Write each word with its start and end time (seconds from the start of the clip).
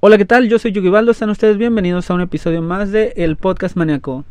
Hola, 0.00 0.16
¿qué 0.16 0.24
tal? 0.24 0.48
Yo 0.48 0.58
soy 0.58 0.72
Yugibaldo, 0.72 1.10
están 1.10 1.30
ustedes 1.30 1.56
bienvenidos 1.56 2.10
a 2.10 2.14
un 2.14 2.20
episodio 2.20 2.62
más 2.62 2.92
de 2.92 3.12
El 3.16 3.36
Podcast 3.36 3.76
Maníaco. 3.76 4.24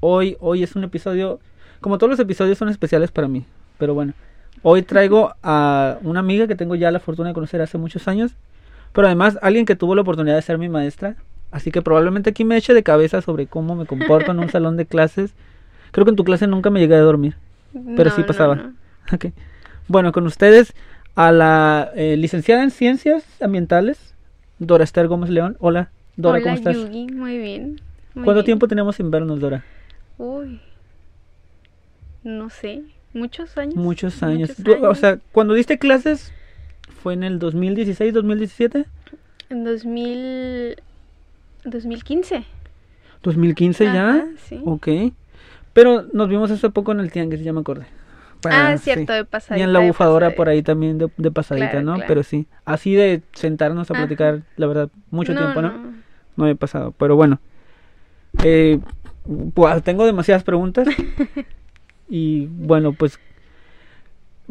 Hoy, 0.00 0.36
hoy 0.40 0.62
es 0.62 0.76
un 0.76 0.84
episodio, 0.84 1.40
como 1.80 1.98
todos 1.98 2.10
los 2.10 2.20
episodios 2.20 2.58
son 2.58 2.68
especiales 2.68 3.10
para 3.10 3.26
mí, 3.28 3.44
pero 3.78 3.92
bueno, 3.94 4.12
hoy 4.62 4.82
traigo 4.82 5.34
a 5.42 5.98
una 6.02 6.20
amiga 6.20 6.46
que 6.46 6.54
tengo 6.54 6.74
ya 6.76 6.90
la 6.90 7.00
fortuna 7.00 7.28
de 7.30 7.34
conocer 7.34 7.60
hace 7.60 7.76
muchos 7.76 8.06
años, 8.08 8.32
pero 8.92 9.08
además 9.08 9.38
alguien 9.42 9.66
que 9.66 9.76
tuvo 9.76 9.94
la 9.94 10.02
oportunidad 10.02 10.36
de 10.36 10.42
ser 10.42 10.58
mi 10.58 10.68
maestra, 10.68 11.16
así 11.50 11.70
que 11.72 11.82
probablemente 11.82 12.30
aquí 12.30 12.44
me 12.44 12.56
eche 12.56 12.72
de 12.72 12.82
cabeza 12.84 13.20
sobre 13.20 13.46
cómo 13.46 13.74
me 13.74 13.86
comporto 13.86 14.30
en 14.30 14.38
un 14.38 14.48
salón 14.50 14.76
de 14.76 14.86
clases. 14.86 15.32
Creo 15.90 16.04
que 16.04 16.10
en 16.10 16.16
tu 16.16 16.24
clase 16.24 16.46
nunca 16.46 16.70
me 16.70 16.78
llegué 16.78 16.94
a 16.94 17.00
dormir, 17.00 17.34
pero 17.96 18.10
No, 18.10 18.16
sí 18.16 18.22
pasaba. 18.22 18.54
no. 18.54 18.72
Bueno, 19.88 20.12
con 20.12 20.24
ustedes 20.24 20.72
a 21.16 21.32
la 21.32 21.90
eh, 21.96 22.16
licenciada 22.16 22.62
en 22.62 22.70
Ciencias 22.70 23.24
Ambientales, 23.42 24.09
Dora 24.60 24.84
Esther 24.84 25.08
Gómez 25.08 25.30
León. 25.30 25.56
Hola, 25.58 25.90
Dora, 26.16 26.34
Hola, 26.36 26.42
¿cómo 26.44 26.54
estás? 26.54 26.76
Yugi, 26.76 27.06
muy 27.12 27.38
bien. 27.38 27.80
muy 28.14 28.24
¿Cuánto 28.24 28.34
bien. 28.34 28.44
tiempo 28.44 28.68
tenemos 28.68 28.94
sin 28.96 29.10
vernos, 29.10 29.40
Dora? 29.40 29.64
Uy, 30.18 30.60
no 32.22 32.48
sé, 32.50 32.82
muchos 33.14 33.56
años. 33.58 33.74
Muchos 33.74 34.22
años. 34.22 34.50
Muchos 34.50 34.64
Tú, 34.64 34.72
O 34.72 34.86
años. 34.86 34.98
sea, 34.98 35.18
cuando 35.32 35.54
diste 35.54 35.78
clases, 35.78 36.32
¿fue 37.02 37.14
en 37.14 37.24
el 37.24 37.38
2016, 37.38 38.12
2017? 38.14 38.84
En 39.48 39.64
2000, 39.64 40.76
2015. 41.64 42.44
2015 43.22 43.84
ya. 43.86 44.08
Ajá, 44.10 44.26
sí. 44.46 44.60
Ok. 44.64 44.88
Pero 45.72 46.02
nos 46.12 46.28
vimos 46.28 46.50
hace 46.50 46.68
poco 46.70 46.92
en 46.92 47.00
el 47.00 47.10
Tianguis, 47.10 47.42
ya 47.42 47.52
me 47.52 47.60
acordé. 47.60 47.86
Ah, 48.44 48.76
cierto, 48.78 49.12
de 49.12 49.20
Y 49.20 49.24
pasadita. 49.24 49.64
en 49.64 49.72
la 49.72 49.80
bufadora 49.80 50.30
por 50.30 50.48
ahí 50.48 50.62
también 50.62 50.98
de, 50.98 51.10
de 51.16 51.30
pasadita, 51.30 51.70
Claro, 51.70 51.84
¿no? 51.86 51.94
claro. 51.94 52.08
Pero 52.08 52.22
sí, 52.22 52.46
así 52.64 52.94
de 52.94 53.22
sentarnos 53.32 53.90
a 53.90 53.94
Ajá. 53.94 54.02
platicar, 54.02 54.42
la 54.56 54.66
verdad, 54.66 54.88
mucho 55.10 55.32
No, 55.34 55.40
tiempo, 55.40 55.62
¿no? 55.62 55.72
no. 56.36 56.48
No 56.48 56.56
pasado, 56.56 56.94
pero 56.98 57.16
bueno. 57.16 57.40
Eh, 58.42 58.78
pues, 59.54 59.82
tengo 59.82 60.06
demasiadas 60.06 60.42
preguntas. 60.44 60.88
y 62.08 62.46
bueno, 62.46 62.92
pues 62.92 63.18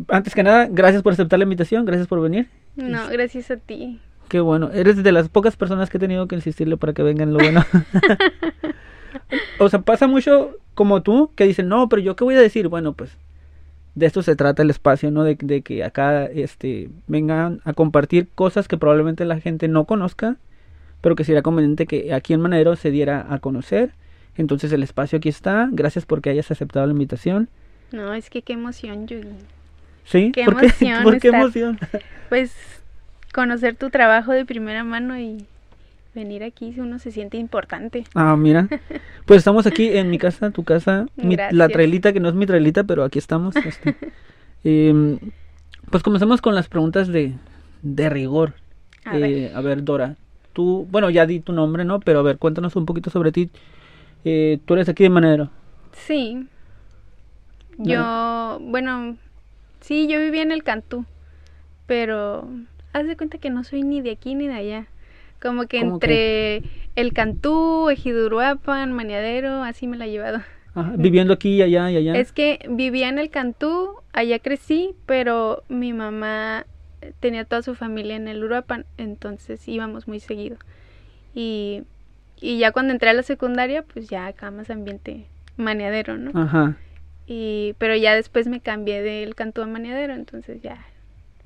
antes 0.07 0.35
que 0.35 0.43
nada, 0.43 0.67
gracias 0.69 1.01
por 1.03 1.13
aceptar 1.13 1.39
la 1.39 1.43
invitación, 1.43 1.85
gracias 1.85 2.07
por 2.07 2.21
venir. 2.21 2.47
No, 2.75 3.07
gracias 3.09 3.51
a 3.51 3.57
ti. 3.57 3.99
Qué 4.29 4.39
bueno, 4.39 4.69
eres 4.71 5.01
de 5.01 5.11
las 5.11 5.27
pocas 5.27 5.55
personas 5.55 5.89
que 5.89 5.97
he 5.97 5.99
tenido 5.99 6.27
que 6.27 6.35
insistirle 6.35 6.77
para 6.77 6.93
que 6.93 7.01
vengan 7.01 7.33
lo 7.33 7.39
bueno. 7.39 7.65
o 9.59 9.69
sea, 9.69 9.81
pasa 9.81 10.07
mucho 10.07 10.57
como 10.75 11.01
tú 11.01 11.31
que 11.35 11.45
dicen, 11.45 11.67
no, 11.67 11.89
pero 11.89 12.01
yo 12.01 12.15
qué 12.15 12.23
voy 12.23 12.35
a 12.35 12.39
decir. 12.39 12.67
Bueno, 12.67 12.93
pues 12.93 13.17
de 13.99 14.05
esto 14.05 14.23
se 14.23 14.35
trata 14.35 14.61
el 14.63 14.69
espacio, 14.69 15.11
¿no? 15.11 15.23
De, 15.23 15.35
de 15.39 15.61
que 15.61 15.83
acá 15.83 16.25
este, 16.25 16.89
vengan 17.07 17.61
a 17.65 17.73
compartir 17.73 18.27
cosas 18.33 18.67
que 18.67 18.77
probablemente 18.77 19.25
la 19.25 19.39
gente 19.39 19.67
no 19.67 19.85
conozca, 19.85 20.37
pero 21.01 21.15
que 21.15 21.23
sería 21.23 21.41
conveniente 21.41 21.85
que 21.85 22.13
aquí 22.13 22.33
en 22.33 22.41
Manadero 22.41 22.75
se 22.75 22.91
diera 22.91 23.25
a 23.29 23.39
conocer. 23.39 23.91
Entonces 24.37 24.71
el 24.71 24.83
espacio 24.83 25.17
aquí 25.17 25.29
está. 25.29 25.67
Gracias 25.71 26.05
porque 26.05 26.29
hayas 26.29 26.49
aceptado 26.49 26.85
la 26.85 26.93
invitación. 26.93 27.49
No, 27.91 28.13
es 28.13 28.29
que 28.29 28.41
qué 28.41 28.53
emoción, 28.53 29.07
Yugi. 29.07 29.27
¿Sí? 30.05 30.31
Qué 30.33 30.45
¿Por 30.45 30.55
qué? 30.57 30.65
emoción 30.85 31.03
¿Por 31.03 31.19
qué 31.19 31.27
estar- 31.29 31.41
emoción? 31.41 31.79
Pues 32.29 32.53
conocer 33.33 33.75
tu 33.75 33.89
trabajo 33.89 34.31
de 34.31 34.45
primera 34.45 34.83
mano 34.83 35.17
y 35.19 35.45
venir 36.15 36.43
aquí, 36.43 36.73
uno 36.77 36.99
se 36.99 37.11
siente 37.11 37.37
importante. 37.37 38.03
Ah, 38.15 38.35
mira. 38.35 38.67
Pues 39.25 39.39
estamos 39.39 39.67
aquí 39.67 39.89
en 39.97 40.09
mi 40.09 40.17
casa, 40.17 40.51
tu 40.51 40.63
casa, 40.63 41.05
mi- 41.15 41.35
la 41.51 41.69
trailita 41.69 42.13
que 42.13 42.19
no 42.19 42.29
es 42.29 42.35
mi 42.35 42.45
trailita, 42.45 42.83
pero 42.83 43.03
aquí 43.03 43.19
estamos. 43.19 43.55
este. 43.55 43.95
Em, 44.63 45.17
pues 45.89 46.03
comenzamos 46.03 46.41
con 46.41 46.53
las 46.53 46.67
preguntas 46.67 47.07
de, 47.07 47.33
de 47.81 48.09
rigor. 48.09 48.55
A 49.05 49.17
Eh, 49.17 49.21
ver. 49.21 49.55
a 49.55 49.61
ver, 49.61 49.83
Dora, 49.85 50.15
tú, 50.51 50.85
bueno, 50.91 51.09
ya 51.09 51.25
di 51.25 51.39
tu 51.39 51.53
nombre, 51.53 51.85
¿no? 51.85 51.99
Pero 52.01 52.19
a 52.19 52.23
ver, 52.23 52.37
cuéntanos 52.37 52.75
un 52.75 52.85
poquito 52.85 53.09
sobre 53.09 53.31
ti. 53.31 53.49
Eh, 54.25 54.59
tú 54.65 54.73
eres 54.73 54.89
aquí 54.89 55.03
de 55.03 55.09
Manero. 55.09 55.49
Sí. 55.93 56.45
Yo, 57.77 58.59
bueno, 58.61 59.17
sí, 59.79 60.07
yo 60.07 60.19
vivía 60.19 60.41
en 60.41 60.51
el 60.51 60.63
Cantú, 60.63 61.05
pero 61.87 62.47
haz 62.91 63.07
de 63.07 63.15
cuenta 63.15 63.37
que 63.37 63.49
no 63.49 63.63
soy 63.63 63.83
ni 63.83 64.01
de 64.01 64.11
aquí 64.11 64.35
ni 64.35 64.47
de 64.47 64.53
allá. 64.55 64.87
Como 65.41 65.67
que 65.67 65.79
¿Cómo 65.79 65.95
entre 65.95 66.63
el 66.95 67.13
Cantú, 67.13 67.89
Ejiduruapan, 67.89 68.91
Maniadero, 68.91 69.63
así 69.63 69.87
me 69.87 69.97
la 69.97 70.05
he 70.05 70.11
llevado. 70.11 70.41
Ajá, 70.75 70.93
viviendo 70.97 71.33
aquí 71.33 71.55
y 71.55 71.61
allá 71.61 71.89
y 71.91 71.97
allá. 71.97 72.15
Es 72.15 72.31
que 72.31 72.59
vivía 72.69 73.09
en 73.09 73.19
el 73.19 73.29
Cantú, 73.29 73.95
allá 74.13 74.39
crecí, 74.39 74.95
pero 75.05 75.63
mi 75.69 75.93
mamá 75.93 76.65
tenía 77.19 77.45
toda 77.45 77.61
su 77.61 77.75
familia 77.75 78.15
en 78.15 78.27
el 78.27 78.43
Uruapan, 78.43 78.85
entonces 78.97 79.67
íbamos 79.67 80.07
muy 80.07 80.19
seguido. 80.19 80.57
Y, 81.33 81.83
y 82.39 82.59
ya 82.59 82.71
cuando 82.71 82.93
entré 82.93 83.09
a 83.09 83.13
la 83.13 83.23
secundaria, 83.23 83.83
pues 83.83 84.09
ya 84.09 84.27
acá 84.27 84.51
más 84.51 84.69
ambiente 84.69 85.25
maniadero, 85.57 86.17
¿no? 86.17 86.31
Ajá. 86.39 86.77
Y, 87.27 87.75
pero 87.77 87.95
ya 87.95 88.15
después 88.15 88.47
me 88.47 88.59
cambié 88.59 89.01
del 89.01 89.35
Cantú 89.35 89.61
a 89.61 89.67
maniadero, 89.67 90.13
entonces 90.13 90.61
ya 90.61 90.85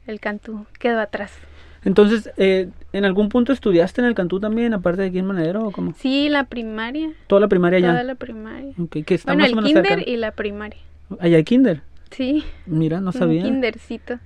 el 0.07 0.19
Cantú 0.19 0.65
quedó 0.79 0.99
atrás. 0.99 1.31
Entonces, 1.85 2.31
eh, 2.37 2.69
¿en 2.93 3.05
algún 3.05 3.29
punto 3.29 3.51
estudiaste 3.53 4.01
en 4.01 4.07
el 4.07 4.15
Cantú 4.15 4.39
también, 4.39 4.73
aparte 4.73 5.01
de 5.01 5.07
aquí 5.09 5.19
en 5.19 5.25
Manadero 5.25 5.65
o 5.67 5.71
cómo? 5.71 5.93
Sí, 5.97 6.29
la 6.29 6.45
primaria, 6.45 7.09
Toda 7.27 7.41
la 7.41 7.47
primaria 7.47 7.77
allá. 7.79 7.89
toda 7.91 8.03
la 8.03 8.15
primaria. 8.15 8.73
Ok, 8.79 8.97
que 9.05 9.15
está 9.15 9.33
Bueno, 9.33 9.41
más 9.41 9.47
el 9.51 9.53
o 9.53 9.61
menos 9.61 9.71
kinder 9.89 10.07
y 10.07 10.17
la 10.17 10.31
primaria. 10.31 10.79
Allá 11.19 11.37
hay 11.37 11.43
kinder. 11.43 11.81
Sí, 12.11 12.43
Mira, 12.65 12.99
no 13.01 13.07
un 13.07 13.13
sabía. 13.13 13.43
kindercito. 13.43 14.19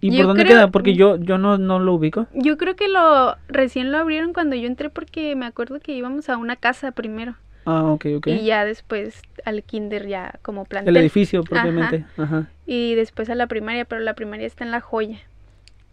¿Y 0.00 0.10
Yo 0.12 0.18
por 0.18 0.26
dónde 0.28 0.44
creo- 0.44 0.56
queda? 0.58 0.70
Porque 0.70 0.94
yo, 0.94 1.16
yo 1.16 1.38
no, 1.38 1.58
no 1.58 1.80
lo 1.80 1.94
ubico. 1.94 2.28
Yo 2.32 2.56
creo 2.56 2.76
que 2.76 2.86
lo 2.86 3.36
recién 3.48 3.90
lo 3.90 3.98
abrieron 3.98 4.32
cuando 4.32 4.54
yo 4.54 4.66
entré 4.68 4.90
porque 4.90 5.34
me 5.34 5.46
acuerdo 5.46 5.80
que 5.80 5.92
íbamos 5.96 6.28
a 6.28 6.36
una 6.36 6.54
casa 6.54 6.92
primero 6.92 7.34
Ah, 7.66 7.82
ok, 7.84 8.06
ok. 8.18 8.26
y 8.28 8.44
ya 8.44 8.64
después 8.64 9.20
al 9.44 9.62
kinder 9.64 10.06
ya 10.06 10.38
como 10.42 10.64
plantel 10.66 10.96
El 10.96 11.02
edificio 11.02 11.42
propiamente. 11.42 12.04
Ajá. 12.16 12.46
y 12.66 12.94
después 12.94 13.28
a 13.28 13.34
la 13.34 13.48
primaria, 13.48 13.84
pero 13.86 14.00
la 14.02 14.14
primaria 14.14 14.46
está 14.46 14.62
en 14.64 14.70
La 14.70 14.80
Joya, 14.80 15.18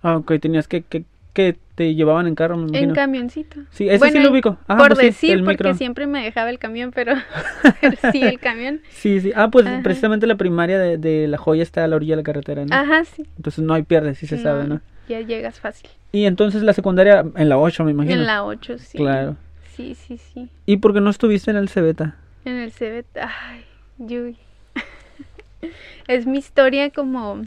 Ah, 0.07 0.17
ok, 0.17 0.33
tenías 0.39 0.67
que, 0.67 0.83
que, 0.83 1.03
que 1.33 1.57
te 1.73 1.95
llevaban 1.95 2.27
en 2.27 2.35
carro, 2.35 2.55
me 2.57 2.67
imagino. 2.67 2.89
en 2.89 2.95
camioncito. 2.95 3.59
Sí, 3.71 3.89
ese 3.89 3.97
Bueno, 3.97 4.13
sí 4.13 4.23
lo 4.23 4.31
ubico. 4.31 4.57
Ah, 4.67 4.77
Por 4.77 4.89
pues 4.89 4.99
sí, 4.99 5.05
decir, 5.07 5.31
el 5.31 5.39
porque 5.43 5.63
micro. 5.63 5.73
siempre 5.73 6.05
me 6.05 6.23
dejaba 6.23 6.51
el 6.51 6.59
camión, 6.59 6.91
pero, 6.93 7.13
pero 7.81 7.97
sí, 8.11 8.21
el 8.21 8.39
camión. 8.39 8.81
Sí, 8.89 9.19
sí. 9.19 9.31
Ah, 9.35 9.49
pues 9.49 9.65
Ajá. 9.65 9.81
precisamente 9.81 10.27
la 10.27 10.35
primaria 10.35 10.77
de, 10.77 10.97
de 10.99 11.27
La 11.27 11.37
Joya 11.39 11.63
está 11.63 11.83
a 11.83 11.87
la 11.87 11.95
orilla 11.95 12.13
de 12.13 12.17
la 12.17 12.23
carretera, 12.23 12.65
¿no? 12.65 12.75
Ajá, 12.75 13.03
sí. 13.03 13.25
Entonces 13.35 13.63
no 13.65 13.73
hay 13.73 13.81
pierde, 13.81 14.13
sí 14.13 14.27
se 14.27 14.37
sabe, 14.37 14.65
¿no? 14.67 14.79
Ya 15.09 15.21
llegas 15.21 15.59
fácil. 15.59 15.89
Y 16.11 16.25
entonces 16.25 16.61
la 16.61 16.73
secundaria 16.73 17.25
en 17.35 17.49
la 17.49 17.57
8, 17.57 17.83
me 17.83 17.91
imagino. 17.91 18.15
En 18.15 18.27
la 18.27 18.45
8, 18.45 18.77
sí. 18.77 18.97
Claro. 18.99 19.35
Sí, 19.75 19.95
sí, 19.95 20.17
sí. 20.17 20.49
¿Y 20.67 20.77
por 20.77 20.93
qué 20.93 21.01
no 21.01 21.09
estuviste 21.09 21.49
en 21.51 21.57
el 21.57 21.67
Cebeta? 21.67 22.15
En 22.45 22.57
el 22.57 22.71
CBT, 22.71 23.17
ay, 23.21 23.65
Yui. 23.97 24.37
es 26.07 26.25
mi 26.27 26.37
historia 26.37 26.91
como... 26.91 27.41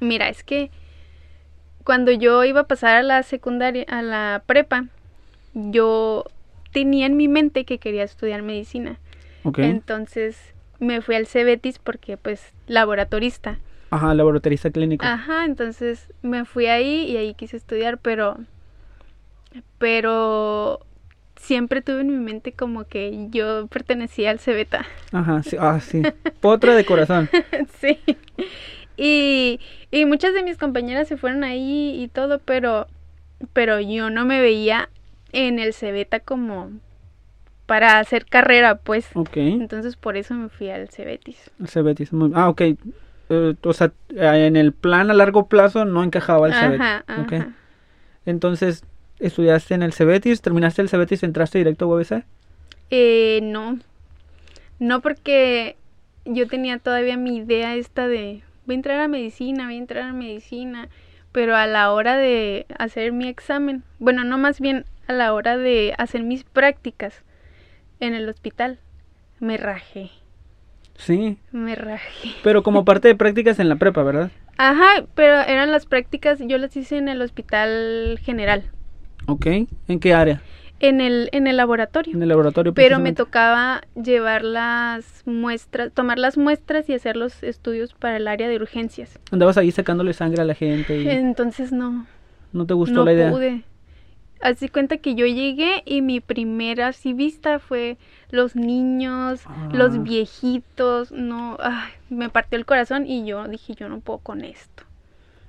Mira, 0.00 0.28
es 0.28 0.44
que 0.44 0.70
cuando 1.88 2.12
yo 2.12 2.44
iba 2.44 2.60
a 2.60 2.64
pasar 2.64 2.96
a 2.96 3.02
la 3.02 3.22
secundaria, 3.22 3.86
a 3.88 4.02
la 4.02 4.42
prepa, 4.44 4.84
yo 5.54 6.26
tenía 6.70 7.06
en 7.06 7.16
mi 7.16 7.28
mente 7.28 7.64
que 7.64 7.78
quería 7.78 8.02
estudiar 8.02 8.42
medicina. 8.42 8.98
Ok. 9.42 9.60
Entonces 9.60 10.36
me 10.80 11.00
fui 11.00 11.14
al 11.14 11.26
Cebetis 11.26 11.78
porque 11.78 12.18
pues 12.18 12.52
laboratorista. 12.66 13.58
Ajá, 13.88 14.12
laboratorista 14.12 14.70
clínico. 14.70 15.06
Ajá, 15.06 15.46
entonces 15.46 16.12
me 16.20 16.44
fui 16.44 16.66
ahí 16.66 17.06
y 17.10 17.16
ahí 17.16 17.32
quise 17.32 17.56
estudiar, 17.56 17.96
pero 17.96 18.36
pero 19.78 20.80
siempre 21.36 21.80
tuve 21.80 22.02
en 22.02 22.08
mi 22.08 22.22
mente 22.22 22.52
como 22.52 22.84
que 22.84 23.28
yo 23.30 23.66
pertenecía 23.68 24.30
al 24.30 24.40
Cebeta. 24.40 24.84
Ajá, 25.10 25.42
sí. 25.42 25.56
Ah, 25.58 25.80
sí. 25.80 26.02
Potra 26.42 26.74
de 26.74 26.84
corazón. 26.84 27.30
sí. 27.80 27.98
Y, 29.00 29.60
y 29.92 30.04
muchas 30.06 30.34
de 30.34 30.42
mis 30.42 30.58
compañeras 30.58 31.06
se 31.08 31.16
fueron 31.16 31.44
ahí 31.44 32.02
y 32.02 32.08
todo, 32.08 32.40
pero 32.40 32.86
pero 33.52 33.78
yo 33.78 34.10
no 34.10 34.24
me 34.24 34.40
veía 34.40 34.90
en 35.32 35.60
el 35.60 35.72
Cebeta 35.72 36.18
como 36.18 36.72
para 37.66 38.00
hacer 38.00 38.26
carrera, 38.26 38.76
pues. 38.78 39.06
Ok. 39.14 39.36
Entonces 39.36 39.94
por 39.96 40.16
eso 40.16 40.34
me 40.34 40.48
fui 40.48 40.68
al 40.70 40.88
Cebetis. 40.88 41.38
El 41.60 41.68
Cebetis. 41.68 42.10
Ah, 42.34 42.48
ok. 42.48 42.60
Eh, 43.30 43.54
o 43.62 43.72
sea, 43.72 43.92
eh, 44.16 44.46
en 44.46 44.56
el 44.56 44.72
plan 44.72 45.10
a 45.10 45.14
largo 45.14 45.46
plazo 45.48 45.84
no 45.84 46.02
encajaba 46.02 46.48
el 46.48 46.54
Cebetis. 46.54 46.80
Ajá, 46.80 47.04
Ok. 47.22 47.32
ajá. 47.34 47.52
Entonces, 48.26 48.84
estudiaste 49.20 49.74
en 49.74 49.82
el 49.82 49.92
Cebetis, 49.92 50.40
terminaste 50.42 50.82
el 50.82 50.88
Cebetis, 50.88 51.22
entraste 51.22 51.58
directo 51.58 51.84
a 51.84 51.88
UBC. 51.88 52.24
Eh, 52.90 53.40
no. 53.42 53.78
No 54.80 55.00
porque 55.00 55.76
yo 56.24 56.48
tenía 56.48 56.78
todavía 56.78 57.16
mi 57.16 57.36
idea 57.36 57.76
esta 57.76 58.08
de 58.08 58.42
voy 58.68 58.74
a 58.74 58.76
entrar 58.76 59.00
a 59.00 59.08
medicina, 59.08 59.64
voy 59.64 59.76
a 59.76 59.78
entrar 59.78 60.02
a 60.04 60.12
medicina, 60.12 60.90
pero 61.32 61.56
a 61.56 61.66
la 61.66 61.90
hora 61.90 62.18
de 62.18 62.66
hacer 62.78 63.12
mi 63.12 63.26
examen, 63.26 63.82
bueno, 63.98 64.24
no 64.24 64.36
más 64.36 64.60
bien 64.60 64.84
a 65.06 65.14
la 65.14 65.32
hora 65.32 65.56
de 65.56 65.94
hacer 65.96 66.22
mis 66.22 66.44
prácticas 66.44 67.24
en 67.98 68.12
el 68.12 68.28
hospital, 68.28 68.78
me 69.40 69.56
rajé, 69.56 70.10
Sí, 70.96 71.38
me 71.50 71.76
rajé. 71.76 72.28
pero 72.42 72.62
como 72.62 72.84
parte 72.84 73.08
de 73.08 73.14
prácticas 73.14 73.58
en 73.58 73.70
la 73.70 73.76
prepa, 73.76 74.02
¿verdad? 74.02 74.30
Ajá, 74.58 75.06
pero 75.14 75.40
eran 75.40 75.70
las 75.70 75.86
prácticas, 75.86 76.38
yo 76.40 76.58
las 76.58 76.76
hice 76.76 76.98
en 76.98 77.08
el 77.08 77.22
hospital 77.22 78.20
general. 78.22 78.64
Ok. 79.26 79.46
¿En 79.46 79.98
qué 79.98 80.12
área? 80.12 80.42
En 80.80 81.00
el, 81.00 81.28
en 81.32 81.46
el 81.48 81.56
laboratorio. 81.56 82.14
En 82.14 82.22
el 82.22 82.28
laboratorio. 82.28 82.72
Pero 82.72 83.00
me 83.00 83.12
tocaba 83.12 83.82
llevar 84.00 84.44
las 84.44 85.22
muestras, 85.26 85.92
tomar 85.92 86.18
las 86.18 86.36
muestras 86.38 86.88
y 86.88 86.94
hacer 86.94 87.16
los 87.16 87.42
estudios 87.42 87.94
para 87.94 88.16
el 88.18 88.28
área 88.28 88.48
de 88.48 88.56
urgencias. 88.56 89.18
Andabas 89.32 89.58
ahí 89.58 89.72
sacándole 89.72 90.12
sangre 90.12 90.42
a 90.42 90.44
la 90.44 90.54
gente 90.54 91.00
y 91.00 91.08
Entonces 91.08 91.72
no, 91.72 92.06
no 92.52 92.64
te 92.66 92.74
gustó 92.74 92.94
no 92.96 93.04
la 93.04 93.12
idea. 93.12 93.30
pude. 93.30 93.62
Así 94.40 94.68
cuenta 94.68 94.98
que 94.98 95.16
yo 95.16 95.26
llegué 95.26 95.82
y 95.84 96.00
mi 96.00 96.20
primera 96.20 96.86
así 96.88 97.12
vista 97.12 97.58
fue 97.58 97.96
los 98.30 98.54
niños, 98.54 99.40
Ah. 99.46 99.68
los 99.72 100.00
viejitos, 100.04 101.10
no, 101.10 101.56
ay, 101.60 101.90
me 102.08 102.28
partió 102.28 102.56
el 102.56 102.64
corazón 102.66 103.04
y 103.04 103.26
yo 103.26 103.48
dije, 103.48 103.74
yo 103.74 103.88
no 103.88 103.98
puedo 103.98 104.20
con 104.20 104.44
esto. 104.44 104.84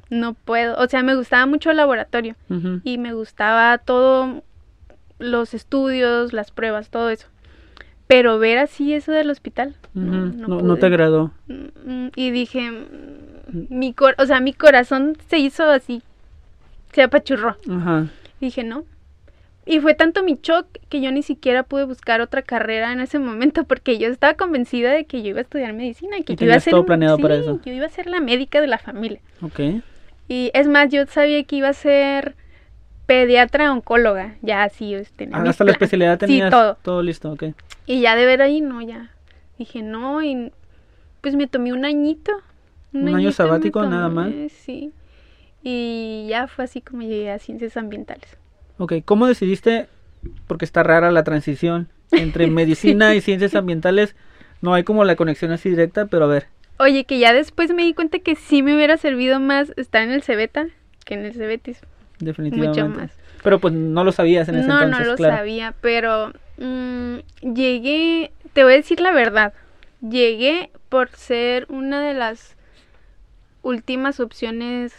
No 0.10 0.34
puedo, 0.34 0.76
o 0.82 0.88
sea, 0.88 1.04
me 1.04 1.14
gustaba 1.16 1.46
mucho 1.46 1.70
el 1.70 1.78
laboratorio 1.78 2.36
y 2.84 2.98
me 2.98 3.14
gustaba 3.14 3.78
todo 3.78 4.42
los 5.20 5.54
estudios, 5.54 6.34
las 6.34 6.52
pruebas, 6.52 6.90
todo 6.90 7.10
eso. 7.10 7.28
Pero 8.08 8.40
ver 8.40 8.58
así 8.58 8.94
eso 8.94 9.12
del 9.12 9.30
hospital, 9.30 9.76
no, 9.94 10.28
Ujú. 10.30 10.38
no 10.38 10.48
no, 10.48 10.62
no 10.62 10.78
te 10.78 10.88
agradó. 10.88 11.32
Mm, 11.48 12.08
Y 12.16 12.32
dije, 12.32 12.72
mm, 12.72 13.68
mi 13.70 13.94
cor 13.94 14.16
o 14.18 14.26
sea, 14.26 14.40
mi 14.40 14.54
corazón 14.54 15.16
se 15.30 15.38
hizo 15.38 15.70
así, 15.70 16.02
se 16.94 17.04
apachurró. 17.04 17.56
Ajá. 17.70 18.08
Dije, 18.42 18.64
no. 18.64 18.84
Y 19.66 19.80
fue 19.82 19.94
tanto 19.94 20.24
mi 20.24 20.40
shock 20.42 20.66
que 20.90 21.00
yo 21.02 21.12
ni 21.12 21.22
siquiera 21.22 21.62
pude 21.62 21.84
buscar 21.86 22.22
otra 22.22 22.42
carrera 22.42 22.92
en 22.92 23.02
ese 23.02 23.20
momento 23.20 23.66
porque 23.66 24.00
yo 24.00 24.08
estaba 24.08 24.34
convencida 24.34 24.92
de 24.92 25.06
que 25.06 25.22
yo 25.22 25.30
iba 25.30 25.40
a 25.40 25.44
estudiar 25.44 25.74
medicina, 25.74 26.18
que 26.26 26.34
Y 26.34 26.36
yo 26.38 26.46
iba 26.46 26.56
a 26.56 26.60
ser 26.60 26.72
todo 26.72 26.86
planeado 26.88 27.20
para 27.20 27.36
sí, 27.36 27.42
eso. 27.42 27.60
yo 27.64 27.74
iba 27.74 27.86
a 27.86 27.90
ser 27.90 28.08
la 28.08 28.20
médica 28.20 28.62
de 28.62 28.68
la 28.68 28.80
familia. 28.80 29.20
Ok. 29.44 29.60
Y 30.28 30.50
es 30.56 30.68
más, 30.68 30.90
yo 30.92 31.06
sabía 31.06 31.44
que 31.44 31.58
iba 31.58 31.70
a 31.70 31.74
ser 31.74 32.36
pediatra 33.10 33.72
oncóloga, 33.74 34.36
ya 34.44 34.62
así 34.62 34.94
este, 34.94 35.28
Ah, 35.34 35.42
hasta 35.48 35.64
la 35.64 35.72
especialidad 35.72 36.20
Sí, 36.20 36.28
tenías 36.28 36.52
todo. 36.84 37.02
listo, 37.02 37.32
ok. 37.32 37.46
Y 37.88 38.02
ya 38.02 38.16
de 38.16 38.24
ver 38.28 38.44
ahí, 38.44 38.62
no, 38.62 38.84
ya. 38.84 39.10
Dije, 39.58 39.82
no, 39.82 40.22
y 40.22 40.52
pues 41.22 41.36
me 41.36 41.48
tomé 41.48 41.74
un 41.74 41.86
añito. 41.86 42.32
¿Un 42.94 43.08
año 43.08 43.18
añito 43.18 43.30
me 43.30 43.34
sabático, 43.34 43.84
nada 43.84 44.10
mal? 44.10 44.52
Sí. 44.52 44.92
Y 45.64 46.28
ya 46.30 46.48
fue 46.48 46.66
así 46.66 46.82
como 46.82 47.02
llegué 47.02 47.32
a 47.32 47.40
ciencias 47.40 47.78
ambientales. 47.78 48.38
Ok, 48.78 48.94
¿cómo 49.04 49.26
decidiste? 49.26 49.88
Porque 50.46 50.66
está 50.66 50.84
rara 50.84 51.10
la 51.12 51.24
transición 51.24 51.90
entre 52.12 52.46
medicina 52.52 53.16
y 53.16 53.22
ciencias 53.22 53.56
ambientales. 53.56 54.16
No 54.62 54.76
hay 54.76 54.84
como 54.84 55.04
la 55.04 55.16
conexión 55.16 55.52
así 55.52 55.72
directa, 55.72 56.06
pero 56.06 56.26
a 56.26 56.28
ver. 56.28 56.46
Oye, 56.78 57.06
que 57.06 57.18
ya 57.18 57.34
después 57.34 57.74
me 57.74 57.84
di 57.84 57.96
cuenta 57.96 58.20
que 58.20 58.36
sí 58.36 58.62
me 58.62 58.76
hubiera 58.76 58.98
servido 58.98 59.40
más 59.40 59.74
estar 59.78 60.04
en 60.04 60.12
el 60.12 60.22
Cebeta 60.22 60.68
que 61.06 61.16
en 61.16 61.26
el 61.26 61.34
Cebetis. 61.34 61.82
Definitivamente. 62.20 62.82
Mucho 62.82 63.00
más. 63.00 63.12
Pero 63.44 63.60
pues 63.60 63.74
no 63.74 64.04
lo 64.04 64.12
sabías 64.12 64.48
en 64.50 64.56
ese 64.56 64.68
no, 64.68 64.74
entonces, 64.74 65.00
no 65.08 65.12
lo 65.12 65.18
claro. 65.18 65.38
sabía, 65.38 65.74
pero 65.82 66.34
mm, 66.58 67.18
llegué, 67.54 68.32
te 68.54 68.64
voy 68.64 68.74
a 68.74 68.76
decir 68.78 69.00
la 69.00 69.12
verdad, 69.12 69.54
llegué 70.02 70.72
por 70.90 71.10
ser 71.12 71.66
una 71.70 72.02
de 72.02 72.14
las 72.14 72.56
últimas 73.62 74.20
opciones 74.20 74.94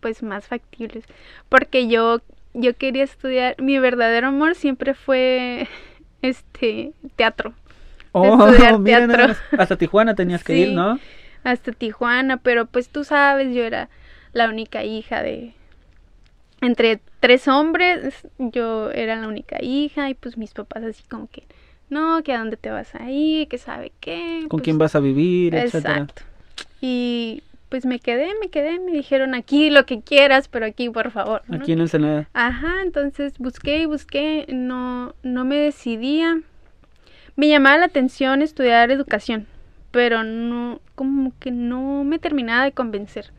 pues 0.00 0.22
más 0.22 0.46
factibles, 0.46 1.04
porque 1.48 1.88
yo 1.88 2.20
yo 2.52 2.76
quería 2.76 3.02
estudiar, 3.02 3.60
mi 3.60 3.78
verdadero 3.80 4.28
amor 4.28 4.54
siempre 4.54 4.94
fue 4.94 5.66
este 6.22 6.92
teatro, 7.16 7.54
Oh, 8.12 8.36
estudiar 8.46 8.78
mira 8.78 9.06
teatro. 9.08 9.34
Hasta 9.58 9.76
Tijuana 9.76 10.14
tenías 10.14 10.44
que 10.44 10.54
Sí. 10.54 10.62
ir, 10.62 10.72
¿no? 10.74 10.98
hasta 11.42 11.72
Tijuana, 11.72 12.38
pero 12.38 12.66
pues 12.66 12.88
tú 12.88 13.04
sabes, 13.04 13.54
yo 13.54 13.64
era 13.64 13.88
la 14.32 14.48
única 14.48 14.84
hija 14.84 15.22
de 15.22 15.52
entre 16.64 17.00
tres 17.20 17.48
hombres, 17.48 18.26
yo 18.38 18.90
era 18.90 19.16
la 19.16 19.28
única 19.28 19.62
hija 19.62 20.10
y 20.10 20.14
pues 20.14 20.36
mis 20.36 20.52
papás 20.52 20.82
así 20.84 21.02
como 21.08 21.28
que 21.28 21.44
no, 21.90 22.22
que 22.22 22.32
a 22.32 22.38
dónde 22.38 22.56
te 22.56 22.70
vas 22.70 22.94
a 22.94 23.10
ir, 23.10 23.48
que 23.48 23.58
sabe 23.58 23.92
qué. 24.00 24.40
Con 24.42 24.58
pues, 24.58 24.62
quién 24.64 24.78
vas 24.78 24.94
a 24.94 25.00
vivir, 25.00 25.54
etcétera. 25.54 25.94
Exacto. 25.94 26.22
Y 26.80 27.42
pues 27.68 27.86
me 27.86 27.98
quedé, 27.98 28.28
me 28.40 28.48
quedé, 28.50 28.78
me 28.78 28.92
dijeron 28.92 29.34
aquí 29.34 29.70
lo 29.70 29.86
que 29.86 30.00
quieras, 30.00 30.48
pero 30.48 30.66
aquí 30.66 30.90
por 30.90 31.10
favor. 31.10 31.42
¿no? 31.48 31.56
Aquí 31.56 31.72
en 31.72 31.80
Ensenada. 31.80 32.28
Ajá, 32.32 32.82
entonces 32.82 33.38
busqué 33.38 33.78
y 33.78 33.86
busqué, 33.86 34.46
no, 34.48 35.14
no 35.22 35.44
me 35.44 35.56
decidía. 35.56 36.40
Me 37.36 37.48
llamaba 37.48 37.78
la 37.78 37.86
atención 37.86 38.42
estudiar 38.42 38.90
educación, 38.90 39.46
pero 39.90 40.22
no, 40.22 40.80
como 40.94 41.32
que 41.40 41.50
no 41.50 42.04
me 42.04 42.18
terminaba 42.18 42.64
de 42.64 42.72
convencer. 42.72 43.32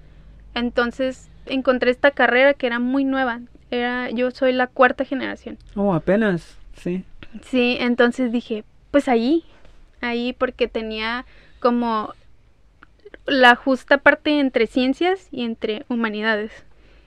Entonces 0.54 1.30
encontré 1.45 1.92
esta 1.92 2.12
carrera 2.12 2.53
que 2.53 2.68
era 2.68 2.80
muy 2.80 3.03
nueva. 3.03 3.42
Era, 3.71 4.09
yo 4.12 4.31
soy 4.31 4.53
la 4.53 4.68
cuarta 4.68 5.06
generación. 5.06 5.57
Oh, 5.75 5.94
apenas, 5.94 6.57
sí. 6.75 7.03
Sí, 7.44 7.77
entonces 7.80 8.31
dije, 8.31 8.63
pues 8.92 9.07
ahí, 9.07 9.44
ahí 10.01 10.33
porque 10.33 10.68
tenía 10.68 11.25
como 11.59 12.13
la 13.25 13.56
justa 13.56 13.97
parte 13.97 14.39
entre 14.39 14.68
ciencias 14.68 15.27
y 15.31 15.44
entre 15.44 15.83
humanidades. 15.89 16.51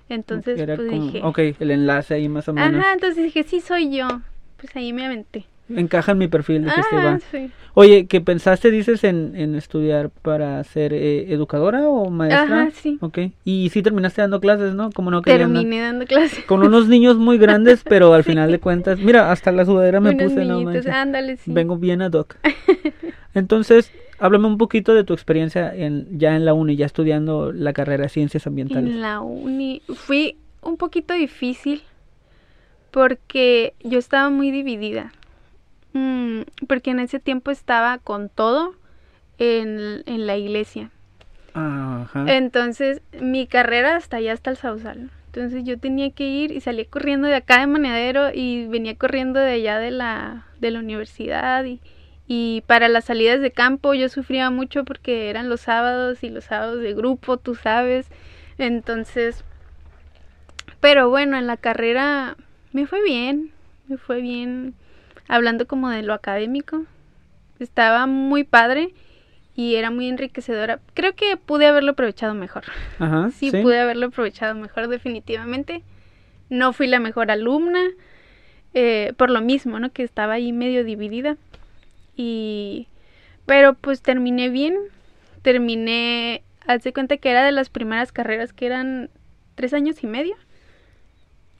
Entonces, 0.08 0.58
Era 0.58 0.76
pues 0.76 0.88
como- 0.90 1.02
dije, 1.06 1.20
ok, 1.22 1.38
el 1.60 1.70
enlace 1.70 2.14
ahí 2.14 2.28
más 2.28 2.48
o 2.48 2.52
menos. 2.52 2.80
Ajá, 2.80 2.92
entonces 2.92 3.22
dije, 3.24 3.42
sí 3.44 3.60
soy 3.60 3.94
yo. 3.96 4.08
Pues 4.56 4.74
ahí 4.74 4.92
me 4.92 5.04
aventé. 5.06 5.44
Encaja 5.74 6.12
en 6.12 6.18
mi 6.18 6.28
perfil, 6.28 6.64
dijiste, 6.64 6.96
va. 6.96 7.18
sí. 7.30 7.50
Oye, 7.74 8.06
¿qué 8.06 8.20
pensaste, 8.20 8.70
dices, 8.72 9.04
en, 9.04 9.36
en 9.36 9.54
estudiar 9.54 10.10
para 10.10 10.64
ser 10.64 10.92
eh, 10.92 11.32
educadora 11.32 11.88
o 11.88 12.10
maestra? 12.10 12.62
Ajá, 12.62 12.70
sí. 12.72 12.98
Ok. 13.00 13.18
Y 13.44 13.68
sí 13.72 13.82
terminaste 13.82 14.20
dando 14.20 14.40
clases, 14.40 14.74
¿no? 14.74 14.90
Como 14.90 15.10
no. 15.10 15.22
Terminé 15.22 15.80
dando 15.80 16.04
clases. 16.06 16.44
Con 16.46 16.62
unos 16.64 16.88
niños 16.88 17.18
muy 17.18 17.38
grandes, 17.38 17.84
pero 17.84 18.14
al 18.14 18.22
Sí. 18.24 18.30
final 18.30 18.50
de 18.50 18.58
cuentas, 18.58 18.98
mira, 18.98 19.30
hasta 19.30 19.52
la 19.52 19.64
sudadera 19.64 20.00
me 20.00 20.10
Unos 20.10 20.22
puse, 20.32 20.44
no 20.44 20.58
ándale, 20.92 21.36
sí. 21.36 21.52
Vengo 21.52 21.76
bien 21.76 22.02
ad 22.02 22.12
hoc. 22.14 22.36
Entonces, 23.34 23.92
háblame 24.18 24.46
un 24.46 24.58
poquito 24.58 24.94
de 24.94 25.04
tu 25.04 25.12
experiencia 25.12 25.72
en, 25.72 26.18
ya 26.18 26.34
en 26.34 26.44
la 26.44 26.54
uni, 26.54 26.74
ya 26.76 26.86
estudiando 26.86 27.52
la 27.52 27.72
carrera 27.72 28.04
de 28.04 28.08
Ciencias 28.08 28.46
Ambientales. 28.46 28.92
En 28.92 29.00
la 29.02 29.20
uni 29.20 29.82
fui 29.94 30.36
un 30.62 30.76
poquito 30.78 31.14
difícil 31.14 31.82
porque 32.90 33.74
yo 33.84 33.98
estaba 33.98 34.30
muy 34.30 34.50
dividida. 34.50 35.12
Mm, 35.92 36.42
porque 36.66 36.90
en 36.90 37.00
ese 37.00 37.18
tiempo 37.18 37.50
estaba 37.50 37.98
con 37.98 38.28
todo 38.28 38.74
en, 39.38 40.02
en 40.06 40.26
la 40.26 40.36
iglesia. 40.36 40.90
Ajá. 41.54 42.24
Entonces, 42.26 43.02
mi 43.20 43.46
carrera 43.46 43.96
hasta 43.96 44.18
allá, 44.18 44.32
hasta 44.32 44.50
el 44.50 44.56
Sausal. 44.56 45.10
Entonces 45.26 45.64
yo 45.64 45.78
tenía 45.78 46.10
que 46.10 46.24
ir 46.24 46.52
y 46.52 46.60
salía 46.60 46.86
corriendo 46.86 47.28
de 47.28 47.34
acá 47.34 47.60
de 47.60 47.66
Monedero 47.66 48.30
y 48.32 48.66
venía 48.66 48.96
corriendo 48.96 49.38
de 49.38 49.52
allá 49.52 49.78
de 49.78 49.90
la, 49.90 50.46
de 50.58 50.70
la 50.70 50.78
universidad 50.78 51.64
y, 51.64 51.80
y 52.26 52.62
para 52.66 52.88
las 52.88 53.04
salidas 53.04 53.40
de 53.40 53.50
campo 53.50 53.94
yo 53.94 54.08
sufría 54.08 54.50
mucho 54.50 54.84
porque 54.84 55.28
eran 55.28 55.48
los 55.48 55.60
sábados 55.60 56.24
y 56.24 56.30
los 56.30 56.44
sábados 56.44 56.80
de 56.80 56.94
grupo, 56.94 57.36
tú 57.36 57.54
sabes. 57.54 58.08
Entonces, 58.56 59.44
pero 60.80 61.10
bueno, 61.10 61.36
en 61.36 61.46
la 61.46 61.56
carrera 61.56 62.36
me 62.72 62.86
fue 62.86 63.02
bien, 63.02 63.52
me 63.86 63.98
fue 63.98 64.20
bien 64.20 64.74
hablando 65.28 65.66
como 65.66 65.90
de 65.90 66.02
lo 66.02 66.14
académico. 66.14 66.84
Estaba 67.60 68.06
muy 68.06 68.44
padre 68.44 68.94
y 69.54 69.74
era 69.74 69.90
muy 69.90 70.08
enriquecedora. 70.08 70.80
Creo 70.94 71.14
que 71.14 71.36
pude 71.36 71.66
haberlo 71.66 71.92
aprovechado 71.92 72.34
mejor. 72.34 72.64
Ajá. 72.98 73.30
Sí, 73.36 73.50
pude 73.50 73.78
haberlo 73.78 74.06
aprovechado 74.06 74.54
mejor 74.54 74.88
definitivamente. 74.88 75.82
No 76.48 76.72
fui 76.72 76.86
la 76.86 76.98
mejor 76.98 77.30
alumna, 77.30 77.82
eh, 78.72 79.12
por 79.16 79.30
lo 79.30 79.40
mismo, 79.40 79.78
¿no? 79.78 79.90
Que 79.92 80.02
estaba 80.02 80.34
ahí 80.34 80.52
medio 80.52 80.82
dividida. 80.82 81.36
Y... 82.16 82.88
Pero 83.46 83.74
pues 83.74 84.00
terminé 84.00 84.48
bien. 84.48 84.76
Terminé... 85.42 86.42
Haz 86.66 86.84
de 86.84 86.92
cuenta 86.92 87.16
que 87.16 87.30
era 87.30 87.44
de 87.44 87.52
las 87.52 87.70
primeras 87.70 88.12
carreras 88.12 88.52
que 88.52 88.66
eran 88.66 89.10
tres 89.54 89.74
años 89.74 90.02
y 90.04 90.06
medio. 90.06 90.36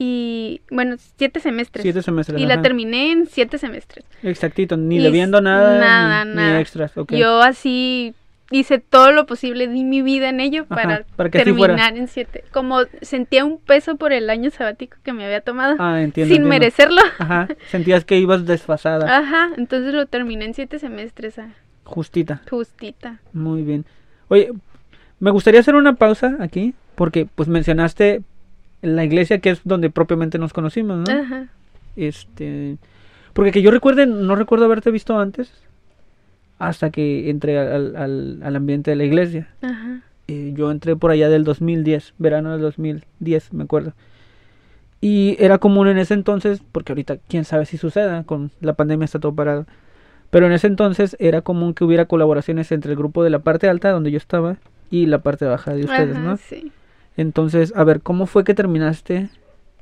Y 0.01 0.61
bueno, 0.71 0.95
siete 1.17 1.41
semestres. 1.41 1.83
Siete 1.83 2.01
semestres. 2.01 2.39
y 2.41 2.45
la 2.45 2.61
terminé 2.61 3.11
en 3.11 3.25
siete 3.27 3.57
semestres. 3.57 4.05
Exactito, 4.23 4.77
ni 4.77 4.95
Y 4.97 4.99
debiendo 5.03 5.41
nada, 5.41 5.77
nada, 5.77 6.23
ni, 6.25 6.31
ni 6.31 6.35
nada. 6.37 6.59
extras. 6.61 6.97
ok. 6.97 7.11
Yo 7.13 7.41
así 7.41 8.15
hice 8.49 8.79
todo 8.79 9.11
lo 9.11 9.25
posible, 9.25 9.67
di 9.67 9.83
mi 9.83 10.01
vida 10.01 10.29
en 10.29 10.39
ello 10.39 10.65
Ajá, 10.69 11.03
para, 11.17 11.29
que 11.29 11.37
terminar 11.43 11.97
en 11.97 12.07
siete. 12.07 12.45
Como 12.51 12.79
sentía 13.01 13.43
un 13.43 13.59
peso 13.59 13.97
por 13.97 14.13
el 14.13 14.29
año 14.29 14.49
sabático 14.51 14.97
que 15.03 15.11
me 15.11 15.25
había 15.25 15.41
tomado, 15.41 15.75
Ah, 15.79 16.01
entiendo. 16.01 16.33
sin 16.33 16.43
entiendo. 16.43 16.47
merecerlo. 16.49 17.01
Ajá. 17.19 17.47
Sentías 17.69 18.05
que 18.05 18.17
ibas 18.17 18.45
desfasada. 18.45 19.17
Ajá, 19.19 19.49
entonces 19.57 19.93
lo 19.93 20.05
terminé 20.05 20.45
en 20.45 20.53
siete 20.53 20.79
semestres, 20.79 21.37
ah, 21.39 21.49
Justita. 21.83 22.41
justita. 22.49 23.19
Muy 23.33 23.63
bien. 23.63 23.85
Oye, 24.29 24.49
me 25.19 25.29
gustaría 25.31 25.59
hacer 25.59 25.75
una 25.75 25.93
pausa 25.95 26.37
aquí, 26.39 26.73
porque 26.95 27.27
pues 27.35 27.49
mencionaste 27.49 28.21
la 28.81 29.03
iglesia 29.03 29.39
que 29.39 29.51
es 29.51 29.61
donde 29.63 29.89
propiamente 29.89 30.37
nos 30.37 30.53
conocimos, 30.53 30.97
¿no? 31.07 31.13
Ajá. 31.13 31.47
Este, 31.95 32.77
porque 33.33 33.51
que 33.51 33.61
yo 33.61 33.71
recuerde, 33.71 34.05
no 34.05 34.35
recuerdo 34.35 34.65
haberte 34.65 34.91
visto 34.91 35.19
antes, 35.19 35.51
hasta 36.57 36.89
que 36.91 37.29
entré 37.29 37.57
al, 37.57 37.95
al, 37.95 38.39
al 38.43 38.55
ambiente 38.55 38.91
de 38.91 38.97
la 38.97 39.03
iglesia. 39.03 39.47
Ajá. 39.61 40.01
Eh, 40.27 40.53
yo 40.55 40.69
entré 40.69 40.95
por 40.95 41.09
allá 41.11 41.27
del 41.27 41.43
2010, 41.43 42.13
verano 42.19 42.51
del 42.51 42.61
2010, 42.61 43.53
me 43.53 43.63
acuerdo. 43.63 43.93
Y 45.01 45.37
era 45.39 45.57
común 45.57 45.87
en 45.87 45.97
ese 45.97 46.13
entonces, 46.13 46.61
porque 46.71 46.91
ahorita 46.91 47.17
quién 47.27 47.45
sabe 47.45 47.65
si 47.65 47.77
suceda, 47.77 48.23
con 48.23 48.51
la 48.59 48.73
pandemia 48.73 49.05
está 49.05 49.19
todo 49.19 49.33
parado. 49.33 49.65
Pero 50.29 50.45
en 50.45 50.51
ese 50.51 50.67
entonces 50.67 51.15
era 51.19 51.41
común 51.41 51.73
que 51.73 51.83
hubiera 51.83 52.05
colaboraciones 52.05 52.71
entre 52.71 52.91
el 52.91 52.97
grupo 52.97 53.23
de 53.23 53.31
la 53.31 53.39
parte 53.39 53.67
alta, 53.67 53.89
donde 53.89 54.11
yo 54.11 54.17
estaba, 54.17 54.57
y 54.91 55.07
la 55.07 55.19
parte 55.19 55.45
baja 55.45 55.73
de 55.73 55.85
ustedes, 55.85 56.15
Ajá, 56.15 56.23
¿no? 56.23 56.37
Sí. 56.37 56.71
Entonces, 57.19 57.73
a 57.75 57.83
ver, 57.83 57.99
¿cómo 58.01 58.27
fue 58.27 58.45
que 58.45 58.53
terminaste 58.53 59.27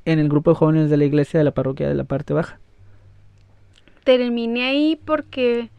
en 0.06 0.18
el 0.18 0.28
grupo 0.28 0.50
de 0.50 0.56
jóvenes 0.56 0.90
de 0.90 0.98
la 0.98 1.06
iglesia 1.06 1.38
de 1.40 1.44
la 1.44 1.52
parroquia 1.52 1.88
de 1.88 1.94
la 1.94 2.04
parte 2.04 2.34
baja? 2.34 2.58
Terminé 4.04 4.64
ahí 4.66 5.00
porque 5.06 5.70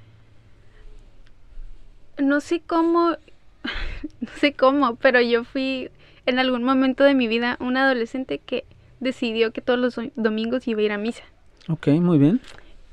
no 2.17 2.41
sé 2.41 2.61
cómo, 2.65 3.11
no 4.21 4.29
sé 4.37 4.53
cómo, 4.53 4.95
pero 4.97 5.21
yo 5.21 5.43
fui 5.43 5.91
en 6.27 6.39
algún 6.39 6.63
momento 6.63 7.03
de 7.03 7.15
mi 7.15 7.27
vida 7.27 7.57
un 7.59 7.77
adolescente 7.77 8.39
que 8.39 8.65
decidió 9.01 9.51
que 9.53 9.61
todos 9.61 9.81
los 9.81 9.97
do- 9.97 10.13
domingos 10.15 10.69
iba 10.69 10.81
a 10.81 10.85
ir 10.85 10.93
a 10.93 10.99
misa. 10.99 11.25
Ok, 11.69 11.89
muy 11.89 12.19
bien. 12.19 12.41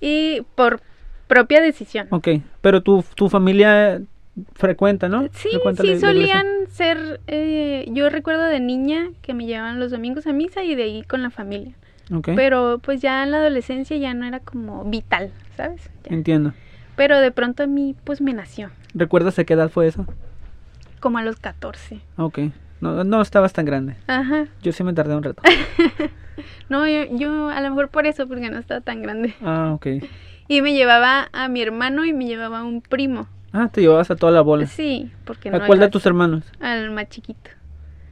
Y 0.02 0.42
por 0.56 0.82
propia 1.28 1.62
decisión. 1.62 2.08
Ok, 2.10 2.30
pero 2.62 2.82
tu, 2.82 3.06
tu 3.14 3.30
familia 3.30 4.02
frecuenta, 4.54 5.08
¿no? 5.10 5.24
Sí, 5.34 5.50
Frecuenta 5.52 5.84
sí 5.84 5.88
la- 5.90 5.94
la 5.94 6.00
iglesia. 6.00 6.10
solían 6.42 6.48
ser, 6.70 7.22
eh, 7.28 7.86
yo 7.92 8.10
recuerdo 8.10 8.44
de 8.44 8.60
niña 8.60 9.08
que 9.22 9.34
me 9.34 9.46
llevaban 9.46 9.80
los 9.80 9.92
domingos 9.92 10.28
a 10.28 10.34
misa 10.34 10.64
y 10.64 10.76
de 10.76 10.84
ahí 10.84 11.04
con 11.04 11.22
la 11.24 11.30
familia. 11.30 11.74
Ok, 12.14 12.30
Pero 12.36 12.80
pues 12.84 13.02
ya 13.02 13.24
en 13.24 13.32
la 13.32 13.38
adolescencia 13.38 13.98
ya 13.98 14.14
no 14.14 14.26
era 14.26 14.40
como 14.40 14.84
vital, 14.86 15.32
¿sabes? 15.58 15.90
Ya. 16.04 16.14
entiendo. 16.16 16.54
Pero 16.96 17.20
de 17.20 17.32
pronto 17.32 17.64
a 17.64 17.68
mí 17.68 17.96
pues 18.04 18.22
me 18.22 18.34
nació, 18.34 18.70
¿Recuerdas 18.94 19.38
a 19.40 19.44
qué 19.44 19.54
edad 19.54 19.70
fue 19.70 19.88
eso? 19.88 20.06
como 21.00 21.18
a 21.20 21.24
los 21.24 21.36
14. 21.38 22.00
Ok, 22.18 22.40
no, 22.82 23.04
no 23.04 23.22
estabas 23.22 23.54
tan 23.54 23.66
grande. 23.66 23.96
Ajá. 24.08 24.48
Yo 24.64 24.72
sí 24.72 24.84
me 24.84 24.94
tardé 24.94 25.16
un 25.16 25.24
rato. 25.24 25.42
No, 26.68 26.86
yo, 26.88 27.06
yo 27.12 27.50
a 27.50 27.62
lo 27.62 27.70
mejor 27.70 27.90
por 27.90 28.08
eso, 28.08 28.28
porque 28.28 28.50
no 28.50 28.58
estaba 28.58 28.82
tan 28.82 29.02
grande. 29.02 29.36
Ah, 29.42 29.72
ok. 29.74 29.88
Y 30.48 30.62
me 30.62 30.74
llevaba 30.74 31.30
a 31.32 31.48
mi 31.48 31.62
hermano 31.62 32.06
y 32.06 32.12
me 32.14 32.26
llevaba 32.26 32.60
a 32.60 32.64
un 32.64 32.82
primo. 32.82 33.28
Ah, 33.58 33.70
te 33.72 33.80
llevabas 33.80 34.12
a 34.12 34.18
toda 34.18 34.34
la 34.34 34.42
bola. 34.42 34.68
Sí, 34.68 35.10
porque 35.24 35.48
¿A 35.48 35.54
no 35.54 35.66
cuál 35.66 35.80
de 35.80 35.88
tus 35.90 36.06
hermanos? 36.06 36.44
al 36.60 36.92
más 36.92 37.08
chiquito. 37.08 37.52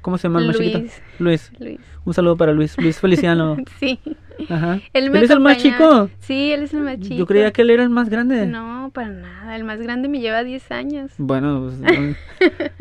¿Cómo 0.01 0.17
se 0.17 0.27
llama 0.29 0.39
el 0.39 0.47
más 0.47 0.57
chiquito? 0.57 0.79
Luis. 0.79 1.01
Luis. 1.19 1.51
Luis. 1.59 1.79
Un 2.05 2.13
saludo 2.13 2.37
para 2.37 2.53
Luis. 2.53 2.77
Luis 2.77 2.99
Feliciano. 2.99 3.57
Sí. 3.79 3.99
Ajá. 4.49 4.79
Él, 4.93 5.09
me 5.11 5.19
¿Él 5.19 5.23
es 5.25 5.29
el 5.31 5.39
más 5.39 5.57
chico? 5.57 6.09
Sí, 6.19 6.51
él 6.51 6.63
es 6.63 6.73
el 6.73 6.81
más 6.81 6.99
chico. 6.99 7.15
Yo 7.15 7.25
creía 7.25 7.51
que 7.51 7.61
él 7.61 7.69
era 7.69 7.83
el 7.83 7.89
más 7.89 8.09
grande. 8.09 8.45
No, 8.45 8.91
para 8.93 9.09
nada. 9.09 9.55
El 9.55 9.63
más 9.63 9.79
grande 9.81 10.07
me 10.09 10.19
lleva 10.19 10.43
10 10.43 10.71
años. 10.71 11.11
Bueno, 11.17 11.63
pues, 11.65 11.79
no- 11.79 12.15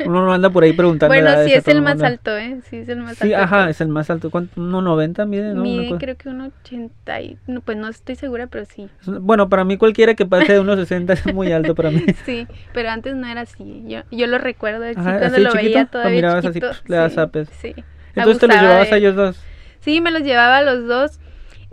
uno 0.05 0.25
no 0.25 0.33
anda 0.33 0.49
por 0.49 0.63
ahí 0.63 0.73
preguntando. 0.73 1.13
Bueno, 1.13 1.29
sí 1.45 1.53
es 1.53 1.67
el 1.67 1.81
más 1.81 1.95
mundo. 1.95 2.05
alto, 2.07 2.37
¿eh? 2.37 2.59
Sí 2.69 2.77
es 2.77 2.89
el 2.89 2.99
más 2.99 3.17
Sí, 3.17 3.33
alto. 3.33 3.43
ajá, 3.43 3.69
es 3.69 3.81
el 3.81 3.87
más 3.89 4.09
alto. 4.09 4.29
¿Cuánto? 4.29 4.59
¿1.90 4.59 5.25
mide? 5.27 5.53
No, 5.53 5.61
Mide 5.63 5.97
creo 5.99 6.15
que 6.17 6.29
un 6.29 6.41
80 6.41 7.21
y... 7.21 7.37
No, 7.47 7.61
pues 7.61 7.77
no 7.77 7.87
estoy 7.87 8.15
segura, 8.15 8.47
pero 8.47 8.65
sí. 8.65 8.89
Bueno, 9.05 9.49
para 9.49 9.63
mí 9.63 9.77
cualquiera 9.77 10.13
que 10.15 10.25
pase 10.25 10.53
de 10.53 10.61
1.60 10.61 11.13
es 11.13 11.33
muy 11.33 11.51
alto 11.51 11.75
para 11.75 11.91
mí. 11.91 12.03
Sí, 12.25 12.47
pero 12.73 12.89
antes 12.89 13.15
no 13.15 13.27
era 13.27 13.41
así. 13.41 13.83
Yo, 13.87 14.01
yo 14.11 14.27
lo 14.27 14.37
recuerdo 14.37 14.85
así 14.85 14.95
Ajá, 14.99 15.17
cuando 15.19 15.25
¿así 15.27 15.41
lo 15.41 15.49
chiquito? 15.51 15.65
veía 15.67 15.81
¿Lo 15.81 15.87
todavía 15.87 16.15
mirabas 16.15 16.45
así, 16.45 16.47
chiquito. 16.47 16.69
pf, 16.69 16.89
le 16.89 16.95
das 16.95 17.11
sí, 17.11 17.15
zapes? 17.15 17.49
Sí. 17.61 17.75
Entonces 18.15 18.39
te 18.39 18.47
los 18.47 18.55
Abusaba 18.57 18.61
llevabas 18.61 18.89
de 18.89 18.95
a 18.95 18.97
ellos 18.97 19.15
dos. 19.15 19.43
Sí, 19.81 19.99
me 20.01 20.11
los 20.11 20.21
llevaba 20.23 20.57
a 20.59 20.61
los 20.61 20.87
dos. 20.87 21.19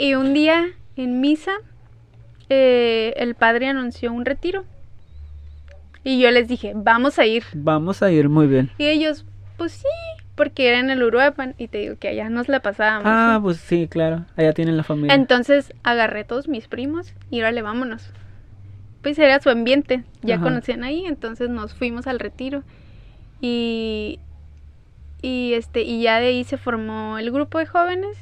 Y 0.00 0.14
un 0.14 0.32
día 0.32 0.64
en 0.96 1.20
misa, 1.20 1.52
eh, 2.48 3.12
el 3.18 3.34
padre 3.34 3.68
anunció 3.68 4.10
un 4.14 4.24
retiro. 4.24 4.64
Y 6.04 6.18
yo 6.18 6.30
les 6.30 6.48
dije, 6.48 6.72
vamos 6.74 7.18
a 7.18 7.26
ir. 7.26 7.44
Vamos 7.52 8.02
a 8.02 8.10
ir 8.10 8.30
muy 8.30 8.46
bien. 8.46 8.70
Y 8.78 8.86
ellos, 8.86 9.26
pues 9.58 9.72
sí, 9.72 9.88
porque 10.36 10.68
era 10.68 10.78
en 10.78 10.88
el 10.88 11.02
Uruapan. 11.02 11.54
Y 11.58 11.68
te 11.68 11.76
digo 11.76 11.96
que 11.98 12.08
allá 12.08 12.30
nos 12.30 12.48
la 12.48 12.60
pasábamos. 12.60 13.02
Ah, 13.04 13.40
pues 13.42 13.58
sí, 13.58 13.88
claro. 13.88 14.24
Allá 14.36 14.54
tienen 14.54 14.78
la 14.78 14.84
familia. 14.84 15.14
Entonces 15.14 15.74
agarré 15.82 16.20
a 16.20 16.26
todos 16.26 16.48
mis 16.48 16.66
primos 16.66 17.12
y 17.30 17.40
órale, 17.40 17.60
vámonos. 17.60 18.10
Pues 19.02 19.18
era 19.18 19.38
su 19.40 19.50
ambiente, 19.50 20.04
ya 20.22 20.36
Ajá. 20.36 20.44
conocían 20.44 20.82
ahí, 20.82 21.04
entonces 21.04 21.50
nos 21.50 21.74
fuimos 21.74 22.06
al 22.06 22.20
retiro. 22.20 22.62
Y, 23.42 24.18
y 25.20 25.52
este, 25.52 25.82
y 25.82 26.00
ya 26.00 26.20
de 26.20 26.28
ahí 26.28 26.44
se 26.44 26.56
formó 26.56 27.18
el 27.18 27.30
grupo 27.30 27.58
de 27.58 27.66
jóvenes 27.66 28.16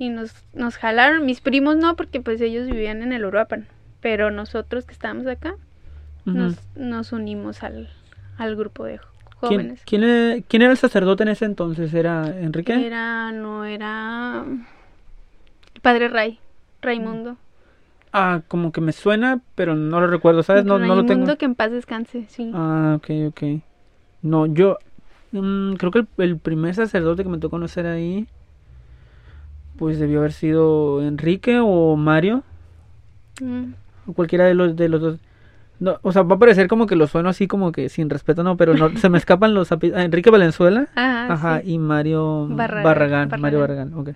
y 0.00 0.08
nos, 0.08 0.32
nos 0.54 0.78
jalaron. 0.78 1.26
Mis 1.26 1.42
primos 1.42 1.76
no, 1.76 1.94
porque 1.94 2.22
pues 2.22 2.40
ellos 2.40 2.66
vivían 2.66 3.02
en 3.02 3.12
el 3.12 3.22
Uruapan. 3.26 3.66
Pero 4.00 4.30
nosotros 4.30 4.86
que 4.86 4.94
estábamos 4.94 5.26
acá, 5.26 5.56
nos, 6.24 6.56
nos 6.74 7.12
unimos 7.12 7.62
al, 7.62 7.90
al 8.38 8.56
grupo 8.56 8.84
de 8.84 8.98
¿Quién, 9.40 9.50
jóvenes. 9.52 9.82
quién 9.84 10.02
era, 10.02 10.42
quién 10.48 10.62
era 10.62 10.72
el 10.72 10.78
sacerdote 10.78 11.24
en 11.24 11.28
ese 11.28 11.44
entonces? 11.44 11.92
¿Era 11.92 12.26
Enrique? 12.40 12.86
Era, 12.86 13.30
no 13.30 13.66
era 13.66 14.42
el 15.74 15.80
padre 15.82 16.08
Ray, 16.08 16.38
Raimundo. 16.80 17.36
Ah, 18.10 18.40
como 18.48 18.72
que 18.72 18.80
me 18.80 18.92
suena, 18.92 19.40
pero 19.54 19.76
no 19.76 20.00
lo 20.00 20.06
recuerdo, 20.06 20.42
¿sabes? 20.42 20.64
No, 20.64 20.78
no 20.78 20.86
lo 20.86 21.02
tengo. 21.02 21.08
Raimundo 21.08 21.36
que 21.36 21.44
en 21.44 21.54
paz 21.54 21.72
descanse, 21.72 22.24
sí. 22.28 22.50
Ah, 22.54 22.94
ok, 22.96 23.10
ok. 23.28 23.42
No, 24.22 24.46
yo 24.46 24.78
mm, 25.32 25.74
creo 25.74 25.90
que 25.90 25.98
el, 25.98 26.08
el 26.16 26.38
primer 26.38 26.74
sacerdote 26.74 27.22
que 27.22 27.28
me 27.28 27.36
tocó 27.36 27.50
conocer 27.50 27.86
ahí, 27.86 28.26
pues 29.80 29.98
debió 29.98 30.20
haber 30.20 30.32
sido 30.32 31.02
Enrique 31.02 31.58
o 31.60 31.96
Mario, 31.96 32.44
Mm. 33.40 33.72
o 34.06 34.12
cualquiera 34.12 34.44
de 34.44 34.54
los 34.54 34.76
de 34.76 34.88
los 34.88 35.00
dos. 35.00 35.18
No, 35.80 35.98
o 36.02 36.12
sea, 36.12 36.22
va 36.22 36.36
a 36.36 36.38
parecer 36.38 36.68
como 36.68 36.86
que 36.86 36.94
lo 36.94 37.06
sueno 37.06 37.30
así 37.30 37.46
como 37.48 37.72
que 37.72 37.88
sin 37.88 38.10
respeto, 38.10 38.42
no, 38.44 38.58
pero 38.58 38.74
no, 38.74 38.94
se 38.98 39.08
me 39.08 39.16
escapan 39.24 39.54
los 39.54 39.72
ah, 39.72 39.78
Enrique 39.82 40.28
Valenzuela, 40.30 40.88
Ajá, 40.94 41.32
ajá, 41.32 41.60
sí. 41.62 41.72
y 41.72 41.78
Mario 41.78 42.46
Barragán, 42.50 42.84
Barragán, 42.84 43.40
Mario 43.40 43.60
Barragán. 43.60 43.94
Ok. 43.94 44.10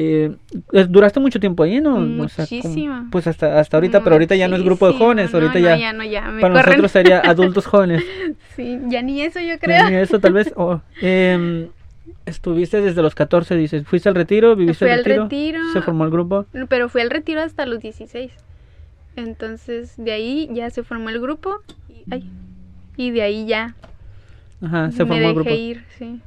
Eh, 0.00 0.36
eh, 0.72 0.86
¿Duraste 0.88 1.18
mucho 1.18 1.40
tiempo 1.40 1.64
ahí, 1.64 1.80
no? 1.80 1.96
O 1.96 2.28
sea, 2.28 2.46
como- 2.46 2.60
Muchísimo. 2.62 3.08
pues 3.10 3.26
hasta, 3.26 3.58
hasta 3.58 3.76
ahorita, 3.78 4.04
pero 4.04 4.14
ahorita 4.14 4.36
ya 4.36 4.46
no 4.46 4.54
es 4.54 4.62
grupo 4.62 4.86
de 4.86 4.92
jóvenes, 4.96 5.32
No, 5.32 5.38
ahorita 5.40 5.58
no, 5.58 5.64
ya, 5.64 5.76
ya 5.76 5.92
no, 5.92 6.04
ya 6.04 6.20
para 6.22 6.36
corren. 6.40 6.54
nosotros 6.66 6.92
sería 6.92 7.18
adultos 7.18 7.66
jóvenes. 7.66 8.04
Sí, 8.54 8.78
ya 8.86 9.02
ni 9.02 9.20
eso 9.22 9.40
yo 9.40 9.58
creo. 9.58 9.90
ni 9.90 9.96
eso 9.96 10.20
tal 10.20 10.34
vez. 10.34 10.54
em, 11.02 11.66
estuviste 12.26 12.80
desde 12.80 13.02
los 13.02 13.14
14, 13.14 13.56
dices. 13.56 13.86
¿Fuiste 13.86 14.08
al 14.08 14.14
retiro? 14.14 14.54
¿Viviste 14.56 14.84
Fui 14.84 14.92
el 14.92 14.98
al 14.98 15.04
retiro? 15.04 15.22
retiro. 15.24 15.60
¿Se 15.72 15.80
formó 15.82 16.04
el 16.04 16.10
grupo? 16.10 16.46
Pero 16.68 16.88
fui 16.88 17.00
al 17.02 17.10
retiro 17.10 17.40
hasta 17.42 17.66
los 17.66 17.80
16. 17.80 18.32
Entonces, 19.16 19.94
de 19.96 20.12
ahí 20.12 20.48
ya 20.52 20.70
se 20.70 20.82
formó 20.82 21.08
el 21.10 21.20
grupo. 21.20 21.60
Y, 21.88 22.04
ay, 22.12 22.30
y 22.96 23.10
de 23.10 23.22
ahí 23.22 23.46
ya 23.46 23.74
Ajá, 24.62 24.90
se 24.90 25.04
me 25.04 25.10
formó 25.10 25.28
el 25.28 25.34
grupo. 25.34 25.50
ir, 25.50 25.84
sí. 25.98 26.20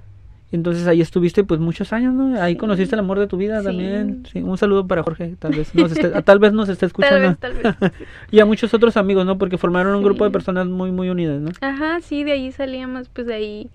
Entonces 0.54 0.86
ahí 0.86 1.00
estuviste 1.00 1.46
pues 1.46 1.62
muchos 1.62 1.94
años, 1.94 2.14
¿no? 2.14 2.42
Ahí 2.42 2.54
Sí. 2.54 2.58
conociste 2.60 2.94
el 2.96 3.00
amor 3.00 3.18
de 3.20 3.28
tu 3.28 3.38
vida 3.38 3.60
Sí. 3.60 3.66
también. 3.68 4.24
Sí, 4.30 4.40
un 4.42 4.58
saludo 4.58 4.86
para 4.86 5.02
Jorge, 5.02 5.38
tal 5.40 5.54
vez 5.54 5.74
nos 5.74 5.94
esté, 5.94 6.10
tal 6.24 6.40
vez 6.40 6.52
nos 6.52 6.68
esté 6.68 6.80
Tal 6.82 6.88
escuchando. 6.90 7.28
vez, 7.30 7.38
tal 7.40 7.54
vez. 7.54 7.64
y 8.32 8.40
a 8.42 8.46
muchos 8.46 8.74
otros 8.74 8.98
amigos, 8.98 9.26
¿no? 9.26 9.38
Porque 9.38 9.58
formaron 9.58 9.96
un 9.96 10.04
grupo 10.04 10.26
de 10.26 10.30
personas 10.32 10.68
muy, 10.68 10.92
muy 10.92 11.10
unidas, 11.10 11.40
¿no? 11.40 11.52
Ajá, 11.62 12.02
sí, 12.02 12.26
de 12.26 12.34
ahí 12.34 12.52
salíamos, 12.52 13.08
pues 13.08 13.28
de 13.28 13.34
ahí, 13.34 13.70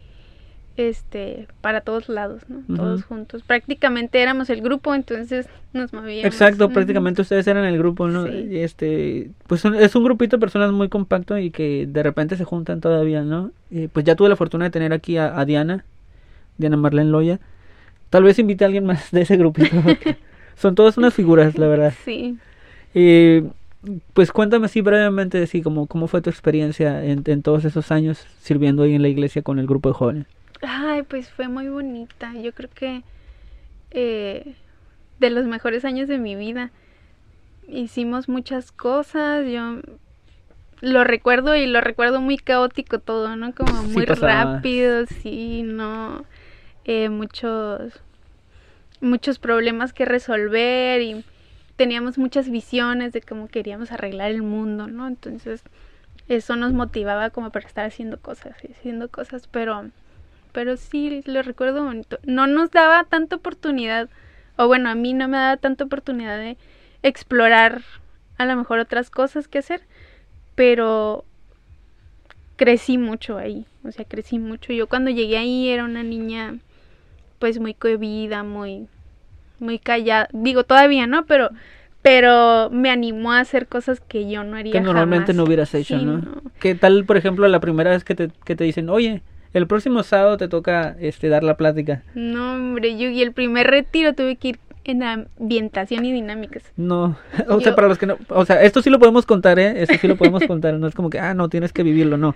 este, 0.77 1.49
para 1.61 1.81
todos 1.81 2.09
lados, 2.09 2.43
¿no? 2.49 2.63
Todos 2.77 3.05
juntos. 3.05 3.43
Prácticamente 3.43 4.21
éramos 4.21 4.51
el 4.51 4.61
grupo, 4.63 4.95
entonces 4.95 5.47
nos 5.73 5.93
movíamos. 5.93 6.25
Exacto, 6.25 6.67
Ujú. 6.67 6.75
prácticamente 6.75 7.23
ustedes 7.23 7.47
eran 7.47 7.65
el 7.65 7.79
grupo, 7.79 8.09
¿no? 8.09 8.27
Sí. 8.27 8.49
Y 8.51 8.59
Este, 8.59 9.31
pues 9.47 9.61
son- 9.61 9.75
es 9.75 9.95
un 9.95 10.05
grupito 10.05 10.37
de 10.37 10.41
personas 10.41 10.73
muy 10.73 10.89
compacto 10.89 11.39
y 11.39 11.51
que 11.51 11.87
de 11.89 12.03
repente 12.03 12.37
se 12.37 12.45
juntan 12.45 12.81
todavía, 12.81 13.23
¿no? 13.23 13.51
Pues 13.93 14.05
ya 14.05 14.15
tuve 14.17 14.29
la 14.29 14.37
fortuna 14.37 14.67
de 14.67 14.71
tener 14.71 14.93
aquí 14.93 15.17
a, 15.17 15.39
a 15.39 15.45
Diana, 15.45 15.85
Diana 16.59 16.77
Marlene 16.77 17.11
Loya. 17.11 17.41
Tal 18.11 18.23
vez 18.23 18.39
invite 18.39 18.65
a 18.65 18.67
alguien 18.67 18.85
más 18.87 19.11
de 19.11 19.23
ese 19.23 19.37
grupito. 19.37 19.69
son 20.57 20.75
todas 20.75 20.97
unas 20.99 21.13
figuras, 21.15 21.59
la 21.59 21.67
verdad. 21.67 21.95
Sí. 22.05 22.37
Y 22.95 23.43
pues 24.15 24.33
cuéntame 24.33 24.67
así 24.67 24.81
brevemente, 24.81 25.43
así 25.43 25.63
como 25.63 25.87
cómo 25.87 26.07
fue 26.09 26.21
tu 26.23 26.31
experiencia 26.31 27.05
en, 27.05 27.23
en 27.27 27.43
todos 27.43 27.65
esos 27.65 27.91
años 27.93 28.27
sirviendo 28.41 28.83
ahí 28.83 28.95
en 28.95 29.03
la 29.03 29.09
iglesia 29.09 29.43
con 29.43 29.59
el 29.59 29.67
grupo 29.67 29.91
de 29.91 29.95
jóvenes. 29.95 30.27
Ay, 30.67 31.03
pues 31.03 31.31
fue 31.31 31.49
muy 31.49 31.69
bonita. 31.69 32.33
Yo 32.35 32.53
creo 32.53 32.71
que 32.75 33.03
eh, 33.93 34.55
de 35.19 35.31
los 35.31 35.47
mejores 35.47 35.85
años 35.85 36.09
de 36.09 36.19
mi 36.19 36.35
vida. 36.35 36.71
Hicimos 37.69 38.29
muchas 38.29 38.73
cosas. 38.73 39.47
Yo 39.47 39.81
lo 40.81 41.05
recuerdo 41.05 41.55
y 41.55 41.67
lo 41.67 41.81
recuerdo 41.81 42.21
muy 42.21 42.37
caótico 42.37 42.99
todo, 42.99 43.37
¿no? 43.37 43.55
Como 43.55 43.83
muy 43.85 44.05
rápido, 44.05 45.07
sí, 45.07 45.63
no. 45.63 46.25
Eh, 46.85 47.09
muchos, 47.09 48.01
muchos 49.01 49.39
problemas 49.39 49.93
que 49.93 50.05
resolver 50.05 51.01
y 51.01 51.25
teníamos 51.77 52.19
muchas 52.19 52.49
visiones 52.49 53.13
de 53.13 53.21
cómo 53.21 53.49
queríamos 53.49 53.93
arreglar 53.93 54.31
el 54.31 54.43
mundo, 54.43 54.87
¿no? 54.87 55.07
Entonces 55.09 55.63
eso 56.29 56.57
nos 56.57 56.73
motivaba 56.73 57.31
como 57.31 57.51
para 57.51 57.67
estar 57.67 57.87
haciendo 57.87 58.19
cosas, 58.19 58.57
y 58.65 58.73
haciendo 58.73 59.09
cosas, 59.09 59.49
pero 59.49 59.91
pero 60.57 60.79
sí 60.79 61.21
lo 61.27 61.43
recuerdo 61.43 61.85
bonito. 61.85 62.19
No 62.25 62.47
nos 62.47 62.71
daba 62.71 63.05
tanta 63.05 63.37
oportunidad, 63.37 64.09
o 64.57 64.67
bueno, 64.67 64.89
a 64.89 64.95
mí 64.95 65.13
no 65.13 65.29
me 65.29 65.37
daba 65.37 65.59
tanta 65.59 65.85
oportunidad 65.85 66.39
de 66.39 66.57
explorar 67.03 67.83
a 68.39 68.47
lo 68.47 68.57
mejor 68.57 68.79
otras 68.79 69.11
cosas 69.11 69.49
que 69.49 69.59
hacer, 69.59 69.83
pero 70.55 71.27
crecí 72.57 72.97
mucho 72.97 73.37
ahí, 73.37 73.67
o 73.85 73.93
sea, 73.93 74.07
crecí 74.07 74.39
mucho. 74.39 74.73
Yo 74.73 74.87
cuando 74.87 75.11
llegué 75.11 75.37
ahí 75.37 75.69
era 75.69 75.85
una 75.85 76.03
niña 76.03 76.57
pues 77.39 77.61
muy 77.61 77.75
cohibida, 77.75 78.43
muy 78.43 78.87
muy 79.59 79.79
callada. 79.79 80.31
Digo, 80.33 80.65
todavía 80.65 81.07
no, 81.07 81.27
pero 81.27 81.51
pero 82.01 82.71
me 82.71 82.89
animó 82.89 83.33
a 83.33 83.41
hacer 83.41 83.67
cosas 83.67 84.01
que 84.01 84.27
yo 84.31 84.43
no 84.43 84.57
haría 84.57 84.73
Que 84.73 84.81
normalmente 84.81 85.33
jamás. 85.33 85.37
no 85.37 85.45
hubieras 85.45 85.75
hecho, 85.75 85.99
Sí, 85.99 86.05
¿no? 86.07 86.23
¿Qué 86.61 86.75
tal, 86.75 87.05
por 87.05 87.19
ejemplo, 87.19 87.47
la 87.47 87.61
primera 87.61 87.91
vez 87.91 88.05
que 88.05 88.15
te, 88.15 88.31
que 88.47 88.57
te 88.57 88.65
dicen, 88.65 88.89
oye, 88.89 89.21
el 89.57 89.67
próximo 89.67 90.03
sábado 90.03 90.37
te 90.37 90.49
toca 90.49 90.97
este 91.01 91.29
dar 91.29 91.43
la 91.43 91.57
plática? 91.57 92.03
No, 92.15 92.55
hombre, 92.55 92.97
yo 92.99 93.09
y 93.09 93.23
el 93.23 93.33
primer 93.33 93.67
retiro 93.69 94.15
tuve 94.15 94.37
que 94.37 94.49
ir 94.49 94.59
en 94.85 95.03
ambientación 95.03 96.05
y 96.05 96.13
dinámicas. 96.13 96.63
No, 96.77 97.17
o 97.49 97.61
sea, 97.61 97.75
para 97.75 97.89
los 97.89 97.99
que 97.99 98.07
no, 98.07 98.19
o 98.29 98.45
sea, 98.45 98.63
esto 98.63 98.83
sí 98.83 98.91
lo 98.91 98.99
podemos 98.99 99.27
contar, 99.27 99.59
¿eh? 99.59 99.83
Esto 99.83 99.95
sí 100.01 100.07
lo 100.09 100.17
podemos 100.17 100.45
contar, 100.47 100.75
no 100.75 100.87
es 100.87 100.95
como 100.95 101.11
que, 101.11 101.19
ah, 101.19 101.35
no, 101.35 101.49
tienes 101.49 101.73
que 101.73 101.83
vivirlo, 101.83 102.17
no. 102.17 102.35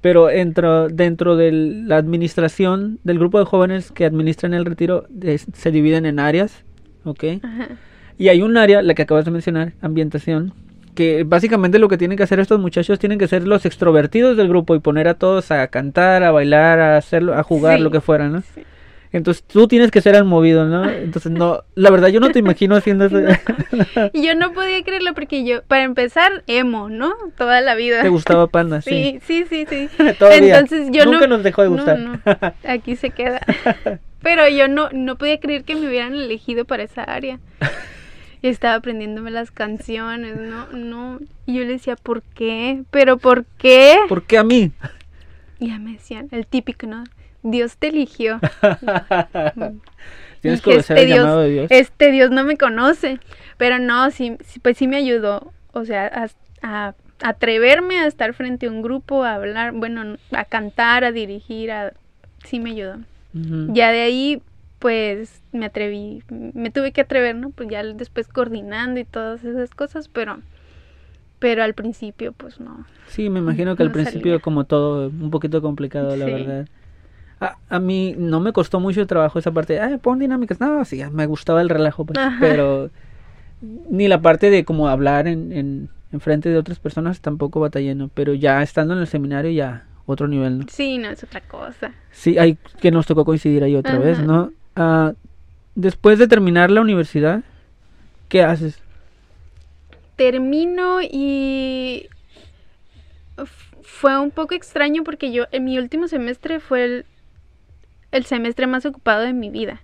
Pero 0.00 0.26
dentro, 0.26 0.88
dentro 0.88 1.36
de 1.36 1.50
la 1.52 1.96
administración 1.96 2.98
del 3.04 3.18
grupo 3.18 3.38
de 3.38 3.44
jóvenes 3.46 3.90
que 3.90 4.04
administran 4.04 4.54
el 4.54 4.64
retiro, 4.64 5.06
es- 5.22 5.46
se 5.54 5.70
dividen 5.70 6.06
en 6.06 6.18
áreas, 6.20 6.64
¿ok? 7.04 7.24
Ajá. 7.42 7.68
Y 8.18 8.28
hay 8.28 8.42
un 8.42 8.56
área, 8.56 8.82
la 8.82 8.94
que 8.94 9.02
acabas 9.02 9.24
de 9.24 9.30
mencionar, 9.30 9.72
ambientación, 9.80 10.52
que 10.98 11.22
básicamente 11.22 11.78
lo 11.78 11.86
que 11.88 11.96
tienen 11.96 12.16
que 12.18 12.24
hacer 12.24 12.40
estos 12.40 12.58
muchachos 12.58 12.98
tienen 12.98 13.20
que 13.20 13.28
ser 13.28 13.46
los 13.46 13.64
extrovertidos 13.64 14.36
del 14.36 14.48
grupo 14.48 14.74
y 14.74 14.80
poner 14.80 15.06
a 15.06 15.14
todos 15.14 15.52
a 15.52 15.68
cantar, 15.68 16.24
a 16.24 16.32
bailar, 16.32 16.80
a 16.80 16.96
hacerlo, 16.96 17.34
a 17.34 17.44
jugar, 17.44 17.76
Sí. 17.76 17.84
lo 17.84 17.92
que 17.92 18.00
fuera, 18.00 18.28
¿no? 18.28 18.40
Sí. 18.40 18.64
Entonces 19.12 19.44
tú 19.44 19.68
tienes 19.68 19.92
que 19.92 20.00
ser 20.00 20.16
el 20.16 20.24
movido, 20.24 20.64
¿no? 20.66 20.90
Entonces 20.90 21.30
no, 21.30 21.62
la 21.76 21.90
verdad 21.90 22.08
yo 22.08 22.18
no 22.18 22.30
te 22.30 22.40
imagino 22.40 22.74
haciendo 22.74 23.04
eso. 23.06 23.20
Y 24.12 24.26
yo 24.26 24.34
no 24.34 24.52
podía 24.52 24.82
creerlo 24.82 25.14
porque 25.14 25.44
yo, 25.44 25.62
para 25.62 25.84
empezar, 25.84 26.42
emo, 26.48 26.88
¿no? 26.90 27.14
Toda 27.36 27.60
la 27.60 27.76
vida. 27.76 28.02
Te 28.02 28.08
gustaba 28.08 28.48
Panda, 28.48 28.80
sí. 28.82 29.20
Sí, 29.24 29.44
sí, 29.48 29.66
sí, 29.70 29.88
sí. 29.96 30.12
Todavía. 30.18 30.58
Entonces 30.58 30.88
yo 30.90 31.04
Nunca 31.04 31.28
no, 31.28 31.36
nos 31.36 31.44
dejó 31.44 31.62
de 31.62 31.68
no, 31.68 31.74
gustar. 31.76 31.98
no, 32.00 32.20
aquí 32.68 32.96
se 32.96 33.10
queda. 33.10 33.40
Pero 34.20 34.48
yo 34.48 34.66
no, 34.66 34.88
no 34.92 35.14
podía 35.16 35.38
creer 35.38 35.62
que 35.62 35.76
me 35.76 35.86
hubieran 35.86 36.14
elegido 36.16 36.64
para 36.64 36.82
esa 36.82 37.04
área. 37.04 37.38
Y 38.42 38.48
estaba 38.48 38.74
aprendiéndome 38.74 39.30
las 39.30 39.50
canciones, 39.50 40.36
no, 40.36 40.66
no. 40.72 41.18
Y 41.46 41.54
yo 41.54 41.60
le 41.60 41.72
decía, 41.72 41.96
¿por 41.96 42.22
qué? 42.22 42.82
¿Pero 42.90 43.18
por 43.18 43.44
qué? 43.44 43.98
¿Por 44.08 44.24
qué 44.24 44.38
a 44.38 44.44
mí? 44.44 44.70
Y 45.58 45.68
ya 45.68 45.78
me 45.78 45.92
decían, 45.92 46.28
el 46.30 46.46
típico, 46.46 46.86
¿no? 46.86 47.04
Dios 47.42 47.76
te 47.76 47.88
eligió. 47.88 48.40
Tienes 50.40 50.60
que 50.60 50.76
este 50.76 51.02
el 51.02 51.08
llamado 51.08 51.40
de 51.40 51.50
Dios. 51.50 51.66
este 51.70 52.12
Dios 52.12 52.30
no 52.30 52.44
me 52.44 52.56
conoce. 52.56 53.18
Pero 53.56 53.78
no, 53.80 54.10
sí, 54.10 54.36
sí, 54.44 54.60
pues 54.60 54.76
sí 54.76 54.86
me 54.86 54.96
ayudó. 54.96 55.52
O 55.72 55.84
sea, 55.84 56.06
a, 56.06 56.28
a 56.62 56.94
atreverme 57.22 57.98
a 57.98 58.06
estar 58.06 58.32
frente 58.34 58.66
a 58.66 58.70
un 58.70 58.82
grupo, 58.82 59.24
a 59.24 59.34
hablar, 59.34 59.72
bueno, 59.72 60.16
a 60.32 60.44
cantar, 60.44 61.04
a 61.04 61.12
dirigir, 61.12 61.70
a... 61.70 61.92
sí 62.44 62.60
me 62.60 62.70
ayudó. 62.70 62.98
Ya 63.32 63.92
de 63.92 64.00
ahí, 64.00 64.42
pues 64.78 65.42
me 65.52 65.66
atreví, 65.66 66.22
me 66.30 66.70
tuve 66.70 66.92
que 66.92 67.00
atrever, 67.00 67.34
¿no? 67.34 67.50
Pues 67.50 67.68
ya 67.68 67.82
después 67.82 68.28
coordinando 68.28 69.00
y 69.00 69.04
todas 69.04 69.44
esas 69.44 69.74
cosas, 69.74 70.08
pero, 70.08 70.38
pero 71.38 71.62
al 71.62 71.74
principio, 71.74 72.32
pues 72.32 72.60
no. 72.60 72.84
Sí, 73.08 73.30
me 73.30 73.40
imagino 73.40 73.76
que 73.76 73.82
al 73.82 73.90
principio 73.92 74.32
salía. 74.32 74.38
como 74.40 74.64
todo 74.64 75.08
un 75.08 75.30
poquito 75.30 75.62
complicado, 75.62 76.16
la 76.16 76.24
Sí. 76.26 76.30
verdad. 76.32 76.66
A, 77.40 77.56
a 77.68 77.78
mí 77.78 78.14
no 78.18 78.40
me 78.40 78.52
costó 78.52 78.80
mucho 78.80 79.06
trabajo 79.06 79.38
esa 79.38 79.52
parte. 79.52 79.80
Ah, 79.80 79.98
pon 80.02 80.18
dinámicas. 80.18 80.60
No, 80.60 80.84
sí, 80.84 81.02
me 81.12 81.26
gustaba 81.26 81.62
el 81.62 81.68
relajo, 81.68 82.04
pues, 82.04 82.18
pero 82.40 82.90
ni 83.90 84.08
la 84.08 84.20
parte 84.20 84.50
de 84.50 84.64
como 84.64 84.88
hablar 84.88 85.26
en, 85.28 85.52
en, 85.52 85.88
en 86.12 86.20
frente 86.20 86.48
de 86.48 86.58
otras 86.58 86.78
personas 86.78 87.20
tampoco 87.20 87.60
batallé, 87.60 87.94
¿no? 87.94 88.08
Pero 88.08 88.34
ya 88.34 88.62
estando 88.62 88.94
en 88.94 89.00
el 89.00 89.06
seminario 89.06 89.50
ya 89.50 89.86
otro 90.06 90.26
nivel, 90.26 90.58
¿no? 90.60 90.66
Sí, 90.68 90.98
no 90.98 91.10
es 91.10 91.22
otra 91.22 91.40
cosa. 91.40 91.92
Sí, 92.10 92.38
hay 92.38 92.56
que 92.80 92.90
nos 92.90 93.06
tocó 93.06 93.24
coincidir 93.24 93.62
ahí 93.62 93.76
otra 93.76 93.98
vez. 93.98 94.18
¿no? 94.20 94.52
Ah, 94.80 95.14
después 95.74 96.20
de 96.20 96.28
terminar 96.28 96.70
la 96.70 96.80
universidad, 96.80 97.42
¿qué 98.28 98.42
haces? 98.42 98.80
Termino 100.14 101.00
y 101.02 102.08
fue 103.82 104.16
un 104.16 104.30
poco 104.30 104.54
extraño 104.54 105.02
porque 105.02 105.32
yo 105.32 105.46
en 105.50 105.64
mi 105.64 105.78
último 105.78 106.06
semestre 106.06 106.60
fue 106.60 106.84
el, 106.84 107.06
el 108.12 108.24
semestre 108.24 108.68
más 108.68 108.86
ocupado 108.86 109.22
de 109.22 109.32
mi 109.32 109.50
vida. 109.50 109.82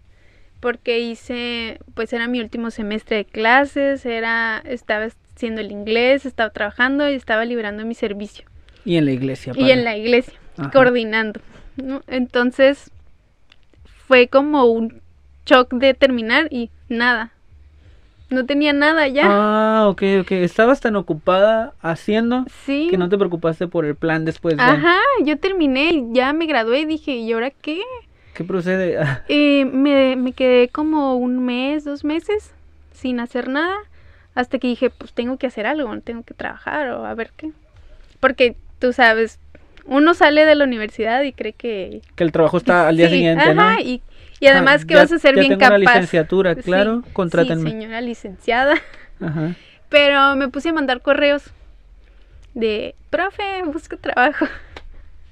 Porque 0.61 1.00
hice, 1.00 1.80
pues 1.94 2.12
era 2.12 2.28
mi 2.28 2.40
último 2.40 2.70
semestre 2.70 3.16
de 3.16 3.24
clases, 3.24 4.07
era, 4.07 4.62
estaba 4.64 5.09
haciendo 5.35 5.61
el 5.61 5.72
inglés, 5.72 6.24
estaba 6.24 6.50
trabajando 6.50 7.11
y 7.11 7.14
estaba 7.14 7.44
liberando 7.44 7.85
mi 7.85 7.96
servicio. 7.96 8.44
Y 8.85 8.96
en 8.96 9.07
la 9.07 9.12
iglesia. 9.12 9.52
Y 9.57 9.72
en 9.72 9.83
la 9.83 9.96
iglesia, 9.96 10.38
Ajá. 10.57 10.70
coordinando. 10.70 11.40
¿no? 11.76 12.02
Entonces 12.07 12.92
fue 14.06 14.28
como 14.28 14.64
un 14.64 15.00
shock 15.46 15.72
de 15.72 15.94
terminar 15.94 16.48
y 16.50 16.70
nada. 16.88 17.32
No 18.30 18.46
tenía 18.46 18.72
nada 18.72 19.06
ya. 19.06 19.24
Ah, 19.26 19.88
ok, 19.88 20.02
ok. 20.22 20.32
Estabas 20.32 20.80
tan 20.80 20.96
ocupada 20.96 21.74
haciendo 21.80 22.44
sí. 22.64 22.88
que 22.90 22.98
no 22.98 23.08
te 23.08 23.18
preocupaste 23.18 23.68
por 23.68 23.84
el 23.84 23.94
plan 23.94 24.24
después 24.24 24.56
de... 24.56 24.62
Ajá, 24.62 24.96
yo 25.24 25.38
terminé, 25.38 26.06
ya 26.12 26.32
me 26.32 26.46
gradué 26.46 26.80
y 26.80 26.86
dije, 26.86 27.12
¿y 27.12 27.32
ahora 27.32 27.50
qué? 27.50 27.82
¿Qué 28.34 28.44
procede? 28.44 28.98
Eh, 29.28 29.64
me, 29.66 30.16
me 30.16 30.32
quedé 30.32 30.68
como 30.68 31.16
un 31.16 31.44
mes, 31.44 31.84
dos 31.84 32.04
meses 32.04 32.52
sin 32.92 33.20
hacer 33.20 33.48
nada, 33.48 33.76
hasta 34.34 34.58
que 34.58 34.68
dije, 34.68 34.90
pues 34.90 35.12
tengo 35.12 35.36
que 35.36 35.46
hacer 35.46 35.66
algo, 35.66 35.94
tengo 36.00 36.22
que 36.22 36.34
trabajar 36.34 36.88
o 36.88 37.04
a 37.04 37.14
ver 37.14 37.30
qué. 37.36 37.52
Porque 38.18 38.56
tú 38.78 38.92
sabes, 38.92 39.38
uno 39.86 40.14
sale 40.14 40.44
de 40.44 40.54
la 40.54 40.64
universidad 40.64 41.22
y 41.22 41.32
cree 41.32 41.52
que... 41.52 42.02
que 42.14 42.24
el 42.24 42.32
trabajo 42.32 42.56
está 42.58 42.88
al 42.88 42.96
día 42.96 43.08
Sí, 43.08 43.16
siguiente, 43.16 43.42
ajá, 43.50 43.54
¿no? 43.76 43.80
y, 43.80 44.02
y 44.40 44.46
además 44.46 44.82
Ah, 44.82 44.86
que 44.86 44.94
ya- 44.94 45.00
vas 45.02 45.12
a 45.12 45.18
ser 45.18 45.34
ya 45.34 45.40
bien 45.40 45.50
tengo 45.52 45.60
capaz. 45.60 45.70
una 45.76 45.78
licenciatura, 45.78 46.54
Sí, 46.54 46.62
claro, 46.62 47.02
contrátenme. 47.12 47.70
Sí, 47.70 47.70
señora 47.70 48.00
licenciada. 48.00 48.74
Ajá. 49.20 49.54
Pero 49.90 50.36
me 50.36 50.48
puse 50.48 50.70
a 50.70 50.72
mandar 50.72 51.02
correos 51.02 51.52
de, 52.54 52.94
profe, 53.10 53.62
busco 53.66 53.96
trabajo. 53.96 54.46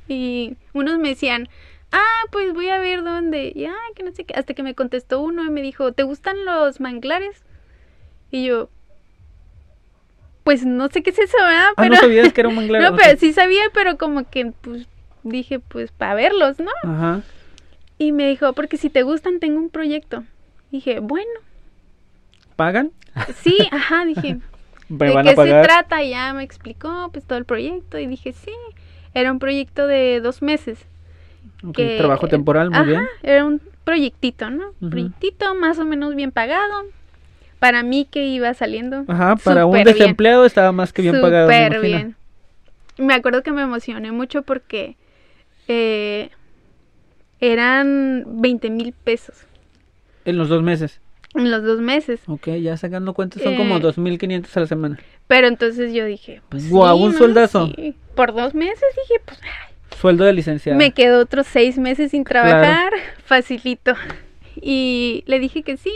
Y 0.09 0.57
unos 0.75 0.99
me 0.99 1.11
decían, 1.11 1.49
ah, 1.93 2.25
pues 2.33 2.53
voy 2.53 2.69
a 2.69 2.79
ver 2.79 3.03
dónde. 3.05 3.53
Y, 3.55 3.65
ah, 3.67 3.75
que 3.95 4.03
no 4.03 4.11
sé 4.13 4.25
qué. 4.25 4.35
Hasta 4.37 4.53
que 4.53 4.63
me 4.63 4.75
contestó 4.75 5.21
uno 5.21 5.45
y 5.45 5.51
me 5.51 5.63
dijo, 5.63 5.93
¿te 5.93 6.03
gustan 6.03 6.45
los 6.45 6.81
manglares? 6.81 7.43
Y 8.31 8.45
yo, 8.45 8.69
pues 10.45 10.65
no 10.65 10.89
sé 10.89 11.03
qué 11.03 11.11
es 11.11 11.19
eso, 11.19 11.37
¿verdad? 11.39 11.69
Ah, 11.77 11.89
no 11.89 11.97
sabías 11.97 12.33
que 12.33 12.41
era 12.41 12.49
un 12.49 12.55
manglar. 12.57 12.83
No, 12.83 12.91
ok. 12.91 13.01
pero 13.03 13.19
sí 13.19 13.33
sabía, 13.33 13.63
pero 13.73 13.97
como 13.99 14.29
que, 14.29 14.53
pues, 14.61 14.87
dije, 15.23 15.59
pues, 15.61 15.93
para 15.93 16.15
verlos, 16.15 16.59
¿no? 16.59 16.71
Ajá. 16.83 17.23
Y 17.99 18.13
me 18.13 18.29
dijo, 18.29 18.53
porque 18.55 18.77
si 18.77 18.91
te 18.91 19.03
gustan, 19.03 19.39
tengo 19.41 19.59
un 19.61 19.71
proyecto. 19.71 20.25
Dije, 20.71 20.99
bueno, 21.01 21.31
¿Pagan? 22.57 22.93
sí, 23.43 23.57
ajá, 23.71 24.05
dije, 24.05 24.39
Me 24.89 25.07
¿De 25.09 25.15
van 25.15 25.25
qué 25.25 25.31
a 25.33 25.35
pagar. 25.35 25.65
se 25.65 25.69
trata? 25.69 26.03
Y 26.03 26.11
Ya 26.11 26.35
me 26.35 26.43
explicó 26.43 27.09
pues 27.13 27.25
todo 27.25 27.39
el 27.39 27.45
proyecto 27.47 27.99
y 27.99 28.07
dije, 28.07 28.33
sí, 28.33 28.53
era 29.15 29.33
un 29.33 29.39
proyecto 29.39 29.87
de 29.87 30.21
dos 30.21 30.43
meses. 30.43 30.79
Ok, 31.65 31.77
que- 31.77 31.97
Trabajo 31.99 32.29
temporal, 32.29 32.69
muy 32.71 32.79
Ajá, 32.79 32.87
bien. 32.87 33.07
Era 33.23 33.45
un 33.47 33.61
proyectito, 33.85 34.51
¿no? 34.51 34.69
Ujú. 34.81 34.91
Proyectito 34.91 35.55
más 35.55 35.79
o 35.79 35.85
menos 35.87 36.15
bien 36.15 36.31
pagado. 36.31 36.75
Para 37.63 37.85
mí 37.85 38.09
que 38.11 38.27
iba 38.27 38.53
saliendo. 38.55 39.05
Ajá, 39.07 39.37
para 39.37 39.67
un 39.67 39.75
bien, 39.75 39.85
desempleado 39.85 40.45
estaba 40.45 40.73
más 40.73 40.93
que 40.93 41.01
bien 41.03 41.21
pagado. 41.21 41.47
súper 41.47 41.81
bien. 41.81 42.17
Me 42.99 43.15
acuerdo 43.15 43.45
que 43.45 43.53
me 43.53 43.63
emocioné 43.63 44.11
mucho 44.11 44.43
porque 44.43 44.97
eh, 45.69 46.31
eran 47.41 48.25
20 48.27 48.69
mil 48.71 48.93
pesos 48.93 49.47
En 50.25 50.39
los 50.39 50.49
dos 50.49 50.61
meses. 50.63 51.01
en 51.37 51.53
los 51.53 51.63
dos 51.63 51.79
meses. 51.81 52.21
Ok, 52.27 52.49
ya 52.61 52.77
sacando 52.77 53.15
cuentas 53.15 53.43
son 53.45 53.57
como 53.57 53.77
Eh, 53.77 53.81
2.500 53.81 54.57
a 54.57 54.61
la 54.61 54.67
semana. 54.67 54.99
Pero 55.29 55.47
entonces 55.47 55.95
yo 55.95 56.05
dije, 56.05 56.43
pues 56.49 56.69
Guau, 56.69 56.99
sí, 56.99 57.05
un 57.05 57.13
¿no? 57.13 57.19
sueldazo. 57.19 57.67
Sí. 57.77 57.95
Por 58.17 58.35
dos 58.35 58.55
meses 58.55 58.83
dije, 59.09 59.23
pues 59.25 59.39
Sueldo 60.01 60.25
de 60.25 60.33
licenciada. 60.33 60.77
Me 60.77 60.91
quedo 60.91 61.21
otros 61.21 61.47
seis 61.47 61.79
meses 61.79 62.11
sin 62.11 62.25
trabajar, 62.25 62.93
facilito. 63.25 63.95
Y 64.57 65.23
le 65.27 65.39
dije 65.39 65.63
que 65.63 65.77
sí, 65.77 65.93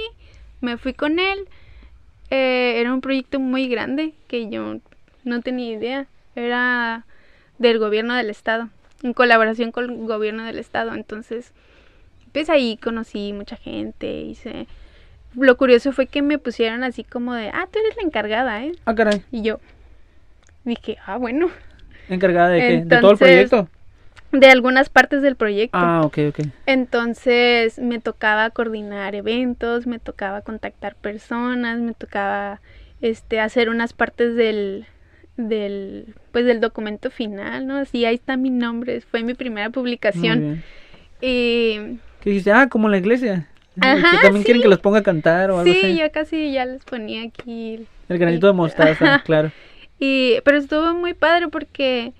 me 0.66 0.76
fui 0.76 0.92
con 0.92 1.18
él. 1.18 1.48
Eh, 2.30 2.80
era 2.80 2.92
un 2.92 3.00
proyecto 3.00 3.38
muy 3.38 3.68
grande 3.68 4.12
que 4.26 4.50
yo 4.50 4.78
no 5.24 5.40
tenía 5.40 5.72
idea. 5.72 6.06
Era 6.34 7.06
del 7.58 7.78
gobierno 7.78 8.14
del 8.14 8.28
estado, 8.28 8.68
en 9.02 9.14
colaboración 9.14 9.72
con 9.72 9.84
el 9.84 10.06
gobierno 10.06 10.44
del 10.44 10.58
estado. 10.58 10.92
Entonces, 10.94 11.52
pues 12.32 12.50
ahí 12.50 12.76
conocí 12.76 13.32
mucha 13.32 13.56
gente, 13.56 14.20
hice... 14.20 14.66
Lo 15.34 15.58
curioso 15.58 15.92
fue 15.92 16.06
que 16.06 16.22
me 16.22 16.38
pusieron 16.38 16.82
así 16.82 17.04
como 17.04 17.34
de, 17.34 17.50
ah, 17.50 17.68
tú 17.70 17.78
eres 17.78 17.94
la 17.96 18.02
encargada, 18.04 18.64
¿eh? 18.64 18.72
Ah, 18.86 18.94
caray. 18.94 19.22
Y 19.30 19.42
yo 19.42 19.60
dije, 20.64 20.96
ah, 21.04 21.18
bueno, 21.18 21.50
¿Encargada 22.08 22.48
de 22.50 22.60
qué? 22.60 22.84
¿De 22.84 23.00
todo 23.00 23.12
el 23.12 23.18
proyecto? 23.18 23.68
De 24.40 24.46
algunas 24.48 24.88
partes 24.88 25.22
del 25.22 25.36
proyecto. 25.36 25.78
Ah, 25.78 26.02
ok, 26.04 26.18
ok. 26.28 26.40
Entonces 26.66 27.78
me 27.78 27.98
tocaba 28.00 28.50
coordinar 28.50 29.14
eventos, 29.14 29.86
me 29.86 29.98
tocaba 29.98 30.40
contactar 30.42 30.94
personas, 30.96 31.78
me 31.80 31.94
tocaba 31.94 32.60
este 33.00 33.40
hacer 33.40 33.68
unas 33.68 33.92
partes 33.92 34.34
del 34.36 34.86
del 35.36 36.14
pues 36.32 36.46
del 36.46 36.60
documento 36.60 37.10
final, 37.10 37.66
¿no? 37.66 37.76
Así 37.76 38.04
ahí 38.04 38.14
está 38.14 38.36
mi 38.36 38.50
nombre, 38.50 39.00
fue 39.02 39.22
mi 39.22 39.34
primera 39.34 39.70
publicación. 39.70 40.62
Y 41.20 41.98
¿Qué 42.20 42.30
dijiste? 42.30 42.52
Ah, 42.52 42.68
como 42.68 42.88
la 42.88 42.98
iglesia. 42.98 43.48
Ajá, 43.80 44.10
que 44.12 44.16
también 44.22 44.42
quieren 44.44 44.60
sí. 44.60 44.62
que 44.62 44.68
los 44.70 44.78
ponga 44.78 45.00
a 45.00 45.02
cantar 45.02 45.50
o 45.50 45.58
algo 45.58 45.70
Sí, 45.70 45.78
así. 45.82 45.98
yo 45.98 46.10
casi 46.10 46.52
ya 46.52 46.64
les 46.64 46.82
ponía 46.84 47.22
aquí. 47.24 47.86
El 48.08 48.18
granito 48.18 48.46
de 48.46 48.54
mostaza, 48.54 49.04
Ajá. 49.16 49.22
claro. 49.24 49.52
Y, 49.98 50.38
pero 50.44 50.56
estuvo 50.58 50.94
muy 50.94 51.12
padre 51.14 51.48
porque 51.48 52.12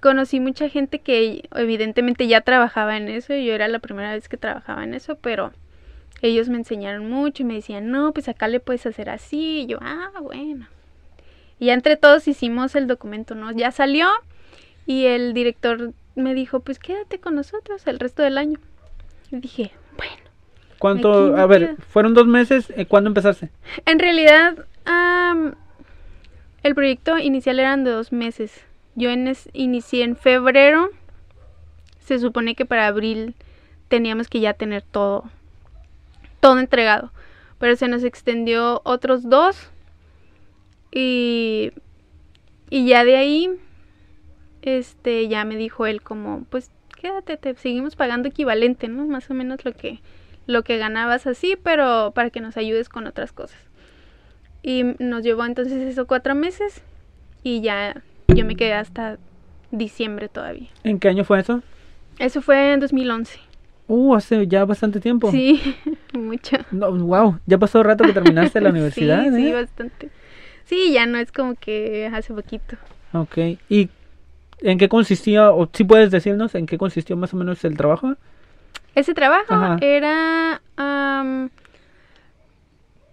conocí 0.00 0.40
mucha 0.40 0.68
gente 0.68 0.98
que 0.98 1.48
evidentemente 1.54 2.26
ya 2.26 2.40
trabajaba 2.40 2.96
en 2.96 3.08
eso. 3.08 3.34
y 3.34 3.46
Yo 3.46 3.54
era 3.54 3.68
la 3.68 3.78
primera 3.78 4.12
vez 4.12 4.28
que 4.28 4.36
trabajaba 4.36 4.84
en 4.84 4.94
eso, 4.94 5.16
pero 5.16 5.52
ellos 6.22 6.48
me 6.48 6.56
enseñaron 6.56 7.08
mucho 7.08 7.42
y 7.42 7.46
me 7.46 7.54
decían, 7.54 7.90
no, 7.90 8.12
pues 8.12 8.28
acá 8.28 8.48
le 8.48 8.60
puedes 8.60 8.84
hacer 8.86 9.08
así. 9.10 9.60
Y 9.62 9.66
yo, 9.66 9.78
ah, 9.80 10.10
bueno. 10.22 10.66
Y 11.58 11.66
ya 11.66 11.74
entre 11.74 11.96
todos 11.96 12.26
hicimos 12.28 12.74
el 12.74 12.86
documento, 12.86 13.34
¿no? 13.34 13.52
Ya 13.52 13.70
salió 13.70 14.08
y 14.86 15.06
el 15.06 15.34
director 15.34 15.92
me 16.14 16.34
dijo, 16.34 16.60
pues 16.60 16.78
quédate 16.78 17.20
con 17.20 17.34
nosotros 17.34 17.86
el 17.86 17.98
resto 17.98 18.22
del 18.22 18.38
año. 18.38 18.58
Y 19.30 19.36
dije, 19.36 19.72
bueno. 19.96 20.14
¿Cuánto? 20.78 21.36
A 21.36 21.46
ver, 21.46 21.76
fueron 21.88 22.14
dos 22.14 22.26
meses. 22.26 22.72
eh, 22.74 22.86
¿Cuándo 22.86 23.08
empezaste? 23.08 23.50
En 23.84 23.98
realidad, 23.98 24.64
el 26.62 26.74
proyecto 26.74 27.18
inicial 27.18 27.58
eran 27.60 27.84
de 27.84 27.90
dos 27.90 28.12
meses. 28.12 28.64
Yo 29.00 29.08
en 29.08 29.32
inicié 29.54 30.04
en 30.04 30.14
febrero. 30.14 30.90
Se 32.00 32.18
supone 32.18 32.54
que 32.54 32.66
para 32.66 32.86
abril 32.86 33.34
teníamos 33.88 34.28
que 34.28 34.40
ya 34.40 34.52
tener 34.52 34.82
todo, 34.82 35.24
todo 36.40 36.58
entregado. 36.58 37.10
Pero 37.58 37.76
se 37.76 37.88
nos 37.88 38.04
extendió 38.04 38.82
otros 38.84 39.26
dos. 39.30 39.70
Y, 40.92 41.72
y 42.68 42.86
ya 42.86 43.04
de 43.04 43.16
ahí, 43.16 43.50
este, 44.60 45.28
ya 45.28 45.46
me 45.46 45.56
dijo 45.56 45.86
él 45.86 46.02
como, 46.02 46.44
pues 46.50 46.70
quédate, 47.00 47.38
te 47.38 47.54
seguimos 47.54 47.96
pagando 47.96 48.28
equivalente, 48.28 48.88
¿no? 48.88 49.06
Más 49.06 49.30
o 49.30 49.34
menos 49.34 49.64
lo 49.64 49.72
que, 49.72 50.00
lo 50.46 50.62
que 50.62 50.76
ganabas 50.76 51.26
así, 51.26 51.56
pero 51.56 52.12
para 52.14 52.28
que 52.28 52.42
nos 52.42 52.58
ayudes 52.58 52.90
con 52.90 53.06
otras 53.06 53.32
cosas. 53.32 53.60
Y 54.62 54.82
nos 54.98 55.22
llevó 55.22 55.46
entonces 55.46 55.80
eso 55.80 56.06
cuatro 56.06 56.34
meses 56.34 56.82
y 57.42 57.62
ya 57.62 58.02
yo 58.34 58.44
me 58.44 58.56
quedé 58.56 58.74
hasta 58.74 59.18
diciembre 59.70 60.28
todavía. 60.28 60.68
¿En 60.84 60.98
qué 60.98 61.08
año 61.08 61.24
fue 61.24 61.40
eso? 61.40 61.62
Eso 62.18 62.42
fue 62.42 62.72
en 62.72 62.80
2011. 62.80 63.38
Uh, 63.88 64.14
hace 64.14 64.46
ya 64.46 64.64
bastante 64.64 65.00
tiempo. 65.00 65.30
Sí, 65.30 65.60
mucho. 66.12 66.56
No, 66.70 66.92
wow, 66.92 67.38
ya 67.46 67.58
pasó 67.58 67.82
rato 67.82 68.04
que 68.04 68.12
terminaste 68.12 68.60
la 68.60 68.70
universidad. 68.70 69.24
Sí, 69.24 69.30
sí, 69.34 69.48
¿eh? 69.48 69.54
bastante. 69.54 70.10
Sí, 70.64 70.92
ya 70.92 71.06
no 71.06 71.18
es 71.18 71.32
como 71.32 71.54
que 71.56 72.08
hace 72.12 72.32
poquito. 72.32 72.76
Ok. 73.12 73.38
¿Y 73.68 73.88
en 74.60 74.78
qué 74.78 74.88
consistía, 74.88 75.50
o 75.50 75.68
si 75.72 75.84
puedes 75.84 76.10
decirnos 76.10 76.54
en 76.54 76.66
qué 76.66 76.78
consistió 76.78 77.16
más 77.16 77.34
o 77.34 77.36
menos 77.36 77.64
el 77.64 77.76
trabajo? 77.76 78.14
Ese 78.94 79.14
trabajo 79.14 79.54
Ajá. 79.54 79.78
era, 79.80 80.62
am, 80.76 81.50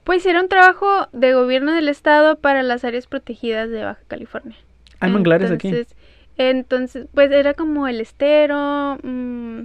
pues 0.04 0.26
era 0.26 0.42
un 0.42 0.50
trabajo 0.50 1.08
de 1.14 1.34
gobierno 1.34 1.74
del 1.74 1.88
estado 1.88 2.38
para 2.38 2.62
las 2.64 2.84
áreas 2.84 3.08
protegidas 3.08 3.70
de 3.70 3.84
Baja 3.84 4.02
California. 4.08 4.56
Hay 5.00 5.12
manglares 5.12 5.52
aquí. 5.52 5.68
Entonces, 5.70 5.96
entonces, 6.38 7.08
pues 7.14 7.32
era 7.32 7.54
como 7.54 7.88
el 7.88 8.00
estero. 8.02 8.98
mm, 9.04 9.62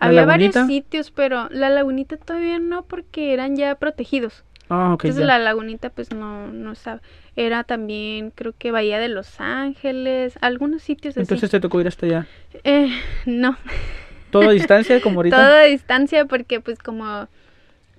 ¿La 0.00 0.06
había 0.06 0.24
varios 0.26 0.54
sitios, 0.66 1.10
pero 1.10 1.48
la 1.50 1.70
lagunita 1.70 2.16
todavía 2.16 2.58
no, 2.58 2.82
porque 2.82 3.32
eran 3.32 3.56
ya 3.56 3.74
protegidos. 3.74 4.44
Ah, 4.68 4.92
ok. 4.94 5.04
Entonces 5.04 5.26
ya. 5.26 5.26
la 5.26 5.38
lagunita, 5.38 5.90
pues 5.90 6.12
no, 6.12 6.48
no 6.48 6.74
sabe. 6.74 7.00
Era 7.34 7.64
también, 7.64 8.30
creo 8.30 8.54
que 8.56 8.70
Bahía 8.70 8.98
de 9.00 9.08
Los 9.08 9.40
Ángeles, 9.40 10.38
algunos 10.40 10.82
sitios 10.82 11.12
así. 11.14 11.20
Entonces 11.20 11.50
te 11.50 11.58
tocó 11.58 11.80
ir 11.80 11.88
hasta 11.88 12.06
allá. 12.06 12.26
Eh, 12.64 12.90
no, 13.26 13.56
¿Todo 14.30 14.48
a 14.48 14.52
distancia 14.52 15.00
como 15.02 15.20
ahorita? 15.20 15.36
todo 15.36 15.56
a 15.56 15.62
distancia, 15.62 16.24
porque 16.26 16.60
pues 16.60 16.78
como, 16.78 17.28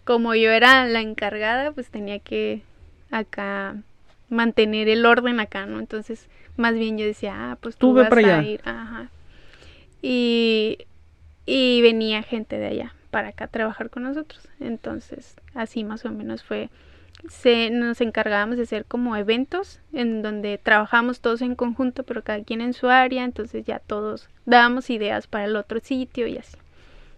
como 0.03 0.35
yo 0.35 0.51
era 0.51 0.85
la 0.85 1.01
encargada, 1.01 1.71
pues 1.71 1.89
tenía 1.89 2.19
que 2.19 2.61
acá 3.11 3.75
mantener 4.29 4.89
el 4.89 5.05
orden 5.05 5.39
acá, 5.39 5.65
¿no? 5.65 5.79
Entonces, 5.79 6.27
más 6.57 6.73
bien 6.75 6.97
yo 6.97 7.05
decía, 7.05 7.51
ah, 7.51 7.57
pues 7.59 7.77
tú, 7.77 7.93
vas 7.93 8.07
para 8.09 8.21
a 8.21 8.39
allá. 8.39 8.43
ir, 8.43 8.61
ajá. 8.65 9.09
Y, 10.01 10.79
y 11.45 11.81
venía 11.81 12.23
gente 12.23 12.57
de 12.57 12.67
allá 12.67 12.93
para 13.11 13.29
acá 13.29 13.45
a 13.45 13.47
trabajar 13.47 13.89
con 13.89 14.03
nosotros. 14.03 14.47
Entonces, 14.59 15.35
así 15.53 15.83
más 15.83 16.05
o 16.05 16.11
menos 16.11 16.43
fue. 16.43 16.69
Se, 17.27 17.69
nos 17.69 17.99
encargábamos 17.99 18.55
de 18.57 18.63
hacer 18.63 18.85
como 18.85 19.15
eventos 19.17 19.81
en 19.91 20.21
donde 20.21 20.57
trabajamos 20.57 21.19
todos 21.19 21.41
en 21.41 21.55
conjunto, 21.55 22.03
pero 22.03 22.23
cada 22.23 22.43
quien 22.43 22.61
en 22.61 22.73
su 22.73 22.87
área, 22.87 23.25
entonces 23.25 23.65
ya 23.65 23.79
todos 23.79 24.29
dábamos 24.45 24.89
ideas 24.89 25.27
para 25.27 25.45
el 25.45 25.55
otro 25.57 25.79
sitio 25.81 26.27
y 26.27 26.37
así. 26.37 26.55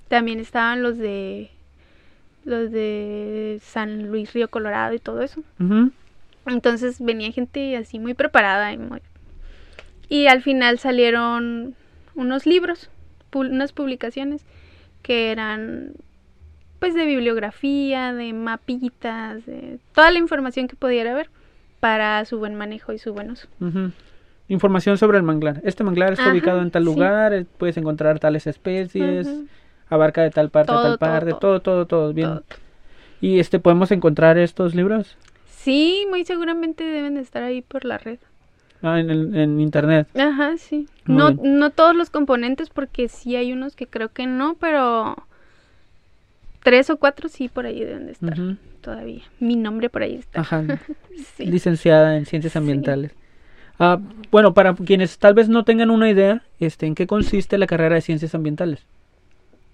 También 0.07 0.39
estaban 0.39 0.81
los 0.81 0.97
de 0.97 1.51
los 2.43 2.71
de 2.71 3.59
San 3.63 4.07
Luis 4.07 4.33
Río 4.33 4.49
Colorado 4.49 4.95
y 4.95 4.99
todo 4.99 5.21
eso. 5.21 5.43
Entonces 6.45 6.99
venía 6.99 7.31
gente 7.31 7.77
así 7.77 7.99
muy 7.99 8.13
preparada 8.13 8.73
y 8.73 8.77
muy... 8.77 9.01
Y 10.09 10.27
al 10.27 10.41
final 10.41 10.79
salieron 10.79 11.75
unos 12.15 12.45
libros, 12.45 12.89
pu- 13.31 13.49
unas 13.49 13.71
publicaciones 13.71 14.43
que 15.01 15.31
eran 15.31 15.93
pues 16.79 16.95
de 16.95 17.05
bibliografía, 17.05 18.11
de 18.13 18.33
mapitas, 18.33 19.45
de 19.45 19.79
toda 19.93 20.09
la 20.11 20.17
información 20.17 20.67
que 20.67 20.75
pudiera 20.75 21.11
haber 21.11 21.29
para 21.79 22.25
su 22.25 22.39
buen 22.39 22.55
manejo 22.55 22.91
y 22.91 22.97
su 22.97 23.13
buen 23.13 23.29
uso. 23.31 23.47
Información 24.47 24.97
sobre 24.97 25.17
el 25.17 25.23
manglar. 25.23 25.61
Este 25.63 25.83
manglar 25.83 26.13
está 26.13 26.25
Ajá, 26.25 26.33
ubicado 26.33 26.61
en 26.61 26.71
tal 26.71 26.83
lugar, 26.83 27.33
eh, 27.33 27.45
puedes 27.57 27.77
encontrar 27.77 28.19
tales 28.19 28.47
especies, 28.47 29.29
abarca 29.89 30.23
de 30.23 30.31
tal 30.31 30.49
parte 30.49 30.71
a 30.73 30.81
tal 30.81 30.97
parte, 30.97 31.29
todo. 31.31 31.39
todo, 31.39 31.61
todo, 31.61 31.85
todo, 31.85 32.13
bien. 32.13 32.29
Todo. 32.29 32.43
Y 33.21 33.39
este 33.39 33.59
podemos 33.59 33.91
encontrar 33.91 34.37
estos 34.39 34.73
libros 34.75 35.17
Sí, 35.63 36.05
muy 36.09 36.23
seguramente 36.25 36.83
deben 36.83 37.15
de 37.15 37.21
estar 37.21 37.43
ahí 37.43 37.61
por 37.61 37.85
la 37.85 37.97
red. 37.97 38.19
Ah, 38.81 38.99
en, 38.99 39.09
el- 39.11 39.35
en 39.35 39.59
internet. 39.59 40.07
Ajá, 40.17 40.57
sí. 40.57 40.87
Muy 41.05 41.17
No, 41.17 41.33
bien. 41.33 41.59
no 41.59 41.69
todos 41.69 41.95
los 41.95 42.09
componentes, 42.09 42.69
porque 42.69 43.07
sí 43.09 43.35
hay 43.35 43.53
unos 43.53 43.75
que 43.75 43.85
creo 43.85 44.09
que 44.09 44.25
no, 44.25 44.55
pero 44.55 45.15
tres 46.63 46.89
o 46.89 46.97
cuatro 46.97 47.29
sí 47.29 47.47
por 47.47 47.65
ahí 47.65 47.79
deben 47.83 48.05
de 48.07 48.11
estar 48.13 48.39
Ujú. 48.39 48.57
todavía. 48.81 49.23
Mi 49.39 49.55
nombre 49.55 49.89
por 49.89 50.03
ahí 50.03 50.15
está. 50.15 50.41
Ajá. 50.41 50.63
Sí. 51.37 51.45
Licenciada 51.45 52.17
en 52.17 52.25
ciencias 52.25 52.53
Sí. 52.53 52.57
ambientales. 52.59 53.11
Ah, 53.77 53.99
bueno, 54.31 54.53
para 54.53 54.73
quienes 54.75 55.17
tal 55.19 55.33
vez 55.33 55.49
no 55.49 55.63
tengan 55.65 55.91
una 55.91 56.09
idea, 56.09 56.41
este, 56.59 56.85
¿en 56.87 56.95
qué 56.95 57.05
consiste 57.07 57.57
la 57.57 57.67
carrera 57.67 57.95
de 57.95 58.01
ciencias 58.01 58.33
ambientales? 58.33 58.85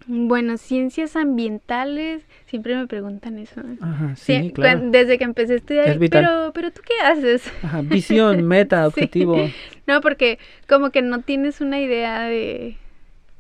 Bueno, 0.08 0.58
ciencias 0.58 1.16
ambientales, 1.16 2.24
siempre 2.46 2.76
me 2.76 2.88
preguntan 2.88 3.38
eso. 3.40 3.62
Ajá, 3.82 4.16
sí, 4.16 4.42
Sí, 4.42 4.52
claro. 4.54 4.82
desde 4.86 5.18
que 5.18 5.26
empecé 5.26 5.54
a 5.54 5.56
estudiar, 5.58 5.88
Es 5.90 6.10
pero, 6.10 6.52
pero 6.54 6.72
tú 6.72 6.82
qué 6.86 6.94
haces? 7.06 7.52
Ajá, 7.64 7.82
visión, 7.82 8.44
meta, 8.48 8.84
Sí. 8.86 8.88
objetivo. 8.88 9.50
No, 9.86 10.02
porque 10.02 10.40
como 10.68 10.92
que 10.92 11.02
no 11.02 11.22
tienes 11.22 11.60
una 11.62 11.80
idea 11.80 12.22
de, 12.22 12.78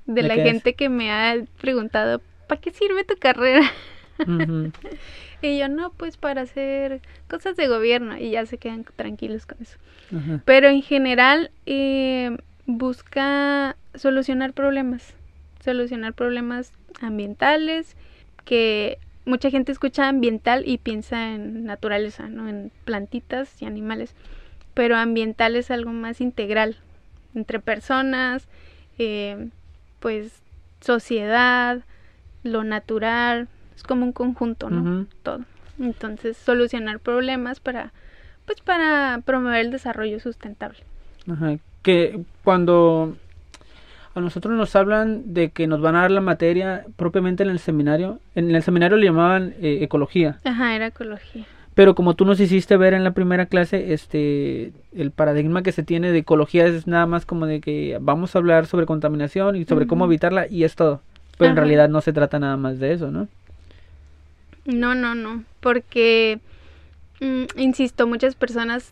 de, 0.07 0.21
¿De 0.21 0.27
la 0.27 0.35
es? 0.35 0.43
gente 0.43 0.73
que 0.73 0.89
me 0.89 1.11
ha 1.11 1.35
preguntado, 1.61 2.21
¿para 2.47 2.59
qué 2.59 2.71
sirve 2.71 3.03
tu 3.03 3.15
carrera? 3.17 3.61
Y 5.41 5.59
yo, 5.59 5.69
no, 5.69 5.91
pues 5.91 6.17
para 6.17 6.41
hacer 6.41 7.01
cosas 7.29 7.55
de 7.55 7.67
gobierno 7.67 8.17
y 8.17 8.31
ya 8.31 8.45
se 8.45 8.57
quedan 8.57 8.85
tranquilos 8.95 9.45
con 9.45 9.59
eso. 9.61 9.77
Pero 10.45 10.67
en 10.69 10.81
general 10.81 11.51
eh, 11.67 12.35
busca 12.65 13.75
solucionar 13.93 14.53
problemas, 14.53 15.13
solucionar 15.67 16.13
problemas 16.13 16.71
ambientales, 17.01 17.97
que 18.45 18.99
mucha 19.25 19.49
gente 19.49 19.73
escucha 19.73 20.07
ambiental 20.07 20.63
y 20.65 20.77
piensa 20.77 21.33
en 21.35 21.65
naturaleza, 21.65 22.29
¿no? 22.29 22.47
En 22.47 22.71
plantitas 22.85 23.61
y 23.61 23.65
animales, 23.65 24.15
pero 24.73 24.95
ambiental 24.95 25.57
es 25.57 25.69
algo 25.69 25.91
más 25.91 26.21
integral, 26.21 26.77
entre 27.35 27.59
personas, 27.59 28.47
eh, 28.97 29.49
pues 29.99 30.41
sociedad, 30.79 31.83
lo 32.43 32.63
natural, 32.63 33.49
es 33.75 33.83
como 33.83 34.05
un 34.05 34.13
conjunto, 34.13 34.69
¿no? 34.69 35.05
Todo. 35.21 35.43
Entonces, 35.79 36.37
solucionar 36.37 37.01
problemas 37.01 37.59
para, 37.59 37.91
pues, 38.45 38.61
para 38.61 39.21
promover 39.25 39.65
el 39.65 39.71
desarrollo 39.71 40.21
sustentable. 40.21 40.79
Ajá, 41.29 41.57
que 41.81 42.23
cuando 42.45 43.17
a 44.17 44.21
nosotros 44.21 44.53
nos 44.55 44.75
hablan 44.75 45.33
de 45.33 45.49
que 45.49 45.67
nos 45.67 45.81
van 45.81 45.95
a 45.95 46.01
dar 46.01 46.11
la 46.11 46.21
materia 46.21 46.85
propiamente 46.95 47.43
en 47.43 47.49
el 47.49 47.59
seminario, 47.59 48.19
en 48.35 48.53
el 48.53 48.63
seminario 48.63 48.97
le 48.97 49.05
llamaban 49.05 49.53
eh, 49.61 49.79
ecología, 49.81 50.39
Ajá, 50.43 50.75
era 50.75 50.87
ecología. 50.87 51.45
pero 51.75 51.95
como 51.95 52.15
tú 52.15 52.25
nos 52.25 52.39
hiciste 52.39 52.75
ver 52.77 52.93
en 52.93 53.03
la 53.03 53.11
primera 53.11 53.45
clase, 53.45 53.93
este, 53.93 54.73
el 54.95 55.11
paradigma 55.11 55.61
que 55.63 55.71
se 55.71 55.83
tiene 55.83 56.11
de 56.11 56.19
ecología 56.19 56.65
es 56.65 56.87
nada 56.87 57.05
más 57.05 57.25
como 57.25 57.45
de 57.45 57.61
que 57.61 57.97
vamos 58.01 58.35
a 58.35 58.39
hablar 58.39 58.65
sobre 58.65 58.85
contaminación 58.85 59.55
y 59.55 59.65
sobre 59.65 59.87
cómo 59.87 60.05
evitarla 60.05 60.47
y 60.47 60.63
es 60.63 60.75
todo, 60.75 61.01
pero 61.37 61.51
en 61.51 61.57
realidad 61.57 61.87
no 61.89 62.01
se 62.01 62.13
trata 62.13 62.39
nada 62.39 62.57
más 62.57 62.79
de 62.79 62.93
eso, 62.93 63.11
¿no? 63.11 63.27
No, 64.65 64.95
no, 64.95 65.15
no, 65.15 65.43
porque, 65.61 66.39
mm, 67.21 67.43
insisto, 67.57 68.05
muchas 68.05 68.35
personas 68.35 68.91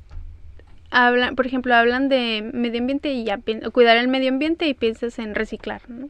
hablan, 0.91 1.35
por 1.35 1.45
ejemplo, 1.45 1.73
hablan 1.75 2.09
de 2.09 2.49
medio 2.53 2.79
ambiente 2.79 3.11
y 3.11 3.23
ya 3.23 3.39
cuidar 3.71 3.97
el 3.97 4.07
medio 4.07 4.29
ambiente 4.29 4.67
y 4.67 4.73
piensas 4.73 5.19
en 5.19 5.35
reciclar, 5.35 5.81
¿no? 5.89 6.09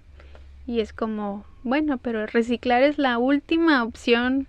Y 0.68 0.80
es 0.80 0.94
como, 0.94 1.46
bueno, 1.64 1.98
pero 1.98 2.26
reciclar 2.26 2.84
es 2.84 2.98
la 2.98 3.18
última 3.18 3.84
opción 3.84 4.48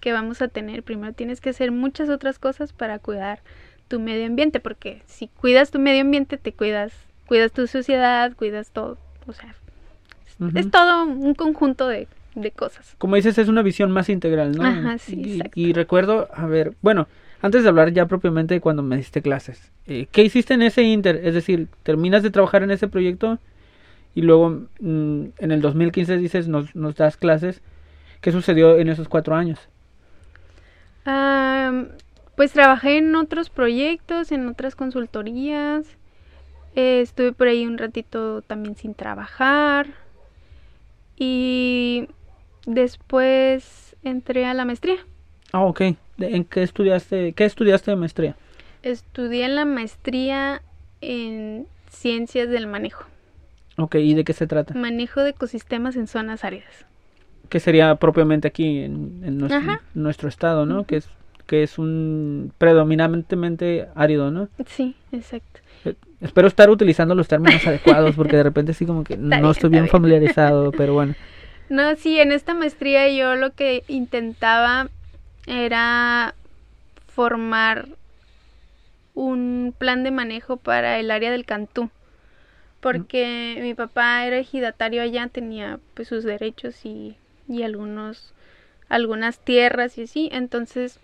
que 0.00 0.12
vamos 0.12 0.42
a 0.42 0.48
tener. 0.48 0.82
Primero 0.82 1.12
tienes 1.12 1.40
que 1.40 1.50
hacer 1.50 1.72
muchas 1.72 2.08
otras 2.08 2.38
cosas 2.38 2.72
para 2.72 2.98
cuidar 2.98 3.40
tu 3.88 4.00
medio 4.00 4.26
ambiente, 4.26 4.60
porque 4.60 5.02
si 5.06 5.28
cuidas 5.28 5.70
tu 5.70 5.78
medio 5.78 6.02
ambiente, 6.02 6.38
te 6.38 6.52
cuidas, 6.52 6.92
cuidas 7.26 7.52
tu 7.52 7.66
sociedad, 7.66 8.32
cuidas 8.36 8.70
todo. 8.70 8.98
O 9.26 9.32
sea, 9.32 9.54
Ujú. 10.38 10.58
es 10.58 10.70
todo 10.70 11.04
un 11.04 11.34
conjunto 11.34 11.88
de, 11.88 12.08
de 12.34 12.50
cosas. 12.50 12.94
Como 12.98 13.16
dices, 13.16 13.38
es 13.38 13.48
una 13.48 13.62
visión 13.62 13.90
más 13.90 14.08
integral, 14.08 14.52
¿no? 14.52 14.64
Ajá, 14.64 14.98
sí, 14.98 15.20
y, 15.20 15.32
exacto. 15.34 15.52
y 15.60 15.72
recuerdo, 15.72 16.28
a 16.32 16.46
ver, 16.46 16.74
bueno, 16.82 17.08
antes 17.46 17.62
de 17.62 17.68
hablar 17.68 17.92
ya 17.92 18.06
propiamente 18.06 18.54
de 18.54 18.60
cuando 18.60 18.82
me 18.82 18.96
diste 18.96 19.22
clases, 19.22 19.72
eh, 19.86 20.06
¿qué 20.10 20.22
hiciste 20.22 20.54
en 20.54 20.62
ese 20.62 20.82
inter? 20.82 21.20
Es 21.24 21.34
decir, 21.34 21.68
terminas 21.82 22.22
de 22.22 22.30
trabajar 22.30 22.62
en 22.62 22.70
ese 22.70 22.88
proyecto 22.88 23.38
y 24.14 24.22
luego 24.22 24.50
mm, 24.80 25.24
en 25.38 25.50
el 25.50 25.60
2015 25.60 26.16
dices, 26.16 26.48
nos, 26.48 26.72
das 26.96 27.16
clases. 27.16 27.62
¿Qué 28.20 28.32
sucedió 28.32 28.78
en 28.78 28.88
esos 28.88 29.08
cuatro 29.08 29.36
años? 29.36 29.60
Am, 31.04 31.88
pues 32.34 32.52
trabajé 32.52 32.96
en 32.96 33.14
otros 33.14 33.50
proyectos, 33.50 34.32
en 34.32 34.48
otras 34.48 34.74
consultorías. 34.74 35.86
Eh, 36.74 37.00
estuve 37.02 37.32
por 37.32 37.48
ahí 37.48 37.66
un 37.66 37.78
ratito 37.78 38.42
también 38.42 38.74
sin 38.76 38.94
trabajar. 38.94 39.88
Y 41.16 42.08
después 42.66 43.96
entré 44.02 44.46
a 44.46 44.54
la 44.54 44.64
maestría. 44.64 44.96
Ah, 45.56 45.64
ok. 45.64 45.80
¿De- 46.18 46.36
¿En 46.36 46.44
qué 46.44 46.62
estudiaste? 46.62 47.32
¿Qué 47.32 47.44
estudiaste 47.44 47.90
de 47.90 47.96
maestría? 47.96 48.36
Estudié 48.82 49.48
la 49.48 49.64
maestría 49.64 50.60
en 51.00 51.66
ciencias 51.90 52.48
del 52.48 52.66
manejo. 52.66 53.04
Ok, 53.78 53.94
¿y 53.96 54.14
de 54.14 54.24
qué 54.24 54.32
se 54.32 54.46
trata? 54.46 54.74
Manejo 54.74 55.22
de 55.22 55.30
ecosistemas 55.30 55.96
en 55.96 56.06
zonas 56.06 56.44
áridas. 56.44 56.84
Que 57.48 57.60
sería 57.60 57.94
propiamente 57.96 58.48
aquí 58.48 58.80
en, 58.82 59.22
en 59.24 59.38
nuestro, 59.38 59.60
nuestro 59.94 60.28
estado, 60.28 60.66
¿no? 60.66 60.84
Que 60.84 60.96
es 60.96 61.08
que 61.46 61.62
es 61.62 61.78
un 61.78 62.52
predominantemente 62.58 63.86
árido, 63.94 64.30
¿no? 64.32 64.48
Sí, 64.66 64.96
exacto. 65.12 65.60
Eh, 65.84 65.94
Espero 66.20 66.48
estar 66.48 66.68
utilizando 66.70 67.14
los 67.14 67.28
términos 67.28 67.64
adecuados 67.66 68.16
porque 68.16 68.36
de 68.36 68.42
repente 68.42 68.74
sí 68.74 68.84
como 68.84 69.04
que 69.04 69.16
no 69.16 69.28
bien, 69.28 69.44
estoy 69.44 69.52
está 69.52 69.68
bien 69.68 69.82
bien. 69.84 69.88
familiarizado, 69.90 70.72
pero 70.72 70.92
bueno. 70.94 71.14
No, 71.68 71.96
sí, 71.96 72.20
en 72.20 72.30
esta 72.30 72.54
maestría 72.54 73.08
yo 73.08 73.34
lo 73.34 73.50
que 73.52 73.82
intentaba 73.88 74.88
era 75.46 76.34
formar 77.06 77.88
un 79.14 79.74
plan 79.76 80.04
de 80.04 80.10
manejo 80.10 80.56
para 80.58 80.98
el 80.98 81.10
área 81.10 81.30
del 81.30 81.44
Cantú. 81.46 81.90
Porque 82.80 83.58
mi 83.62 83.74
papá 83.74 84.26
era 84.26 84.38
ejidatario 84.38 85.02
allá, 85.02 85.28
tenía 85.28 85.80
pues 85.94 86.08
sus 86.08 86.24
derechos 86.24 86.84
y, 86.84 87.16
y 87.48 87.62
algunos 87.62 88.32
algunas 88.88 89.40
tierras 89.40 89.98
y 89.98 90.04
así. 90.04 90.28
Entonces, 90.32 91.00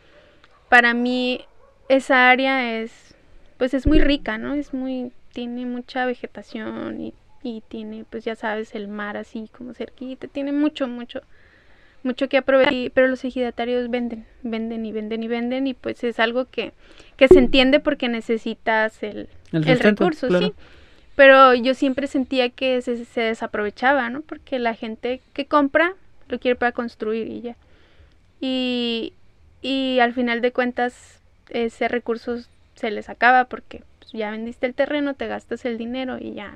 para 0.69 0.95
mí 0.95 1.45
esa 1.89 2.31
área 2.31 2.81
es 2.81 3.15
pues 3.59 3.75
es 3.75 3.87
muy 3.87 4.01
rica, 4.01 4.39
¿no? 4.39 4.55
Es 4.55 4.75
muy 4.75 5.13
tiene 5.33 5.67
mucha 5.67 6.05
vegetación 6.05 7.01
y, 7.01 7.15
y 7.43 7.63
tiene 7.69 8.05
pues 8.09 8.25
ya 8.25 8.37
sabes 8.37 8.75
el 8.75 8.89
mar 8.89 9.17
así 9.17 9.49
como 9.57 9.75
cerquita, 9.75 10.29
tiene 10.29 10.53
mucho 10.53 10.89
mucho 10.89 11.23
mucho 12.05 12.29
que 12.29 12.39
aprovechar, 12.39 12.91
pero 12.95 13.09
los 13.09 13.25
ejidatarios 13.25 13.91
venden, 13.91 14.25
venden 14.43 14.85
y 14.85 14.93
venden 14.93 15.23
y 15.23 15.29
venden 15.29 15.67
y 15.67 15.75
pues 15.75 16.03
es 16.05 16.19
algo 16.19 16.47
que, 16.47 16.73
que 17.17 17.29
se 17.29 17.39
entiende 17.39 17.81
porque 17.81 18.09
necesitas 18.09 19.03
el, 19.03 19.29
El 19.53 19.79
recurso, 19.79 20.29
claro. 20.29 20.49
sí. 20.49 20.55
Pero 21.15 21.55
yo 21.55 21.75
siempre 21.75 22.07
sentía 22.07 22.49
que 22.49 22.81
se, 22.81 23.05
se 23.05 23.21
desaprovechaba, 23.21 24.09
¿no? 24.09 24.23
Porque 24.23 24.59
la 24.59 24.75
gente 24.75 25.21
que 25.35 25.45
compra 25.45 25.95
lo 26.29 26.39
quiere 26.39 26.57
para 26.57 26.73
construir 26.73 27.29
y 27.29 27.43
ya. 27.43 27.57
Y, 28.41 29.13
y 29.61 29.99
al 30.01 30.15
final 30.15 30.41
de 30.41 30.53
cuentas 30.53 31.21
ese 31.51 31.89
recurso 31.89 32.39
se 32.75 32.91
les 32.91 33.09
acaba 33.09 33.45
porque 33.45 33.83
pues, 33.99 34.13
ya 34.13 34.31
vendiste 34.31 34.67
el 34.67 34.75
terreno, 34.75 35.15
te 35.15 35.27
gastas 35.27 35.65
el 35.65 35.79
dinero 35.79 36.17
y 36.19 36.33
ya. 36.33 36.55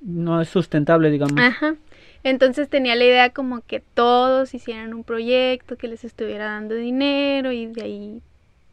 No 0.00 0.40
es 0.40 0.48
sustentable, 0.48 1.10
digamos. 1.10 1.38
Ajá. 1.38 1.76
Entonces 2.22 2.68
tenía 2.68 2.94
la 2.96 3.04
idea 3.04 3.30
como 3.30 3.60
que 3.62 3.80
todos 3.80 4.54
hicieran 4.54 4.94
un 4.94 5.04
proyecto 5.04 5.76
que 5.76 5.88
les 5.88 6.04
estuviera 6.04 6.46
dando 6.46 6.74
dinero 6.74 7.52
y 7.52 7.66
de 7.66 7.82
ahí 7.82 8.22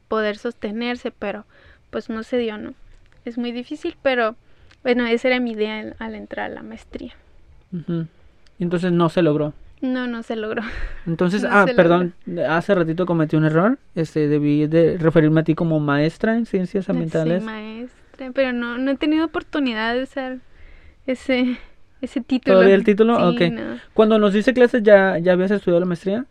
poder 0.08 0.38
sostenerse, 0.38 1.12
pero 1.12 1.46
pues 1.90 2.10
no 2.10 2.24
se 2.24 2.38
dio, 2.38 2.58
¿no? 2.58 2.74
Es 3.26 3.38
muy 3.38 3.52
difícil, 3.52 3.96
pero 4.02 4.36
bueno, 4.84 5.06
esa 5.06 5.28
era 5.30 5.40
mi 5.40 5.52
idea 5.52 5.80
al- 5.80 5.96
al 6.00 6.16
entrar 6.16 6.52
a 6.52 6.54
la 6.54 6.64
maestría. 6.64 7.14
Y 7.72 8.64
Entonces 8.64 8.92
no 8.92 9.10
se 9.10 9.22
logró. 9.22 9.54
No, 9.82 10.08
no 10.08 10.24
se 10.24 10.36
logró. 10.36 10.62
Entonces, 11.06 11.44
No 11.44 11.50
ah, 11.52 11.66
perdón, 11.76 12.14
hace 12.48 12.74
ratito 12.76 13.06
cometí 13.06 13.36
un 13.36 13.46
error. 13.46 13.78
Este, 13.96 14.28
debí 14.28 14.68
de 14.68 14.98
referirme 14.98 15.42
a 15.42 15.44
ti 15.44 15.56
como 15.56 15.80
maestra 15.80 16.36
en 16.38 16.46
ciencias 16.46 16.90
ambientales. 16.90 17.44
Soy 17.44 17.54
maestra, 17.54 18.32
pero 18.34 18.54
no, 18.54 18.78
no 18.78 18.92
he 18.92 18.96
tenido 18.98 19.26
oportunidad 19.26 19.94
de 19.94 20.04
usar 20.04 20.38
ese, 21.06 21.58
ese 22.04 22.22
título. 22.22 22.56
¿Todavía 22.56 22.76
el 22.76 22.84
título? 22.84 23.18
Sí, 23.18 23.36
Ok. 23.46 23.52
no. 23.54 23.62
Cuando 23.94 24.20
nos 24.20 24.34
dice 24.34 24.54
clases, 24.54 24.84
¿ya, 24.84 25.18
ya 25.20 25.34
habías 25.34 25.52
estudiado 25.52 25.80
la 25.80 25.86
maestría? 25.86 26.26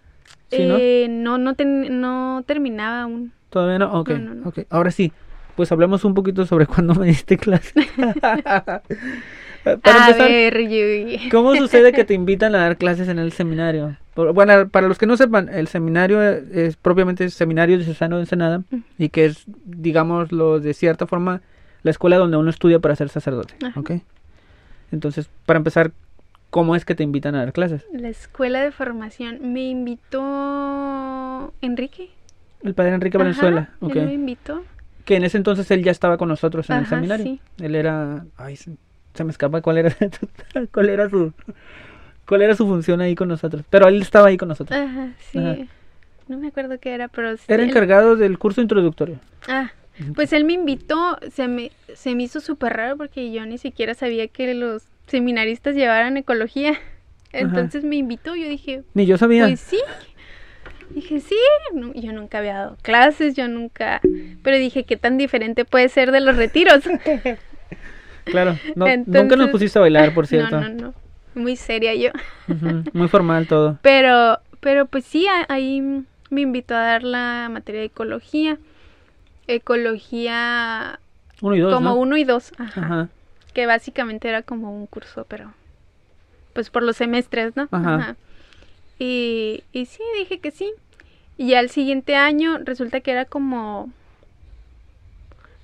Sí, 0.51 0.65
¿no? 0.67 0.77
Eh, 0.79 1.07
no, 1.11 1.39
no, 1.39 1.55
ten- 1.55 2.01
no 2.01 2.43
terminaba 2.47 3.03
aún. 3.03 3.33
¿Todavía 3.51 3.79
no? 3.79 3.93
Ok, 4.01 4.11
no, 4.11 4.19
no, 4.19 4.35
no. 4.35 4.49
ok. 4.49 4.61
Ahora 4.71 4.91
sí, 4.91 5.13
pues 5.57 5.71
hablemos 5.73 6.05
un 6.05 6.15
poquito 6.15 6.47
sobre 6.47 6.67
cuándo 6.67 6.95
me 6.95 7.07
diste 7.07 7.37
clases. 7.39 7.73
Para 9.63 10.07
a 10.07 10.09
empezar, 10.09 10.29
ver. 10.29 11.31
¿cómo 11.31 11.55
sucede 11.55 11.93
que 11.93 12.05
te 12.05 12.15
invitan 12.15 12.55
a 12.57 12.59
dar 12.59 12.77
clases 12.77 13.09
en 13.09 13.21
el 13.21 13.31
seminario? 13.31 13.97
Bueno, 14.35 14.69
para 14.69 14.89
los 14.89 14.99
que 14.99 15.07
no 15.07 15.17
sepan, 15.17 15.49
el 15.49 15.69
seminario 15.69 16.21
es, 16.21 16.43
es 16.51 16.77
propiamente 16.77 17.23
el 17.25 17.31
Seminario 17.31 17.77
Diocesano 17.79 18.17
de 18.17 18.23
Ensenada 18.23 18.63
y 18.99 19.09
que 19.11 19.27
es, 19.27 19.45
digámoslo 19.65 20.59
de 20.59 20.75
cierta 20.75 21.07
forma, 21.07 21.43
la 21.85 21.93
escuela 21.93 22.19
donde 22.19 22.37
uno 22.37 22.51
estudia 22.51 22.81
para 22.81 22.97
ser 22.97 23.09
sacerdote. 23.09 23.55
¿ok? 23.77 23.93
Entonces, 24.93 25.29
para 25.47 25.57
empezar, 25.57 25.91
¿cómo 26.51 26.77
es 26.77 26.85
que 26.85 26.95
te 26.95 27.03
invitan 27.03 27.35
a 27.35 27.39
dar 27.39 27.53
clases? 27.53 27.85
La 27.93 28.09
escuela 28.09 28.61
de 28.63 28.71
formación 28.71 29.53
me 29.53 29.69
invitó 29.69 31.53
Enrique. 31.61 32.11
El 32.63 32.75
padre 32.75 32.95
Enrique 32.95 33.17
Ajá, 33.17 33.25
Valenzuela, 33.25 33.71
¿ok? 33.81 33.97
Él 33.97 34.07
me 34.07 34.15
invitó. 34.15 34.63
Que 35.05 35.17
en 35.17 35.25
ese 35.25 35.37
entonces 35.37 35.69
él 35.73 35.83
ya 35.83 35.91
estaba 35.91 36.17
con 36.17 36.29
nosotros 36.29 36.69
en 36.71 36.77
el 36.77 36.87
seminario. 36.87 37.25
sí. 37.25 37.41
Él 37.61 37.75
era, 37.75 38.25
ay, 38.37 38.55
se, 38.57 38.77
se 39.15 39.25
me 39.25 39.31
escapa 39.33 39.61
cuál 39.61 39.79
era, 39.79 39.97
cuál 40.73 40.89
era 40.91 41.09
su, 41.11 41.33
cuál 42.27 42.43
era 42.43 42.55
su 42.55 42.67
función 42.67 43.01
ahí 43.01 43.15
con 43.17 43.27
nosotros. 43.29 43.65
Pero 43.69 43.89
él 43.89 44.01
estaba 44.01 44.29
ahí 44.29 44.37
con 44.37 44.49
nosotros. 44.49 44.79
Ajá, 44.79 45.13
sí. 45.33 45.39
Ajá. 45.39 45.57
No 46.29 46.39
me 46.39 46.49
acuerdo 46.49 46.79
qué 46.79 46.95
era, 46.95 47.09
pero 47.09 47.37
sí, 47.37 47.43
Era 47.49 47.65
él- 47.65 47.71
encargado 47.71 48.15
del 48.15 48.39
curso 48.39 48.61
introductorio. 48.61 49.19
Ah, 49.49 49.73
pues 50.15 50.33
él 50.33 50.45
me 50.45 50.55
invitó, 50.55 51.19
se 51.33 51.49
me, 51.49 51.71
se 51.95 52.15
me 52.15 52.25
hizo 52.25 52.41
súper 52.41 52.73
raro 52.75 52.97
porque 52.97 53.31
yo 53.33 53.45
ni 53.47 53.59
siquiera 53.59 53.95
sabía 53.95 54.29
que 54.29 54.55
los 54.55 54.85
seminaristas 55.07 55.75
llevaran 55.75 56.17
ecología. 56.17 56.79
Entonces 57.33 57.85
me 57.85 57.97
invitó, 57.97 58.35
yo 58.35 58.49
dije, 58.49 58.83
Ni 58.95 59.07
yo 59.07 59.17
sabía. 59.17 59.47
Pues 59.47 59.61
sí. 59.61 59.81
Dije, 60.91 61.21
sí, 61.21 61.37
no, 61.73 61.95
yo 61.95 62.13
nunca 62.13 62.39
había 62.39 62.55
dado 62.55 62.77
clases, 62.83 63.35
yo 63.35 63.49
nunca, 63.49 64.03
pero 64.43 64.59
dije, 64.59 64.85
¿qué 64.85 64.99
tan 64.99 65.17
diferente 65.17 65.65
puede 65.65 65.89
ser 65.89 66.13
de 66.13 66.21
los 66.21 66.37
retiros? 66.37 66.83
Claro. 68.25 68.57
No, 68.77 68.87
nunca 69.07 69.37
nos 69.37 69.51
pusiste 69.51 69.79
a 69.79 69.83
bailar, 69.83 70.15
por 70.15 70.27
cierto. 70.27 70.61
No, 70.61 70.69
no, 70.69 70.75
no, 70.75 70.95
muy 71.35 71.57
seria 71.57 71.95
yo. 71.95 72.11
Muy 72.93 73.09
formal 73.09 73.47
todo. 73.47 73.79
Pero, 73.83 74.39
pero 74.61 74.87
pues 74.87 75.05
sí, 75.05 75.27
ahí 75.49 76.05
me 76.31 76.41
invitó 76.41 76.75
a 76.75 76.81
dar 76.83 77.03
la 77.03 77.49
materia 77.51 77.81
de 77.81 77.87
ecología. 77.89 78.59
Ecología 79.49 80.99
Uno 81.41 81.57
y 81.57 81.61
dos, 81.61 81.75
como 81.75 81.91
¿no? 81.91 81.97
uno 81.97 82.17
y 82.17 82.25
dos, 82.25 82.53
ajá, 82.59 82.81
Ajá. 82.81 83.09
que 83.55 83.67
básicamente 83.67 84.29
era 84.29 84.43
como 84.43 84.75
un 84.75 84.87
curso, 84.87 85.27
pero 85.29 85.53
pues 86.53 86.71
por 86.71 86.83
los 86.83 86.97
semestres, 86.97 87.57
¿no? 87.57 87.69
Ajá. 87.71 88.17
Y, 88.99 89.65
y 89.73 89.87
sí, 89.87 90.03
dije 90.19 90.39
que 90.39 90.51
sí. 90.51 90.71
Y 91.39 91.55
al 91.55 91.71
siguiente 91.71 92.15
año 92.15 92.59
resulta 92.59 93.01
que 93.01 93.11
era 93.11 93.25
como, 93.25 93.91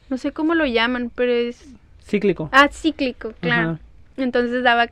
no 0.08 0.18
sé 0.18 0.32
cómo 0.32 0.54
lo 0.54 0.64
llaman, 0.66 1.10
pero 1.14 1.32
es, 1.32 1.66
Cíclico. 2.02 2.48
ah, 2.52 2.68
cíclico, 2.72 3.34
claro. 3.40 3.78
Entonces 4.16 4.62
daba 4.64 4.86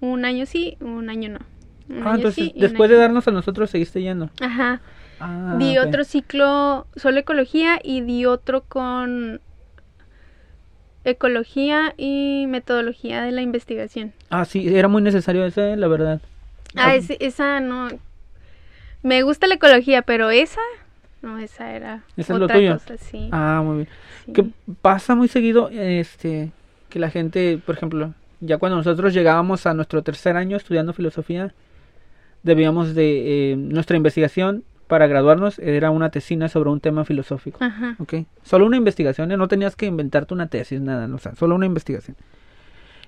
un 0.00 0.24
año 0.24 0.46
sí, 0.46 0.76
un 0.80 1.08
año 1.10 1.30
no. 1.30 1.38
Un 1.88 2.02
Ah, 2.06 2.10
año 2.10 2.16
entonces 2.16 2.44
sí 2.46 2.54
después 2.56 2.90
de 2.90 2.96
darnos 2.96 3.26
a 3.26 3.30
nosotros 3.30 3.70
seguiste 3.70 4.02
yendo. 4.02 4.30
Ajá. 4.40 4.80
Ah, 5.20 5.56
di 5.58 5.78
otro 5.78 6.04
ciclo 6.04 6.86
solo 6.96 7.18
ecología 7.20 7.78
y 7.82 8.00
di 8.02 8.24
otro 8.26 8.62
con 8.62 9.40
ecología 11.04 11.94
y 11.96 12.46
metodología 12.48 13.22
de 13.22 13.32
la 13.32 13.42
investigación. 13.42 14.12
Ah, 14.30 14.44
sí, 14.44 14.68
era 14.76 14.88
muy 14.88 15.02
necesario 15.02 15.44
ese, 15.44 15.76
la 15.76 15.88
verdad. 15.88 16.20
Ah, 16.76 16.94
ese- 16.94 17.16
esa 17.20 17.60
no. 17.60 17.88
Me 19.02 19.22
gusta 19.22 19.46
la 19.46 19.54
ecología, 19.54 20.02
pero 20.02 20.30
esa, 20.30 20.60
no, 21.22 21.38
esa 21.38 21.72
era 21.74 22.02
Esa 22.16 22.34
es 22.34 22.38
lo 22.38 22.44
otra 22.46 22.56
tuyo. 22.56 22.74
cosa, 22.74 22.96
sí. 22.98 23.28
Ah, 23.32 23.62
muy 23.64 23.76
bien. 23.76 23.88
sí. 24.26 24.32
Que 24.32 24.44
pasa 24.82 25.14
muy 25.14 25.28
seguido, 25.28 25.70
este, 25.70 26.50
que 26.90 26.98
la 26.98 27.10
gente, 27.10 27.58
por 27.64 27.76
ejemplo, 27.76 28.12
ya 28.40 28.58
cuando 28.58 28.76
nosotros 28.76 29.14
llegábamos 29.14 29.66
a 29.66 29.74
nuestro 29.74 30.02
tercer 30.02 30.36
año 30.36 30.56
estudiando 30.56 30.92
filosofía, 30.92 31.54
debíamos 32.42 32.94
de... 32.94 33.52
eh, 33.52 33.56
nuestra 33.56 33.96
investigación 33.96 34.64
para 34.88 35.06
graduarnos 35.06 35.58
era 35.60 35.90
una 35.90 36.10
tesina 36.10 36.48
sobre 36.48 36.70
un 36.70 36.80
tema 36.80 37.04
filosófico. 37.04 37.62
Ajá. 37.62 37.94
¿ok? 38.00 38.14
Solo 38.42 38.66
una 38.66 38.76
investigación, 38.76 39.30
¿eh? 39.30 39.36
no 39.36 39.46
tenías 39.46 39.76
que 39.76 39.86
inventarte 39.86 40.34
una 40.34 40.48
tesis, 40.48 40.80
nada, 40.80 41.06
no, 41.06 41.16
o 41.16 41.18
sea, 41.18 41.34
solo 41.36 41.54
una 41.54 41.66
investigación. 41.66 42.16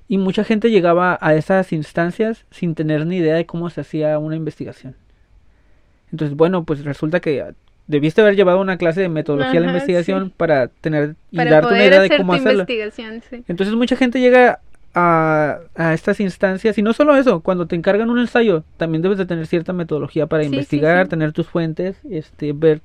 Y 0.07 0.19
mucha 0.19 0.45
gente 0.45 0.71
llegaba 0.71 1.19
a 1.21 1.35
esas 1.35 1.73
instancias 1.73 2.45
sin 2.51 2.75
tener 2.75 3.07
ni 3.07 3.17
idea 3.17 3.35
de 3.35 3.47
cómo 3.47 3.71
se 3.71 3.81
hacía 3.81 4.19
una 4.19 4.37
investigación. 4.37 4.95
Entonces, 6.13 6.37
bueno, 6.37 6.65
pues 6.65 6.85
resulta 6.85 7.21
que 7.21 7.55
debiste 7.87 8.21
haber 8.21 8.37
llevado 8.37 8.61
una 8.61 8.77
clase 8.77 9.01
de 9.01 9.09
metodología 9.09 9.55
de 9.55 9.61
la 9.61 9.73
investigación 9.73 10.27
sí. 10.27 10.35
para 10.37 10.69
tener 10.69 11.17
y 11.31 11.37
Para 11.37 11.51
darte 11.51 11.75
una 11.75 11.85
idea 11.85 12.01
de 12.01 12.17
cómo 12.17 12.37
investigación, 12.37 13.23
sí. 13.29 13.45
Entonces 13.49 13.75
mucha 13.75 13.97
gente 13.97 14.21
llega 14.21 14.61
a, 14.95 15.61
a 15.77 15.95
estas 15.95 16.21
instancias 16.21 16.79
y 16.79 16.83
no 16.83 16.93
solo 16.93 17.17
eso, 17.17 17.41
cuando 17.41 17.67
te 17.67 17.77
encargan 17.77 18.11
un 18.11 18.19
ensayo, 18.19 18.65
también 18.77 19.03
debes 19.03 19.19
de 19.19 19.27
tener 19.27 19.47
cierta 19.47 19.73
metodología 19.73 20.27
para 20.27 20.45
Sí, 20.45 20.47
investigar, 20.47 21.07
sí. 21.07 21.09
tener 21.09 21.33
tus 21.33 21.47
fuentes, 21.49 21.99
este, 22.11 22.53
ver, 22.53 22.83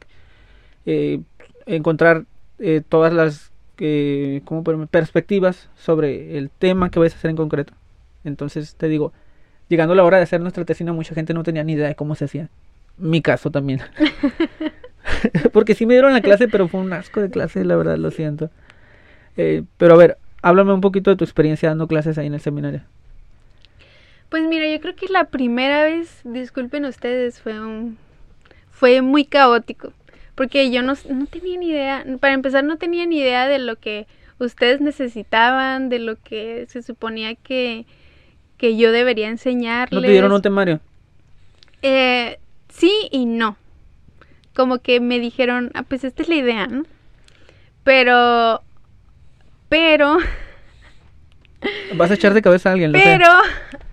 eh, 0.86 1.22
encontrar 1.65 2.26
eh, 2.60 2.82
todas 2.88 3.13
las 3.13 3.52
eh, 3.80 4.41
¿cómo 4.46 4.63
podemos? 4.63 4.89
perspectivas 4.89 5.70
sobre 5.76 6.38
el 6.38 6.50
tema 6.50 6.89
que 6.89 7.00
vais 7.00 7.13
a 7.13 7.18
hacer 7.18 7.32
en 7.32 7.38
concreto. 7.38 7.74
Entonces 8.24 8.76
te 8.76 8.88
digo, 8.88 9.13
llegando 9.70 9.96
la 9.96 10.04
hora 10.04 10.18
de 10.18 10.24
hacer 10.24 10.41
nuestra 10.41 10.65
tesina, 10.65 10.94
mucha 10.94 11.15
gente 11.15 11.34
no 11.34 11.44
tenía 11.44 11.63
ni 11.63 11.74
idea 11.74 11.88
de 11.88 11.96
cómo 11.96 12.15
se 12.15 12.26
hacía. 12.26 12.50
Mi 12.98 13.22
caso 13.22 13.52
también. 13.52 13.82
Porque 15.54 15.76
sí 15.76 15.86
me 15.86 15.94
dieron 15.94 16.13
la 16.13 16.22
clase, 16.22 16.48
pero 16.48 16.68
fue 16.68 16.80
un 16.82 16.94
asco 16.94 17.22
de 17.22 17.30
clase, 17.30 17.63
la 17.65 17.76
verdad, 17.76 17.98
lo 17.98 18.12
siento. 18.12 18.50
Eh, 19.38 19.63
pero 19.78 19.96
a 19.96 19.98
ver, 19.98 20.18
háblame 20.45 20.73
un 20.73 20.81
poquito 20.81 21.10
de 21.10 21.15
tu 21.15 21.23
experiencia 21.23 21.69
dando 21.69 21.88
clases 21.88 22.19
ahí 22.19 22.27
en 22.27 22.36
el 22.36 22.39
seminario. 22.39 22.81
Pues 24.29 24.43
mira, 24.43 24.69
yo 24.69 24.79
creo 24.79 24.95
que 24.95 25.08
la 25.08 25.25
primera 25.25 25.84
vez, 25.84 26.21
disculpen 26.23 26.86
ustedes, 26.86 27.41
fue 27.41 27.60
un 27.60 27.97
fue 28.69 29.01
muy 29.01 29.25
caótico, 29.25 29.91
porque 30.36 30.69
yo 30.69 30.84
no, 30.84 30.93
no 31.10 31.25
tenía 31.25 31.58
ni 31.58 31.69
idea, 31.69 32.05
para 32.19 32.36
empezar 32.36 32.63
no 32.63 32.77
tenía 32.77 33.08
ni 33.08 33.19
idea 33.19 33.47
de 33.47 33.58
lo 33.58 33.77
que 33.77 34.05
ustedes 34.38 34.81
necesitaban, 34.81 35.89
de 35.89 35.97
lo 35.97 36.17
que 36.21 36.67
se 36.69 36.84
suponía 36.84 37.34
que, 37.34 37.88
que 38.58 38.77
yo 38.77 38.91
debería 38.91 39.29
enseñarles. 39.29 39.99
¿No 39.99 40.05
te 40.05 40.12
dieron 40.12 40.31
un 40.31 40.41
temario? 40.43 40.79
Eh, 41.81 42.38
sí 42.69 42.91
y 43.12 43.25
no. 43.25 43.58
Como 44.53 44.77
que 44.77 44.99
me 44.99 45.19
dijeron, 45.19 45.71
ah, 45.73 45.84
pues 45.84 46.03
esta 46.03 46.21
es 46.21 46.29
la 46.29 46.36
idea, 46.36 46.67
¿no? 46.67 46.84
Pero, 47.84 48.62
pero, 49.69 50.17
Vas 51.95 52.12
a 52.12 52.15
echar 52.15 52.34
de 52.34 52.41
cabeza 52.41 52.69
a 52.69 52.73
alguien, 52.73 52.91
lo 52.91 52.99
sé. 52.99 53.04
pero, 53.06 53.28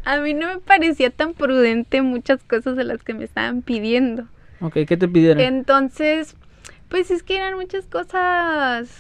a 0.05 0.17
mí 0.19 0.35
no 0.35 0.49
me 0.55 0.59
parecía 0.61 1.11
tan 1.11 1.35
prudente 1.35 2.03
muchas 2.03 2.43
cosas 2.45 2.77
de 2.77 2.85
las 2.85 3.03
que 3.03 3.15
me 3.15 3.25
estaban 3.25 3.63
pidiendo. 3.63 4.25
Ok, 4.61 4.79
¿qué 4.87 4.97
te 4.97 5.09
pidieron? 5.09 5.43
Entonces, 5.43 6.35
pues 6.89 7.11
es 7.11 7.23
que 7.23 7.37
eran 7.37 7.55
muchas 7.57 7.87
cosas, 7.87 8.91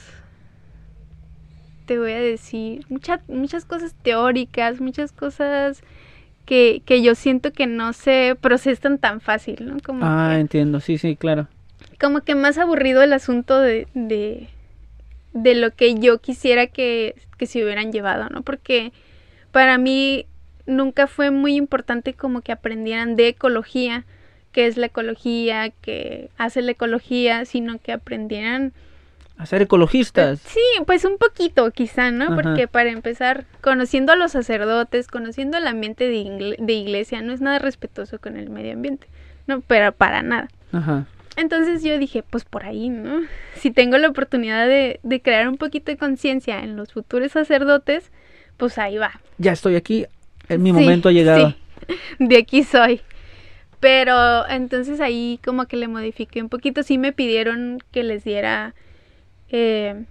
te 1.87 1.99
voy 1.99 2.13
a 2.13 2.21
decir, 2.21 2.85
muchas, 2.89 3.21
muchas 3.29 3.65
cosas 3.65 3.95
teóricas, 4.03 4.81
muchas 4.81 5.13
cosas 5.13 5.83
que, 6.47 6.83
que 6.85 7.03
yo 7.03 7.15
siento 7.15 7.53
que 7.53 7.67
no 7.67 7.93
se 7.93 8.37
procesan 8.41 8.99
tan 8.99 9.21
fácil, 9.21 9.57
¿no? 9.67 9.77
Como 9.85 10.05
Ah, 10.05 10.31
que- 10.35 10.41
entiendo, 10.41 10.81
sí, 10.81 10.99
sí, 10.99 11.17
claro. 11.17 11.49
como 12.01 12.23
que 12.23 12.35
más 12.35 12.59
aburrido 12.59 13.03
el 13.03 13.13
asunto 13.13 13.61
de, 13.61 13.87
de, 13.95 14.49
de 15.33 15.55
lo 15.55 15.71
que 15.71 15.95
yo 15.95 16.19
quisiera 16.19 16.67
que, 16.67 17.15
que 17.39 17.47
se 17.47 17.63
hubieran 17.63 17.93
llevado, 17.93 18.29
¿no? 18.29 18.43
Porque 18.43 18.93
para 19.51 19.79
mí 19.79 20.27
nunca 20.67 21.07
fue 21.07 21.31
muy 21.31 21.57
importante 21.57 22.15
como 22.15 22.41
que 22.41 22.53
aprendieran 22.53 23.17
de 23.17 23.29
ecología, 23.29 24.05
qué 24.53 24.67
es 24.67 24.77
la 24.77 24.87
ecología, 24.87 25.71
qué 25.81 26.31
hace 26.37 26.63
la 26.63 26.73
ecología, 26.73 27.45
sino 27.45 27.79
que 27.79 27.93
aprendieran... 27.93 28.73
A 29.39 29.47
ser 29.47 29.63
ecologistas. 29.63 30.41
Sí, 30.41 30.61
pues 30.87 31.05
un 31.05 31.17
poquito 31.17 31.71
quizá, 31.71 32.11
¿no? 32.11 32.27
Ajá. 32.27 32.35
Porque 32.35 32.69
para 32.69 32.91
empezar, 32.91 33.47
conociendo 33.61 34.13
a 34.13 34.17
los 34.17 34.33
sacerdotes, 34.33 35.09
conociendo 35.09 35.57
el 35.57 35.67
ambiente 35.67 36.09
de, 36.09 36.57
de 36.59 36.73
iglesia, 36.75 37.23
no 37.23 37.33
es 37.33 37.41
nada 37.41 37.59
respetuoso 37.59 38.21
con 38.21 38.37
el 38.37 38.51
medio 38.51 38.75
ambiente, 38.75 39.09
no, 39.47 39.63
pero 39.63 39.93
para 39.93 40.23
nada. 40.23 40.49
Ajá. 40.71 41.07
Entonces 41.37 41.83
yo 41.83 41.99
dije, 41.99 42.23
pues 42.23 42.45
por 42.45 42.65
ahí, 42.65 42.89
¿no? 42.91 43.23
Si 43.55 43.71
tengo 43.71 43.99
la 43.99 44.09
oportunidad 44.09 44.67
de, 44.67 45.01
de 45.03 45.23
crear 45.23 45.49
un 45.49 45.57
poquito 45.57 45.91
de 45.91 45.97
conciencia 45.99 46.61
en 46.63 46.77
los 46.77 46.93
futuros 46.93 47.33
sacerdotes, 47.33 48.11
pues 48.57 48.79
ahí 48.79 48.99
va. 48.99 49.21
Ya 49.39 49.53
estoy 49.53 49.77
aquí, 49.77 50.07
en 50.49 50.63
mi 50.63 50.73
Sí, 50.73 50.73
momento 50.73 51.09
ha 51.09 51.13
llegado. 51.13 51.49
sí, 51.49 51.57
de 52.19 52.39
aquí 52.39 52.65
soy. 52.65 53.01
Pero 53.81 54.47
entonces 54.49 55.01
ahí 55.01 55.41
como 55.45 55.67
que 55.67 55.77
le 55.77 55.89
modifiqué 55.89 56.43
un 56.43 56.49
poquito. 56.49 56.83
Sí 56.83 56.99
me 56.99 57.13
pidieron 57.13 57.79
que 57.93 58.05
les 58.05 58.25
diera 58.25 58.75
eh, 59.51 60.05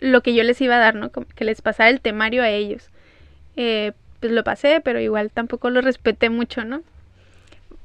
lo 0.00 0.22
que 0.22 0.34
yo 0.34 0.42
les 0.44 0.60
iba 0.60 0.76
a 0.76 0.78
dar, 0.78 0.94
¿no? 0.94 1.10
Como 1.10 1.26
que 1.26 1.44
les 1.44 1.60
pasara 1.62 1.90
el 1.90 2.00
temario 2.00 2.42
a 2.42 2.50
ellos. 2.50 2.90
Eh, 3.56 3.92
pues 4.20 4.32
lo 4.32 4.44
pasé, 4.44 4.80
pero 4.84 5.00
igual 5.00 5.30
tampoco 5.32 5.70
lo 5.70 5.80
respeté 5.80 6.30
mucho, 6.30 6.64
¿no? 6.64 6.82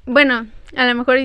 Bueno, 0.06 0.47
a 0.76 0.86
lo 0.86 0.95
mejor 0.95 1.17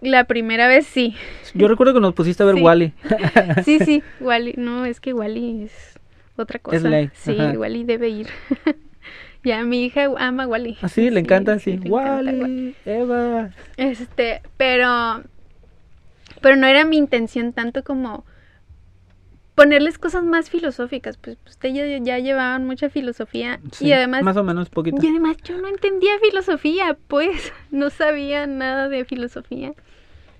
la 0.00 0.24
primera 0.24 0.68
vez 0.68 0.86
sí. 0.86 1.14
Yo 1.54 1.66
recuerdo 1.68 1.94
que 1.94 2.00
nos 2.00 2.14
pusiste 2.14 2.42
a 2.42 2.46
ver 2.46 2.56
Sí. 2.56 2.62
Wally. 2.62 2.92
Sí, 3.64 3.78
sí, 3.80 4.02
Wally. 4.20 4.54
No, 4.56 4.84
es 4.84 5.00
que 5.00 5.12
Wally 5.12 5.64
es 5.64 5.98
otra 6.36 6.58
cosa. 6.58 6.76
Es 6.76 6.82
ley, 6.84 7.10
Sí, 7.14 7.36
ajá. 7.38 7.58
Wally 7.58 7.84
debe 7.84 8.08
ir. 8.08 8.28
ya 9.44 9.62
mi 9.64 9.84
hija 9.84 10.08
ama 10.18 10.46
Wally. 10.46 10.76
Así, 10.82 11.08
Ah, 11.08 11.10
le 11.10 11.20
encanta, 11.20 11.58
sí. 11.58 11.70
le 11.70 11.76
encanta 11.76 11.90
Wall-E. 11.94 12.38
Wally, 12.40 12.74
Eva. 12.84 13.50
Este, 13.76 14.42
pero 14.56 15.22
pero 16.40 16.54
no 16.56 16.66
era 16.68 16.84
mi 16.84 16.96
intención 16.96 17.52
tanto 17.52 17.82
como 17.82 18.24
ponerles 19.56 19.98
cosas 19.98 20.22
más 20.22 20.50
filosóficas, 20.50 21.16
pues 21.16 21.36
ustedes 21.48 21.74
ya, 21.74 21.98
ya 21.98 22.18
llevaban 22.20 22.64
mucha 22.64 22.90
filosofía 22.90 23.58
Sí, 23.72 23.86
y 23.86 23.92
además 23.92 24.22
Más 24.22 24.36
o 24.36 24.44
menos 24.44 24.68
poquito. 24.70 24.98
y 25.02 25.08
además 25.08 25.36
yo 25.42 25.58
no 25.58 25.66
entendía 25.66 26.12
filosofía, 26.22 26.96
pues 27.08 27.52
no 27.72 27.90
sabía 27.90 28.46
nada 28.46 28.88
de 28.88 29.04
filosofía. 29.04 29.72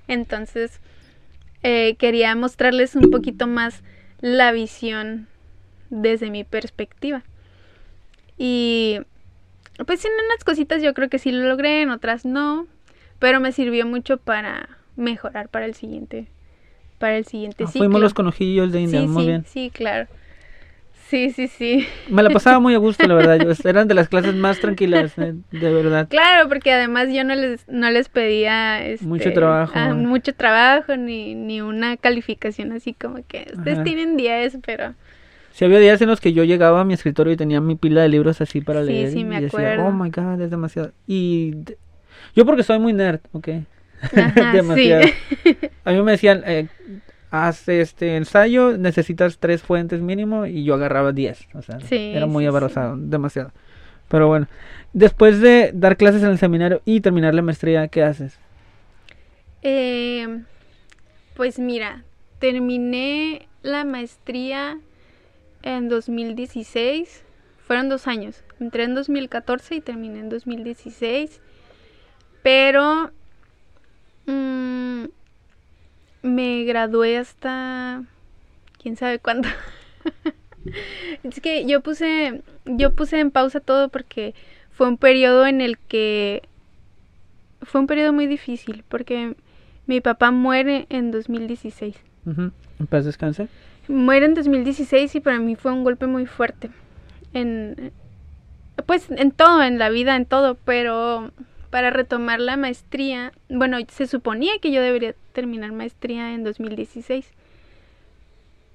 Entonces 0.08 0.80
eh, 1.62 1.96
quería 1.98 2.34
mostrarles 2.34 2.96
un 2.96 3.10
poquito 3.10 3.46
más 3.46 3.82
la 4.20 4.52
visión 4.52 5.28
desde 5.90 6.30
mi 6.30 6.44
perspectiva. 6.44 7.22
Y 8.36 8.98
pues 9.86 10.04
en 10.04 10.12
unas 10.12 10.44
cositas 10.44 10.82
yo 10.82 10.94
creo 10.94 11.08
que 11.08 11.18
sí 11.18 11.30
lo 11.30 11.46
logré, 11.48 11.82
en 11.82 11.90
otras 11.90 12.24
no, 12.24 12.66
pero 13.18 13.40
me 13.40 13.52
sirvió 13.52 13.86
mucho 13.86 14.16
para 14.16 14.68
mejorar 14.96 15.48
para 15.48 15.66
el 15.66 15.74
siguiente 15.74 16.26
para 16.98 17.16
el 17.16 17.26
siguiente 17.26 17.62
Ah, 17.62 17.66
ciclo. 17.68 17.78
fuimos 17.78 18.00
los 18.00 18.14
conejillos 18.14 18.72
de 18.72 18.80
India, 18.80 19.02
sí, 19.02 19.06
muy 19.08 19.22
sí, 19.22 19.28
bien. 19.28 19.44
sí, 19.46 19.70
claro. 19.72 20.08
Sí, 21.08 21.30
sí, 21.30 21.48
sí. 21.48 21.86
Me 22.10 22.22
la 22.22 22.30
pasaba 22.30 22.60
muy 22.60 22.74
a 22.74 22.78
gusto, 22.78 23.06
la 23.06 23.14
verdad. 23.14 23.38
Yo- 23.64 23.68
eran 23.68 23.88
de 23.88 23.94
las 23.94 24.08
clases 24.08 24.34
más 24.34 24.60
tranquilas, 24.60 25.16
eh, 25.18 25.34
de 25.50 25.72
verdad. 25.72 26.06
Claro, 26.08 26.48
porque 26.48 26.72
además 26.72 27.08
yo 27.12 27.24
no 27.24 27.34
les, 27.34 27.66
no 27.68 27.90
les 27.90 28.08
pedía 28.08 28.84
este, 28.84 29.06
Mucho 29.06 29.32
trabajo. 29.32 29.72
ah, 29.74 29.94
mucho 29.94 30.34
trabajo, 30.34 30.96
ni, 30.96 31.34
ni 31.34 31.60
una 31.62 31.96
calificación 31.96 32.72
así 32.72 32.92
como 32.92 33.24
que 33.26 33.46
ustedes 33.54 33.76
Ajá. 33.78 33.84
tienen 33.84 34.16
10, 34.16 34.58
pero 34.66 34.94
Si 35.52 35.64
había 35.64 35.78
días 35.78 36.00
en 36.02 36.08
los 36.08 36.20
que 36.20 36.32
yo 36.32 36.44
llegaba 36.44 36.80
a 36.82 36.84
mi 36.84 36.94
escritorio 36.94 37.32
y 37.32 37.36
tenía 37.36 37.60
mi 37.60 37.74
pila 37.74 38.02
de 38.02 38.08
libros 38.10 38.40
así 38.40 38.60
para 38.60 38.82
Sí, 38.84 38.88
leer. 38.92 39.12
sí, 39.12 39.24
me 39.24 39.38
y 39.38 39.42
decía, 39.42 39.58
acuerdo. 39.74 39.84
oh 39.86 39.92
my 39.92 40.10
god, 40.10 40.40
es 40.42 40.50
demasiado. 40.50 40.92
Y 41.06 41.52
de- 41.54 41.78
yo 42.34 42.44
porque 42.44 42.62
soy 42.62 42.78
muy 42.78 42.92
nerd, 42.92 43.20
ok. 43.32 43.48
Ajá, 44.16 44.52
demasiado. 44.52 45.04
sí. 45.04 45.58
A 45.84 45.92
mí 45.92 46.02
me 46.02 46.12
decían, 46.12 46.42
eh, 46.46 46.68
haz 47.30 47.68
este 47.68 48.16
ensayo, 48.16 48.76
necesitas 48.76 49.38
tres 49.38 49.62
fuentes 49.62 50.00
mínimo 50.00 50.46
y 50.46 50.64
yo 50.64 50.74
agarraba 50.74 51.12
10. 51.12 51.48
O 51.54 51.62
sea, 51.62 51.80
Sí, 51.80 52.12
era 52.14 52.26
muy 52.26 52.44
sí, 52.44 52.50
demasiado. 52.96 53.52
Pero 54.08 54.28
bueno, 54.28 54.46
después 54.92 55.40
de 55.40 55.70
dar 55.74 55.96
clases 55.96 56.22
en 56.22 56.30
el 56.30 56.38
seminario 56.38 56.80
y 56.84 57.00
terminar 57.00 57.34
la 57.34 57.42
maestría, 57.42 57.88
¿qué 57.88 58.02
haces? 58.02 58.38
Eh, 59.62 60.42
pues 61.34 61.58
mira, 61.58 62.04
terminé 62.38 63.48
la 63.62 63.84
maestría 63.84 64.78
en 65.62 65.88
2016. 65.88 67.24
Fueron 67.66 67.88
dos 67.88 68.06
años. 68.06 68.42
Entré 68.60 68.84
en 68.84 68.94
2014 68.94 69.74
y 69.76 69.80
terminé 69.80 70.20
en 70.20 70.30
2016. 70.30 71.40
Pero 72.42 73.10
mm, 74.26 75.04
me 76.22 76.64
gradué 76.64 77.18
hasta 77.18 78.02
quién 78.80 78.96
sabe 78.96 79.18
cuándo. 79.18 79.48
es 81.22 81.40
que 81.40 81.66
yo 81.66 81.80
puse 81.80 82.42
yo 82.64 82.94
puse 82.94 83.20
en 83.20 83.30
pausa 83.30 83.60
todo 83.60 83.88
porque 83.88 84.34
fue 84.70 84.88
un 84.88 84.96
periodo 84.96 85.46
en 85.46 85.60
el 85.60 85.78
que 85.78 86.42
fue 87.62 87.80
un 87.80 87.86
periodo 87.86 88.12
muy 88.12 88.26
difícil 88.26 88.84
porque 88.88 89.34
mi 89.86 90.00
papá 90.00 90.30
muere 90.30 90.86
en 90.90 91.10
2016. 91.10 91.96
Ujú, 92.26 92.52
¿En 92.78 92.86
paz 92.86 93.04
descanse? 93.04 93.48
Muere 93.88 94.26
en 94.26 94.34
2016 94.34 95.14
y 95.14 95.20
para 95.20 95.38
mí 95.38 95.56
fue 95.56 95.72
un 95.72 95.82
golpe 95.82 96.06
muy 96.06 96.26
fuerte. 96.26 96.70
En, 97.32 97.92
pues 98.86 99.10
en 99.10 99.30
todo, 99.30 99.62
en 99.62 99.78
la 99.78 99.88
vida, 99.88 100.14
en 100.14 100.26
todo, 100.26 100.56
pero 100.56 101.32
para 101.70 101.90
retomar 101.90 102.40
la 102.40 102.56
maestría, 102.56 103.32
bueno, 103.48 103.78
se 103.88 104.06
suponía 104.06 104.52
que 104.60 104.70
yo 104.72 104.80
debería 104.82 105.14
terminar 105.32 105.72
maestría 105.72 106.32
en 106.34 106.44
2016, 106.44 107.26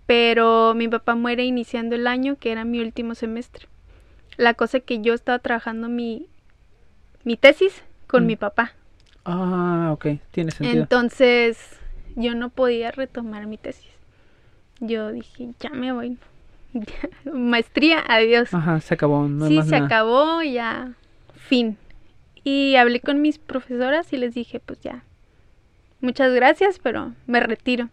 pero 0.06 0.74
mi 0.76 0.88
papá 0.88 1.16
muere 1.16 1.46
iniciando 1.46 1.96
el 1.96 2.08
año, 2.08 2.36
que 2.39 2.52
era 2.52 2.66
mi 2.66 2.80
último 2.82 3.16
semestre. 3.16 3.68
La 4.38 4.54
cosa 4.54 4.80
que 4.80 5.02
yo 5.02 5.14
estaba 5.14 5.39
trabajando 5.39 5.89
mi, 5.89 6.28
mi 7.24 7.38
tesis 7.38 7.84
con 8.08 8.24
Mm. 8.24 8.28
mi 8.28 8.36
papá. 8.36 8.74
Ah, 9.26 9.89
ok, 9.94 10.08
tiene 10.32 10.52
sentido. 10.52 10.84
Entonces 10.84 11.58
yo 12.16 12.36
no 12.36 12.50
podía 12.50 12.91
retomar 12.91 13.48
mi 13.48 13.58
tesis. 13.58 13.88
Yo 14.80 15.12
dije, 15.12 15.50
ya 15.60 15.70
me 15.70 15.94
voy. 15.94 16.18
Maestría, 17.32 18.04
adiós. 18.08 18.54
Ajá, 18.54 18.82
se 18.82 18.94
acabó, 18.96 19.28
no 19.28 19.48
sí, 19.48 19.58
más 19.58 19.68
se 19.68 19.72
nada. 19.72 19.86
acabó, 19.86 20.41
ya. 20.41 20.91
Fin. 21.36 21.78
Y 22.44 22.76
hablé 22.76 23.00
con 23.00 23.22
mis 23.22 23.38
profesoras 23.38 24.12
y 24.14 24.18
les 24.18 24.34
dije, 24.34 24.60
pues 24.60 24.80
ya. 24.82 25.04
Muchas 26.02 26.34
gracias, 26.34 26.80
pero 26.84 27.14
me 27.28 27.39
retiro. 27.39 27.88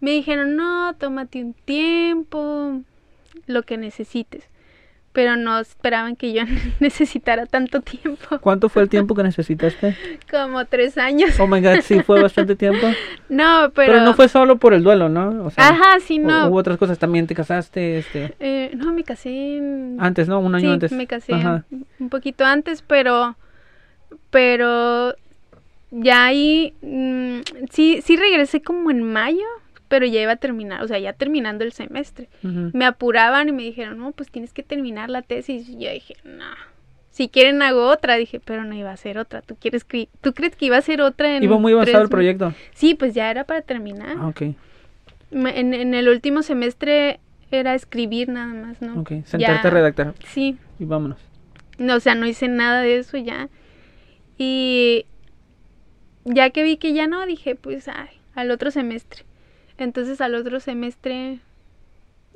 Me 0.00 0.12
dijeron, 0.12 0.54
no, 0.54 0.94
tómate 0.94 1.42
un 1.42 1.54
tiempo, 1.54 2.82
lo 3.46 3.62
que 3.64 3.76
necesites. 3.76 4.44
Pero 5.10 5.34
no 5.34 5.58
esperaban 5.58 6.14
que 6.14 6.32
yo 6.32 6.42
necesitara 6.80 7.46
tanto 7.46 7.80
tiempo, 7.80 8.38
¿Cuánto 8.40 8.68
fue 8.68 8.82
el 8.82 8.88
tiempo 8.88 9.16
que 9.16 9.22
necesitaste? 9.24 9.96
como 10.30 10.64
tres 10.66 10.96
años. 10.98 11.40
Oh 11.40 11.48
my 11.48 11.60
god, 11.60 11.80
sí, 11.82 12.00
fue 12.02 12.22
bastante 12.22 12.54
tiempo. 12.54 12.86
No, 13.28 13.72
pero... 13.74 13.94
Pero, 13.94 14.04
no 14.04 14.14
fue 14.14 14.28
solo 14.28 14.58
por 14.58 14.72
el 14.74 14.84
duelo, 14.84 15.08
¿no? 15.08 15.46
O 15.46 15.50
sea, 15.50 15.70
Ajá, 15.70 15.98
sí, 15.98 16.20
no. 16.20 16.46
Hubo 16.46 16.58
otras 16.58 16.78
cosas 16.78 17.00
también, 17.00 17.26
te 17.26 17.34
casaste, 17.34 17.98
este... 17.98 18.36
Eh, 18.38 18.70
no, 18.76 18.92
me 18.92 19.02
casé 19.02 19.60
Antes, 19.98 20.28
¿no? 20.28 20.38
Un 20.38 20.54
año 20.54 20.68
sí, 20.68 20.72
antes. 20.74 20.92
me 20.92 21.08
casé 21.08 21.34
Ajá. 21.34 21.64
un 21.98 22.08
poquito 22.08 22.44
antes, 22.44 22.82
pero... 22.82 23.34
Pero... 24.30 25.14
Ya 25.90 26.26
ahí... 26.26 26.74
mm, 26.82 27.40
sí, 27.70 28.00
sí 28.04 28.16
regresé 28.16 28.60
como 28.60 28.90
en 28.90 29.02
mayo, 29.02 29.44
pero 29.88 30.04
ya 30.04 30.20
iba 30.20 30.32
a 30.32 30.36
terminar, 30.36 30.82
o 30.82 30.88
sea, 30.88 30.98
ya 30.98 31.14
terminando 31.14 31.64
el 31.64 31.72
semestre. 31.72 32.28
Me 32.42 32.84
apuraban 32.84 33.48
y 33.48 33.52
me 33.52 33.62
dijeron, 33.62 33.98
no, 33.98 34.12
pues 34.12 34.30
tienes 34.30 34.52
que 34.52 34.62
terminar 34.62 35.08
la 35.08 35.22
tesis. 35.22 35.66
Y 35.68 35.78
yo 35.84 35.90
dije, 35.90 36.14
no, 36.24 36.44
si 37.10 37.28
quieren 37.28 37.62
hago 37.62 37.88
otra. 37.88 38.16
Dije, 38.16 38.38
pero 38.38 38.64
no 38.64 38.74
iba 38.74 38.92
a 38.92 38.96
ser 38.98 39.16
otra. 39.18 39.40
¿Tú, 39.40 39.56
quieres 39.56 39.84
que- 39.84 40.08
¿tú 40.20 40.34
crees 40.34 40.54
que 40.56 40.66
iba 40.66 40.76
a 40.76 40.82
ser 40.82 41.00
otra 41.00 41.34
en 41.34 41.42
Iba 41.42 41.56
muy 41.58 41.72
avanzado 41.72 42.02
el 42.02 42.10
proyecto. 42.10 42.52
Sí, 42.74 42.94
pues 42.94 43.14
ya 43.14 43.30
era 43.30 43.44
para 43.44 43.62
terminar. 43.62 44.16
Ah, 44.20 44.28
ok, 44.28 44.42
Me- 45.30 45.58
En, 45.58 45.72
en 45.72 45.94
el 45.94 46.08
último 46.10 46.42
semestre 46.42 47.18
era 47.50 47.74
escribir 47.74 48.28
nada 48.28 48.52
más, 48.52 48.82
¿no? 48.82 49.00
ok. 49.00 49.08
Sentarte 49.24 49.38
Ya- 49.38 49.60
a 49.62 49.70
redactar 49.70 50.14
Sí, 50.26 50.58
y 50.78 50.84
vámonos. 50.84 51.18
no, 51.78 51.94
o 51.96 52.00
sea, 52.00 52.14
no 52.14 52.26
hice 52.26 52.46
nada 52.48 52.82
de 52.82 52.98
eso 52.98 53.16
ya. 53.16 53.48
Y 54.38 55.04
ya 56.24 56.50
que 56.50 56.62
vi 56.62 56.76
que 56.76 56.92
ya 56.92 57.06
no, 57.06 57.26
dije, 57.26 57.56
pues, 57.56 57.88
ay, 57.88 58.08
al 58.34 58.50
otro 58.50 58.70
semestre. 58.70 59.24
Entonces 59.78 60.20
al 60.20 60.34
otro 60.34 60.60
semestre 60.60 61.38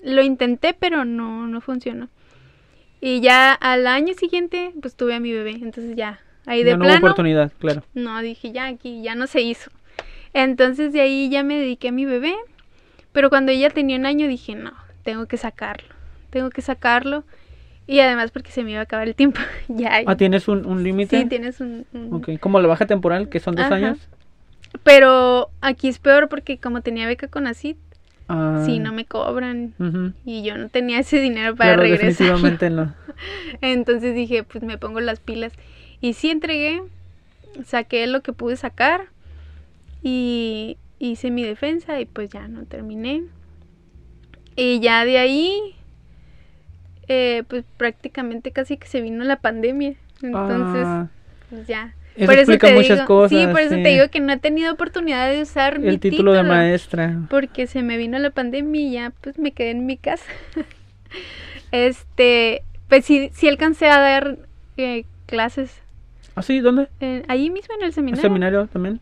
lo 0.02 0.22
intenté, 0.22 0.74
pero 0.74 1.04
no, 1.04 1.46
no 1.46 1.60
funcionó. 1.60 2.08
Y 3.00 3.20
ya 3.20 3.52
al 3.52 3.86
año 3.86 4.14
siguiente, 4.14 4.72
pues 4.80 4.94
tuve 4.94 5.14
a 5.14 5.20
mi 5.20 5.32
bebé. 5.32 5.52
Entonces 5.52 5.96
ya, 5.96 6.20
ahí 6.46 6.62
de 6.62 6.72
no 6.72 6.78
hubo 6.78 6.84
plano, 6.84 7.06
oportunidad, 7.06 7.52
claro. 7.58 7.82
no, 7.94 8.20
dije, 8.20 8.52
ya 8.52 8.66
aquí, 8.66 9.02
ya 9.02 9.14
no 9.14 9.26
se 9.26 9.40
hizo. 9.40 9.70
Entonces 10.34 10.92
de 10.92 11.00
ahí 11.00 11.28
ya 11.28 11.42
me 11.42 11.58
dediqué 11.58 11.88
a 11.88 11.92
mi 11.92 12.04
bebé. 12.04 12.34
Pero 13.12 13.28
cuando 13.28 13.52
ella 13.52 13.70
tenía 13.70 13.96
un 13.96 14.06
año 14.06 14.26
dije, 14.28 14.54
no, 14.54 14.72
tengo 15.02 15.26
que 15.26 15.36
sacarlo. 15.36 15.88
Tengo 16.30 16.50
que 16.50 16.62
sacarlo. 16.62 17.24
Y 17.92 18.00
además 18.00 18.30
porque 18.30 18.50
se 18.50 18.64
me 18.64 18.70
iba 18.70 18.80
a 18.80 18.84
acabar 18.84 19.06
el 19.06 19.14
tiempo. 19.14 19.38
ya. 19.68 20.00
Ah, 20.06 20.16
¿tienes 20.16 20.48
un, 20.48 20.64
un 20.64 20.82
límite? 20.82 21.20
sí, 21.20 21.26
tienes 21.28 21.60
un... 21.60 21.84
un- 21.92 22.14
Ok, 22.14 22.40
como 22.40 22.58
la 22.58 22.66
baja 22.66 22.86
temporal, 22.86 23.28
que 23.28 23.38
son 23.38 23.54
dos 23.54 23.66
Ajá. 23.66 23.74
años. 23.74 23.98
Pero 24.82 25.50
aquí 25.60 25.88
es 25.88 25.98
peor 25.98 26.30
porque 26.30 26.56
como 26.56 26.80
tenía 26.80 27.06
beca 27.06 27.28
con 27.28 27.46
ACID, 27.46 27.76
Ah, 28.28 28.62
sí, 28.64 28.78
no 28.78 28.92
me 28.94 29.04
cobran. 29.04 29.74
Y 30.24 30.42
yo 30.42 30.56
no 30.56 30.70
tenía 30.70 31.00
ese 31.00 31.20
dinero 31.20 31.54
para 31.54 31.74
Claro, 31.74 31.82
regresar. 31.82 32.26
definitivamente 32.28 32.70
no. 32.70 32.94
Entonces 33.60 34.14
dije, 34.14 34.42
pues 34.42 34.64
me 34.64 34.78
pongo 34.78 35.00
las 35.00 35.20
pilas. 35.20 35.52
Y 36.00 36.14
sí 36.14 36.30
entregué, 36.30 36.82
saqué 37.66 38.06
lo 38.06 38.22
que 38.22 38.32
pude 38.32 38.56
sacar 38.56 39.02
y 40.02 40.78
hice 40.98 41.30
mi 41.30 41.42
defensa 41.42 42.00
y 42.00 42.06
pues 42.06 42.30
ya 42.30 42.48
no 42.48 42.64
terminé. 42.64 43.22
Y 44.56 44.80
ya 44.80 45.04
de 45.04 45.18
ahí, 45.18 45.74
eh, 47.08 47.42
pues 47.48 47.64
prácticamente 47.76 48.50
casi 48.52 48.76
que 48.76 48.86
se 48.86 49.00
vino 49.00 49.24
la 49.24 49.36
pandemia. 49.36 49.94
Entonces, 50.22 50.84
Ah, 50.86 51.08
pues 51.50 51.66
ya. 51.66 51.94
eso 52.16 52.32
explica 52.32 52.68
te 52.68 52.74
muchas 52.74 52.98
digo, 52.98 53.06
cosas. 53.06 53.38
Sí, 53.40 53.46
por 53.46 53.60
eso 53.60 53.74
sí. 53.76 53.82
te 53.82 53.88
digo 53.88 54.08
que 54.10 54.20
no 54.20 54.32
he 54.32 54.38
tenido 54.38 54.72
oportunidad 54.72 55.30
de 55.30 55.42
usar 55.42 55.78
mi 55.78 55.88
El 55.88 56.00
título 56.00 56.32
de 56.32 56.42
maestra. 56.42 57.18
porque 57.28 57.66
se 57.66 57.82
me 57.82 57.96
vino 57.96 58.18
la 58.18 58.30
pandemia 58.30 58.80
y 58.80 58.92
ya 58.92 59.12
pues 59.20 59.38
me 59.38 59.52
quedé 59.52 59.70
en 59.70 59.86
mi 59.86 59.96
casa. 59.96 60.24
este, 61.72 62.62
pues 62.88 63.04
sí, 63.04 63.30
sí 63.34 63.48
alcancé 63.48 63.86
a 63.88 63.98
dar 63.98 64.38
eh, 64.76 65.04
clases 65.26 65.70
¿Ah, 66.34 66.42
sí? 66.42 66.60
¿Dónde? 66.60 66.88
eh, 67.00 67.22
ahí 67.28 67.50
mismo 67.50 67.74
en 67.74 67.82
el 67.82 67.86
¿El 67.88 67.92
seminario, 67.92 68.22
seminario 68.22 68.66
también? 68.66 69.00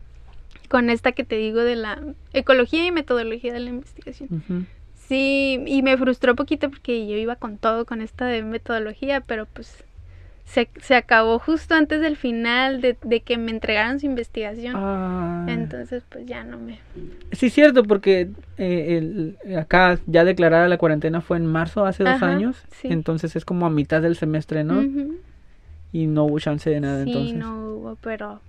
con 0.67 0.89
esta 0.89 1.11
que 1.11 1.23
te 1.23 1.35
digo 1.35 1.59
de 1.61 1.75
la 1.75 2.01
ecología 2.33 2.85
y 2.85 2.91
metodología 2.91 3.51
de 3.53 3.59
la 3.59 3.69
investigación. 3.69 4.29
Ujú. 4.31 4.63
Sí, 5.11 5.61
y 5.67 5.81
me 5.81 5.97
frustró 5.97 6.37
poquito 6.37 6.69
porque 6.69 7.05
yo 7.05 7.17
iba 7.17 7.35
con 7.35 7.57
todo 7.57 7.85
con 7.85 7.99
esta 7.99 8.27
de 8.27 8.43
metodología, 8.43 9.19
pero 9.19 9.45
pues 9.45 9.83
se, 10.45 10.69
se 10.81 10.95
acabó 10.95 11.37
justo 11.37 11.75
antes 11.75 11.99
del 11.99 12.15
final 12.15 12.79
de, 12.79 12.95
de 13.03 13.19
que 13.19 13.37
me 13.37 13.51
entregaran 13.51 13.99
su 13.99 14.05
investigación. 14.05 14.73
Ah, 14.77 15.47
Entonces 15.49 16.03
pues 16.07 16.25
ya 16.25 16.45
no 16.45 16.57
me... 16.59 16.79
sí, 17.33 17.49
cierto, 17.49 17.83
porque 17.83 18.29
eh, 18.57 18.97
el- 19.43 19.57
acá 19.57 19.99
ya 20.07 20.23
declarada 20.23 20.69
la 20.69 20.77
cuarentena 20.77 21.19
fue 21.19 21.35
en 21.35 21.45
marzo, 21.45 21.85
hace 21.85 22.03
dos 22.05 22.15
Ajá, 22.15 22.27
años. 22.27 22.55
sí. 22.71 22.87
Entonces 22.87 23.35
es 23.35 23.43
como 23.43 23.65
a 23.65 23.69
mitad 23.69 24.01
del 24.01 24.15
semestre, 24.15 24.63
¿no? 24.63 24.79
Ujú. 24.79 25.17
Y 25.91 26.07
no 26.07 26.23
hubo 26.23 26.39
chance 26.39 26.69
de 26.69 26.79
nada 26.79 27.03
Sí, 27.03 27.09
entonces. 27.11 27.35
no 27.35 27.65
hubo, 27.65 27.97
pero 27.97 28.39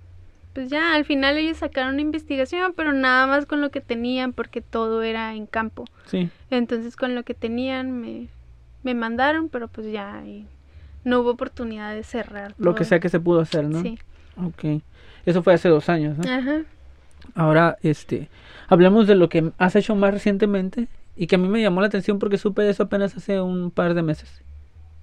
pues 0.53 0.69
ya 0.69 0.93
al 0.93 1.05
final 1.05 1.37
ellos 1.37 1.57
sacaron 1.57 1.93
una 1.93 2.01
investigación, 2.01 2.73
pero 2.75 2.93
nada 2.93 3.27
más 3.27 3.45
con 3.45 3.59
lo 3.61 3.71
que 3.71 3.81
tenían 3.81 4.33
porque 4.33 4.61
todo 4.61 5.01
era 5.01 5.33
en 5.35 5.47
campo. 5.47 5.85
Sí. 6.05 6.29
Entonces 6.51 6.95
con 6.95 7.15
lo 7.15 7.23
que 7.23 7.33
tenían 7.33 7.99
me, 7.99 8.27
me 8.83 8.93
mandaron, 8.93 9.49
pero 9.49 9.67
pues 9.67 9.91
ya 9.91 10.23
y 10.25 10.45
no 11.03 11.21
hubo 11.21 11.31
oportunidad 11.31 11.93
de 11.93 12.03
cerrar. 12.03 12.53
Lo 12.57 12.75
que 12.75 12.85
sea 12.85 12.99
que 12.99 13.09
se 13.09 13.19
pudo 13.19 13.41
hacer, 13.41 13.65
¿no? 13.65 13.81
Sí. 13.81 13.97
Ok. 14.37 14.81
Eso 15.25 15.41
fue 15.41 15.53
hace 15.53 15.69
dos 15.69 15.89
años, 15.89 16.17
¿no? 16.17 16.31
Ajá. 16.31 16.61
Ahora, 17.35 17.77
este, 17.81 18.29
hablemos 18.67 19.07
de 19.07 19.15
lo 19.15 19.29
que 19.29 19.51
has 19.57 19.75
hecho 19.75 19.95
más 19.95 20.13
recientemente 20.13 20.87
y 21.15 21.27
que 21.27 21.35
a 21.35 21.39
mí 21.39 21.47
me 21.47 21.61
llamó 21.61 21.81
la 21.81 21.87
atención 21.87 22.19
porque 22.19 22.37
supe 22.37 22.61
de 22.61 22.69
eso 22.69 22.83
apenas 22.83 23.15
hace 23.15 23.41
un 23.41 23.71
par 23.71 23.93
de 23.93 24.03
meses. 24.03 24.43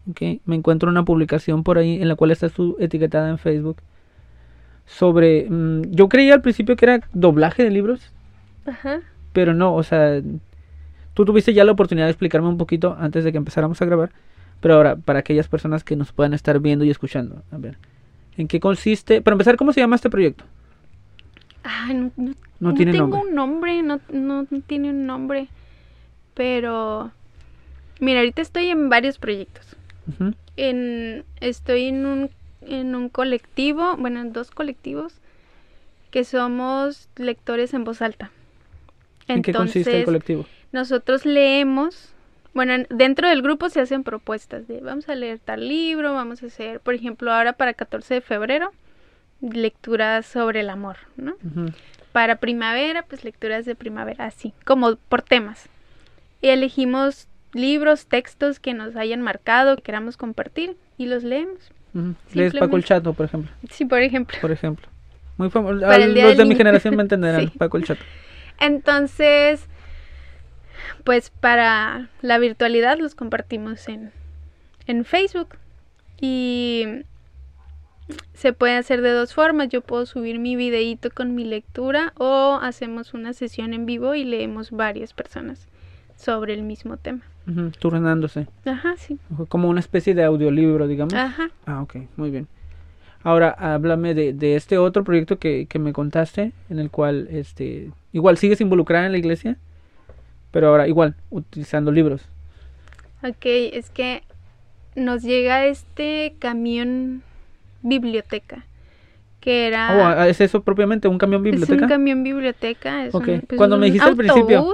Ok, 0.09 0.41
me 0.45 0.57
encuentro 0.57 0.91
una 0.91 1.05
publicación 1.05 1.63
por 1.63 1.79
ahí 1.79 2.01
en 2.01 2.09
la 2.09 2.17
cual 2.17 2.31
estás 2.31 2.53
tú 2.53 2.77
etiquetada 2.79 3.29
en 3.29 3.39
Facebook 3.39 3.83
sobre, 4.91 5.47
mm, 5.49 5.83
yo 5.93 6.09
creía 6.09 6.35
al 6.35 6.43
principio 6.43 6.77
que 6.77 6.85
era 6.85 7.01
doblaje 7.13 7.63
de 7.63 7.71
libros, 7.71 8.11
Ajá. 8.67 9.01
pero 9.33 9.55
no, 9.55 9.75
o 9.75 9.83
sea, 9.83 10.21
tú 11.15 11.25
tuviste 11.25 11.55
ya 11.55 11.65
la 11.65 11.73
oportunidad 11.73 12.07
de 12.07 12.11
explicarme 12.13 12.49
un 12.49 12.59
poquito 12.59 12.97
antes 12.99 13.25
de 13.25 13.33
que 13.33 13.39
empezáramos 13.39 13.81
a 13.81 13.85
grabar, 13.85 14.11
pero 14.61 14.75
ahora 14.75 14.97
para 14.97 15.21
aquellas 15.21 15.49
personas 15.49 15.85
que 15.85 15.97
nos 15.97 16.13
puedan 16.13 16.35
estar 16.35 16.59
viendo 16.61 16.85
y 16.85 16.91
escuchando, 16.91 17.43
a 17.53 17.59
ver, 17.59 17.79
¿en 18.37 18.49
qué 18.49 18.59
consiste? 18.61 19.23
Para 19.23 19.35
empezar, 19.35 19.57
¿cómo 19.57 19.73
se 19.73 19.81
llama 19.81 19.97
este 19.97 20.11
proyecto? 20.11 20.45
Ay, 21.63 21.95
no, 21.95 22.11
no, 22.17 22.35
No 22.59 22.71
no 22.71 22.75
tiene 22.75 22.93
tengo 22.93 23.07
nombre. 23.09 23.29
un 23.29 23.35
nombre, 23.35 23.83
no, 23.83 24.01
no 24.13 24.47
tiene 24.67 24.91
un 24.91 25.07
nombre. 25.07 25.49
Pero 26.35 27.11
mira, 28.01 28.21
ahorita 28.21 28.41
estoy 28.43 28.69
en 28.69 28.89
varios 28.89 29.19
proyectos. 29.19 29.77
En 30.57 31.25
estoy 31.41 31.85
en 31.87 32.07
un 32.07 32.31
en 32.63 32.95
un 32.95 33.09
colectivo, 33.09 33.97
bueno, 33.97 34.21
en 34.21 34.33
dos 34.33 34.51
colectivos 34.51 35.15
que 36.11 36.25
somos 36.25 37.09
lectores 37.17 37.73
en 37.75 37.85
voz 37.85 38.03
alta. 38.03 38.31
¿En 39.29 39.43
qué 39.43 39.53
consiste 39.53 39.99
el 40.01 40.05
colectivo? 40.05 40.47
nosotros 40.73 41.25
leemos, 41.25 42.13
bueno, 42.55 42.73
en- 42.75 42.87
dentro 42.91 43.29
del 43.29 43.43
grupo 43.43 43.69
se 43.69 43.81
hacen 43.81 44.03
propuestas 44.05 44.67
de 44.69 44.81
vamos 44.81 45.09
a 45.09 45.15
leer 45.15 45.39
tal 45.39 45.69
libro, 45.69 46.15
vamos 46.15 46.43
a 46.43 46.47
hacer, 46.47 46.81
por 46.81 46.95
ejemplo, 46.95 47.33
ahora 47.33 47.53
para 47.55 47.75
14 47.75 48.15
de 48.15 48.21
febrero, 48.21 48.73
lecturas 49.41 50.27
sobre 50.27 50.61
el 50.61 50.71
amor, 50.71 50.97
¿no? 51.17 51.35
Para 52.13 52.37
primavera, 52.37 53.03
pues 53.05 53.25
lecturas 53.25 53.65
de 53.65 53.75
primavera, 53.75 54.27
así, 54.27 54.53
como 54.65 54.97
por 54.97 55.23
temas. 55.23 55.69
Y 56.43 56.49
elegimos 56.49 57.29
libros, 57.53 58.07
textos 58.07 58.59
que 58.61 58.75
nos 58.75 58.97
hayan 58.97 59.23
marcado, 59.23 59.77
que 59.77 59.83
queramos 59.83 60.17
compartir 60.17 60.77
y 60.99 61.07
los 61.07 61.23
leemos. 61.23 61.71
Lees 62.33 62.55
Paco 62.55 62.77
el. 62.77 62.85
Chato, 62.85 63.13
por 63.15 63.27
ejemplo. 63.27 63.51
Sí, 63.71 63.85
por 63.85 64.01
ejemplo. 64.01 64.39
Por 64.41 64.53
ejemplo. 64.53 64.87
Muy 65.37 65.51
famoso. 65.51 65.75
Los 65.75 66.37
de 66.37 66.45
mi 66.45 66.55
generación 66.55 66.97
me 66.97 67.03
entenderán. 67.03 67.41
Sí. 67.53 67.59
Paco 67.59 67.77
el 67.77 67.85
Chato. 67.85 68.03
Entonces, 68.59 69.67
pues 71.05 71.31
para 71.31 72.09
la 72.21 72.39
virtualidad 72.39 72.99
los 72.99 73.15
compartimos 73.15 73.89
en, 73.89 74.13
en 74.87 75.05
Facebook. 75.05 75.57
Y 76.21 77.05
se 78.35 78.53
puede 78.53 78.77
hacer 78.77 79.01
de 79.01 79.11
dos 79.11 79.35
formas. 79.35 79.69
Yo 79.69 79.81
puedo 79.81 80.07
subir 80.07 80.39
mi 80.39 80.57
videíto 80.57 81.11
con 81.11 81.35
mi 81.35 81.45
lectura 81.45 82.13
o 82.17 82.59
hacemos 82.61 83.15
una 83.15 83.33
sesión 83.33 83.73
en 83.75 83.87
vivo 83.87 84.15
y 84.15 84.25
leemos 84.25 84.71
varias 84.71 85.13
personas 85.13 85.67
sobre 86.17 86.55
el 86.55 86.63
mismo 86.63 86.97
tema. 86.97 87.23
Ujú, 87.49 87.71
turnándose. 87.79 88.47
Ajá, 88.65 88.95
sí. 88.97 89.19
Como 89.49 89.69
una 89.69 89.81
especie 89.81 90.15
de 90.15 90.25
audiolibro, 90.25 90.87
digamos. 90.87 91.15
Ajá. 91.15 91.51
Ah, 91.67 91.83
ok, 91.83 91.97
muy 92.17 92.31
bien. 92.31 92.47
Ahora, 93.23 93.51
háblame 93.51 94.15
de, 94.15 94.33
de 94.33 94.57
este 94.57 94.79
otro 94.79 95.05
proyecto 95.05 95.39
que, 95.39 95.67
que 95.67 95.79
me 95.79 95.93
contaste, 95.93 96.53
en 96.71 96.79
el 96.79 96.91
cual, 96.91 97.29
este, 97.31 97.91
igual 98.13 98.39
sigues 98.39 98.61
involucrada 98.61 99.07
en 99.07 99.13
la 99.13 99.19
iglesia, 99.19 99.57
pero 100.51 100.69
ahora 100.69 100.89
igual, 100.89 101.15
utilizando 101.31 101.93
libros. 101.93 102.23
Ok, 103.23 103.45
es 103.45 103.91
que 103.91 104.23
nos 104.97 105.23
llega 105.23 105.67
este 105.67 106.35
camión 106.39 107.23
biblioteca, 107.83 108.65
que 109.41 109.67
era... 109.67 110.21
Oh, 110.21 110.25
¿es 110.25 110.41
eso 110.41 110.63
propiamente, 110.63 111.07
un 111.07 111.19
camión 111.19 111.43
Es 111.43 111.45
biblioteca? 111.45 111.83
un 111.83 111.89
camión 111.89 112.23
biblioteca. 112.23 113.05
Es 113.05 113.15
un, 113.15 113.25
pues, 113.25 113.57
cuando 113.57 113.77
me 113.77 113.87
un 113.87 113.93
dijiste 113.93 114.09
al 114.09 114.17
principio. 114.17 114.67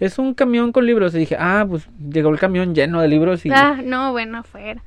Es 0.00 0.18
un 0.18 0.34
camión 0.34 0.72
con 0.72 0.86
libros, 0.86 1.14
y 1.14 1.18
dije, 1.18 1.36
ah, 1.38 1.66
pues 1.68 1.88
llegó 1.98 2.30
el 2.30 2.38
camión 2.38 2.74
lleno 2.74 3.00
de 3.00 3.08
libros 3.08 3.44
y... 3.44 3.50
Ah, 3.52 3.80
no, 3.82 4.12
bueno, 4.12 4.44
fuera. 4.44 4.82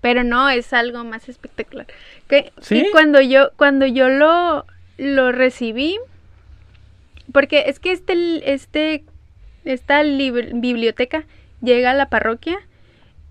Pero 0.00 0.24
no, 0.24 0.48
es 0.48 0.72
algo 0.72 1.04
más 1.04 1.28
espectacular. 1.28 1.86
Que, 2.28 2.52
¿Sí? 2.60 2.78
y 2.78 2.90
cuando 2.90 3.20
yo, 3.20 3.50
cuando 3.56 3.86
yo 3.86 4.08
lo, 4.08 4.64
lo 4.98 5.32
recibí, 5.32 5.98
porque 7.32 7.64
es 7.66 7.78
que 7.78 7.92
este, 7.92 8.52
este, 8.52 9.04
esta 9.64 10.02
biblioteca 10.02 11.24
llega 11.62 11.90
a 11.90 11.94
la 11.94 12.08
parroquia 12.08 12.58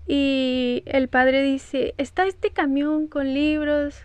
y 0.06 0.82
el 0.86 1.08
padre 1.08 1.42
dice, 1.42 1.94
está 1.96 2.26
este 2.26 2.50
camión 2.50 3.06
con 3.06 3.32
libros 3.32 3.96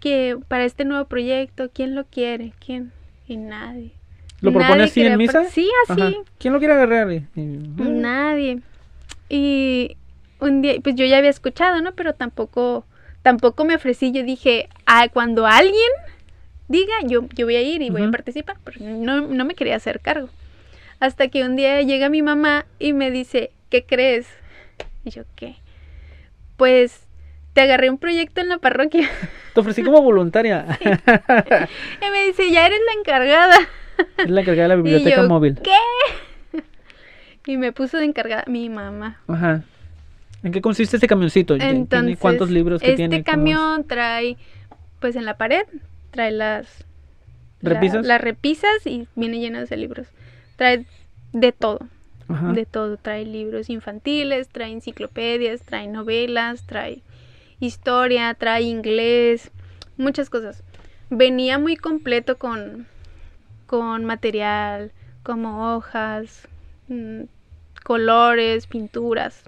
que 0.00 0.38
para 0.48 0.64
este 0.64 0.84
nuevo 0.84 1.06
proyecto, 1.06 1.70
¿quién 1.72 1.94
lo 1.94 2.04
quiere? 2.04 2.52
¿Quién? 2.64 2.92
Y 3.26 3.36
nadie. 3.36 3.97
¿Lo 4.40 4.52
propone 4.52 4.84
así 4.84 5.02
en 5.02 5.16
misa? 5.16 5.44
Sí, 5.46 5.68
así. 5.88 6.00
Ajá. 6.00 6.12
¿Quién 6.38 6.52
lo 6.52 6.58
quiere 6.58 6.74
agarrar? 6.74 7.10
Y- 7.12 7.26
y- 7.34 7.40
mm, 7.40 8.00
Nadie. 8.00 8.60
Y 9.28 9.96
un 10.40 10.62
día, 10.62 10.74
pues 10.82 10.94
yo 10.94 11.04
ya 11.04 11.18
había 11.18 11.30
escuchado, 11.30 11.80
¿no? 11.82 11.92
Pero 11.92 12.14
tampoco, 12.14 12.84
tampoco 13.22 13.64
me 13.64 13.74
ofrecí. 13.74 14.12
Yo 14.12 14.22
dije, 14.22 14.68
ah, 14.86 15.08
cuando 15.12 15.46
alguien 15.46 15.90
diga, 16.68 16.92
yo, 17.04 17.26
yo 17.34 17.46
voy 17.46 17.56
a 17.56 17.62
ir 17.62 17.82
y 17.82 17.90
voy 17.90 18.02
a 18.02 18.10
participar. 18.10 18.56
Pero 18.64 18.78
no, 18.80 19.22
no 19.22 19.44
me 19.44 19.54
quería 19.54 19.76
hacer 19.76 20.00
cargo. 20.00 20.28
Hasta 21.00 21.28
que 21.28 21.42
un 21.44 21.56
día 21.56 21.82
llega 21.82 22.08
mi 22.08 22.22
mamá 22.22 22.66
y 22.78 22.92
me 22.92 23.10
dice, 23.10 23.50
¿qué 23.70 23.84
crees? 23.84 24.26
Y 25.04 25.10
yo, 25.10 25.22
¿qué? 25.36 25.56
Pues 26.56 27.00
te 27.52 27.60
agarré 27.62 27.90
un 27.90 27.98
proyecto 27.98 28.40
en 28.40 28.48
la 28.48 28.58
parroquia. 28.58 29.08
Te 29.54 29.60
ofrecí 29.60 29.82
como 29.82 30.02
voluntaria. 30.02 30.78
y 30.80 32.10
me 32.10 32.24
dice, 32.26 32.50
ya 32.50 32.66
eres 32.66 32.78
la 32.86 33.00
encargada. 33.00 33.56
Es 34.18 34.30
la 34.30 34.40
encargada 34.40 34.62
de 34.64 34.68
la 34.68 34.76
biblioteca 34.82 35.20
y 35.20 35.22
yo, 35.22 35.28
móvil. 35.28 35.58
¿Qué? 35.62 36.60
y 37.46 37.56
me 37.56 37.72
puso 37.72 37.98
de 37.98 38.04
encargada 38.04 38.44
mi 38.46 38.68
mamá. 38.68 39.20
Ajá. 39.26 39.62
¿En 40.42 40.52
qué 40.52 40.60
consiste 40.60 40.96
este 40.96 41.06
camioncito? 41.08 41.56
¿Tiene 41.56 41.72
Entonces, 41.78 42.18
¿Cuántos 42.18 42.50
libros 42.50 42.80
que 42.80 42.88
este 42.90 42.96
tiene? 42.96 43.16
¿Cómo 43.24 43.30
es? 43.30 43.34
camión 43.34 43.84
trae, 43.84 44.36
pues 45.00 45.16
en 45.16 45.24
la 45.24 45.36
pared, 45.36 45.62
trae 46.12 46.30
las 46.30 46.84
la- 47.60 47.70
¿Repisas? 47.74 48.06
las 48.06 48.20
repisas 48.20 48.86
y 48.86 49.08
viene 49.16 49.40
lleno 49.40 49.64
de 49.64 49.76
libros. 49.76 50.06
Trae 50.56 50.86
de 51.32 51.50
todo, 51.52 51.80
Ajá. 52.28 52.52
de 52.52 52.66
todo. 52.66 52.96
Trae 52.98 53.24
libros 53.24 53.68
infantiles, 53.68 54.48
trae 54.48 54.70
enciclopedias, 54.70 55.62
trae 55.62 55.88
novelas, 55.88 56.64
trae 56.66 57.02
historia, 57.58 58.32
trae 58.34 58.62
inglés, 58.62 59.50
muchas 59.96 60.30
cosas. 60.30 60.62
Venía 61.10 61.58
muy 61.58 61.74
completo 61.76 62.38
con, 62.38 62.86
con 63.68 64.06
material 64.06 64.90
como 65.22 65.76
hojas, 65.76 66.48
mm, 66.88 67.24
colores, 67.84 68.66
pinturas, 68.66 69.44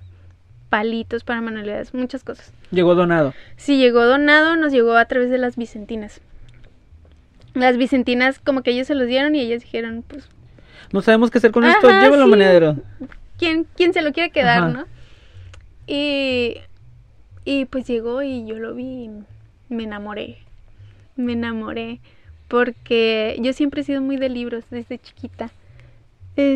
palitos 0.68 1.24
para 1.24 1.40
manualidades, 1.40 1.94
muchas 1.94 2.22
cosas. 2.22 2.52
Llegó 2.70 2.94
donado. 2.94 3.34
Sí, 3.56 3.78
llegó 3.78 4.04
donado, 4.04 4.56
nos 4.56 4.72
llegó 4.72 4.94
a 4.96 5.06
través 5.06 5.30
de 5.30 5.38
las 5.38 5.56
Vicentinas. 5.56 6.20
Las 7.54 7.78
Vicentinas 7.78 8.38
como 8.38 8.62
que 8.62 8.70
ellos 8.70 8.86
se 8.86 8.94
los 8.94 9.08
dieron 9.08 9.34
y 9.34 9.40
ellas 9.40 9.62
dijeron, 9.62 10.04
pues, 10.06 10.28
No 10.92 11.00
sabemos 11.00 11.30
qué 11.30 11.38
hacer 11.38 11.50
con 11.50 11.64
esto. 11.64 11.88
Llévalo, 11.88 12.24
sí. 12.24 12.30
monedero. 12.30 12.76
¿quién, 13.38 13.66
quién 13.74 13.94
se 13.94 14.02
lo 14.02 14.12
quiere 14.12 14.30
quedar, 14.30 14.58
Ajá. 14.58 14.68
no? 14.68 14.84
Y, 15.86 16.58
y 17.44 17.64
pues 17.64 17.86
llegó 17.86 18.22
y 18.22 18.46
yo 18.46 18.58
lo 18.58 18.74
vi 18.74 19.04
y 19.04 19.10
me 19.74 19.84
enamoré. 19.84 20.38
Me 21.16 21.32
enamoré 21.32 22.00
porque 22.50 23.36
yo 23.40 23.52
siempre 23.52 23.80
he 23.80 23.84
sido 23.84 24.02
muy 24.02 24.16
de 24.16 24.28
libros 24.28 24.64
desde 24.70 24.98
chiquita. 24.98 25.50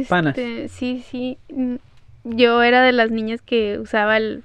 Panas. 0.09 0.37
Este, 0.37 0.69
Sí, 0.69 1.05
sí. 1.09 1.39
mm, 1.49 1.77
Yo 2.25 2.63
era 2.63 2.83
de 2.83 2.93
las 2.93 3.11
niñas 3.11 3.41
que 3.41 3.79
usaba 3.79 4.17
el 4.17 4.43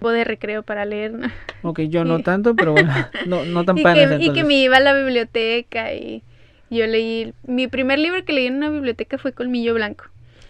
de 0.00 0.24
recreo 0.24 0.62
para 0.62 0.84
leer, 0.84 1.12
¿no? 1.12 1.28
Ok, 1.62 1.80
yo 1.82 2.04
no 2.04 2.20
tanto, 2.20 2.54
pero 2.54 2.72
bueno, 2.72 2.92
no, 3.26 3.44
no 3.44 3.64
tan 3.64 3.78
y, 3.78 3.82
panas 3.82 4.18
que, 4.18 4.24
y 4.24 4.32
que 4.32 4.44
me 4.44 4.54
iba 4.54 4.76
a 4.76 4.80
la 4.80 4.94
biblioteca 4.94 5.94
y 5.94 6.22
yo 6.70 6.86
leí. 6.86 7.32
Mi 7.46 7.68
primer 7.68 7.98
libro 7.98 8.24
que 8.24 8.32
leí 8.32 8.46
en 8.46 8.56
una 8.56 8.68
biblioteca 8.68 9.16
fue 9.16 9.32
Colmillo 9.32 9.74
Blanco, 9.74 10.06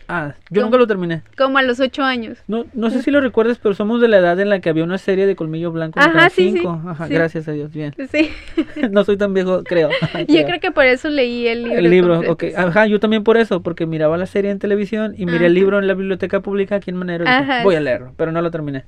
Ah, 0.07 0.34
yo 0.50 0.61
¿Cómo? 0.61 0.66
nunca 0.66 0.78
lo 0.78 0.86
terminé. 0.86 1.22
como 1.36 1.57
a 1.57 1.62
los 1.62 1.80
ocho 1.80 2.02
años. 2.02 2.38
No, 2.46 2.66
no 2.74 2.90
sé 2.90 3.02
si 3.02 3.11
lo 3.11 3.20
recuerdas, 3.22 3.59
pero 3.62 3.74
somos 3.74 4.00
de 4.02 4.09
la 4.09 4.18
edad 4.18 4.38
en 4.38 4.50
la 4.50 4.61
que 4.61 4.68
había 4.68 4.84
una 4.84 4.98
serie 4.98 5.26
de 5.26 5.34
Colmillo 5.34 5.72
Blanco. 5.72 5.98
en 5.98 6.09
Ajá, 6.11 6.28
sí, 6.28 6.52
5. 6.52 6.82
Ajá, 6.88 7.07
sí. 7.09 7.14
gracias 7.14 7.48
a 7.48 7.52
Dios, 7.52 7.72
bien. 7.72 7.94
Sí, 8.11 8.30
No 8.90 9.05
soy 9.05 9.16
tan 9.16 9.32
viejo, 9.32 9.64
creo. 9.64 9.88
yo 10.28 10.44
creo 10.44 10.61
que 10.61 10.70
por 10.70 10.84
eso 10.84 11.09
leí 11.09 11.46
el 11.46 11.62
libro. 11.64 11.78
El 11.78 11.90
libro, 11.90 12.22
completo, 12.22 12.57
ok. 12.59 12.68
Ajá, 12.68 12.86
yo 12.86 13.00
también 13.00 13.24
por 13.24 13.36
eso, 13.38 13.62
porque 13.62 13.86
miraba 13.86 14.18
la 14.18 14.26
serie 14.26 14.50
en 14.50 14.59
televisión 14.59 15.14
y 15.16 15.24
miré 15.26 15.46
el 15.46 15.55
libro 15.55 15.78
en 15.78 15.86
la 15.86 15.94
biblioteca 15.94 16.40
pública 16.40 16.76
aquí 16.76 16.90
en 16.90 16.96
Manero. 16.96 17.24
dije, 17.24 17.34
Ajá, 17.36 17.62
Voy 17.62 17.74
a 17.76 17.80
leerlo, 17.80 18.12
pero 18.16 18.30
no 18.30 18.42
lo 18.42 18.50
terminé. 18.50 18.84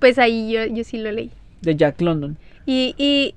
Pues 0.00 0.18
ahí 0.18 0.50
yo, 0.52 0.64
yo 0.66 0.82
sí 0.84 0.98
lo 0.98 1.10
leí. 1.12 1.30
De 1.60 1.76
Jack 1.76 2.00
London. 2.00 2.36
Y, 2.66 2.94
y, 2.98 3.34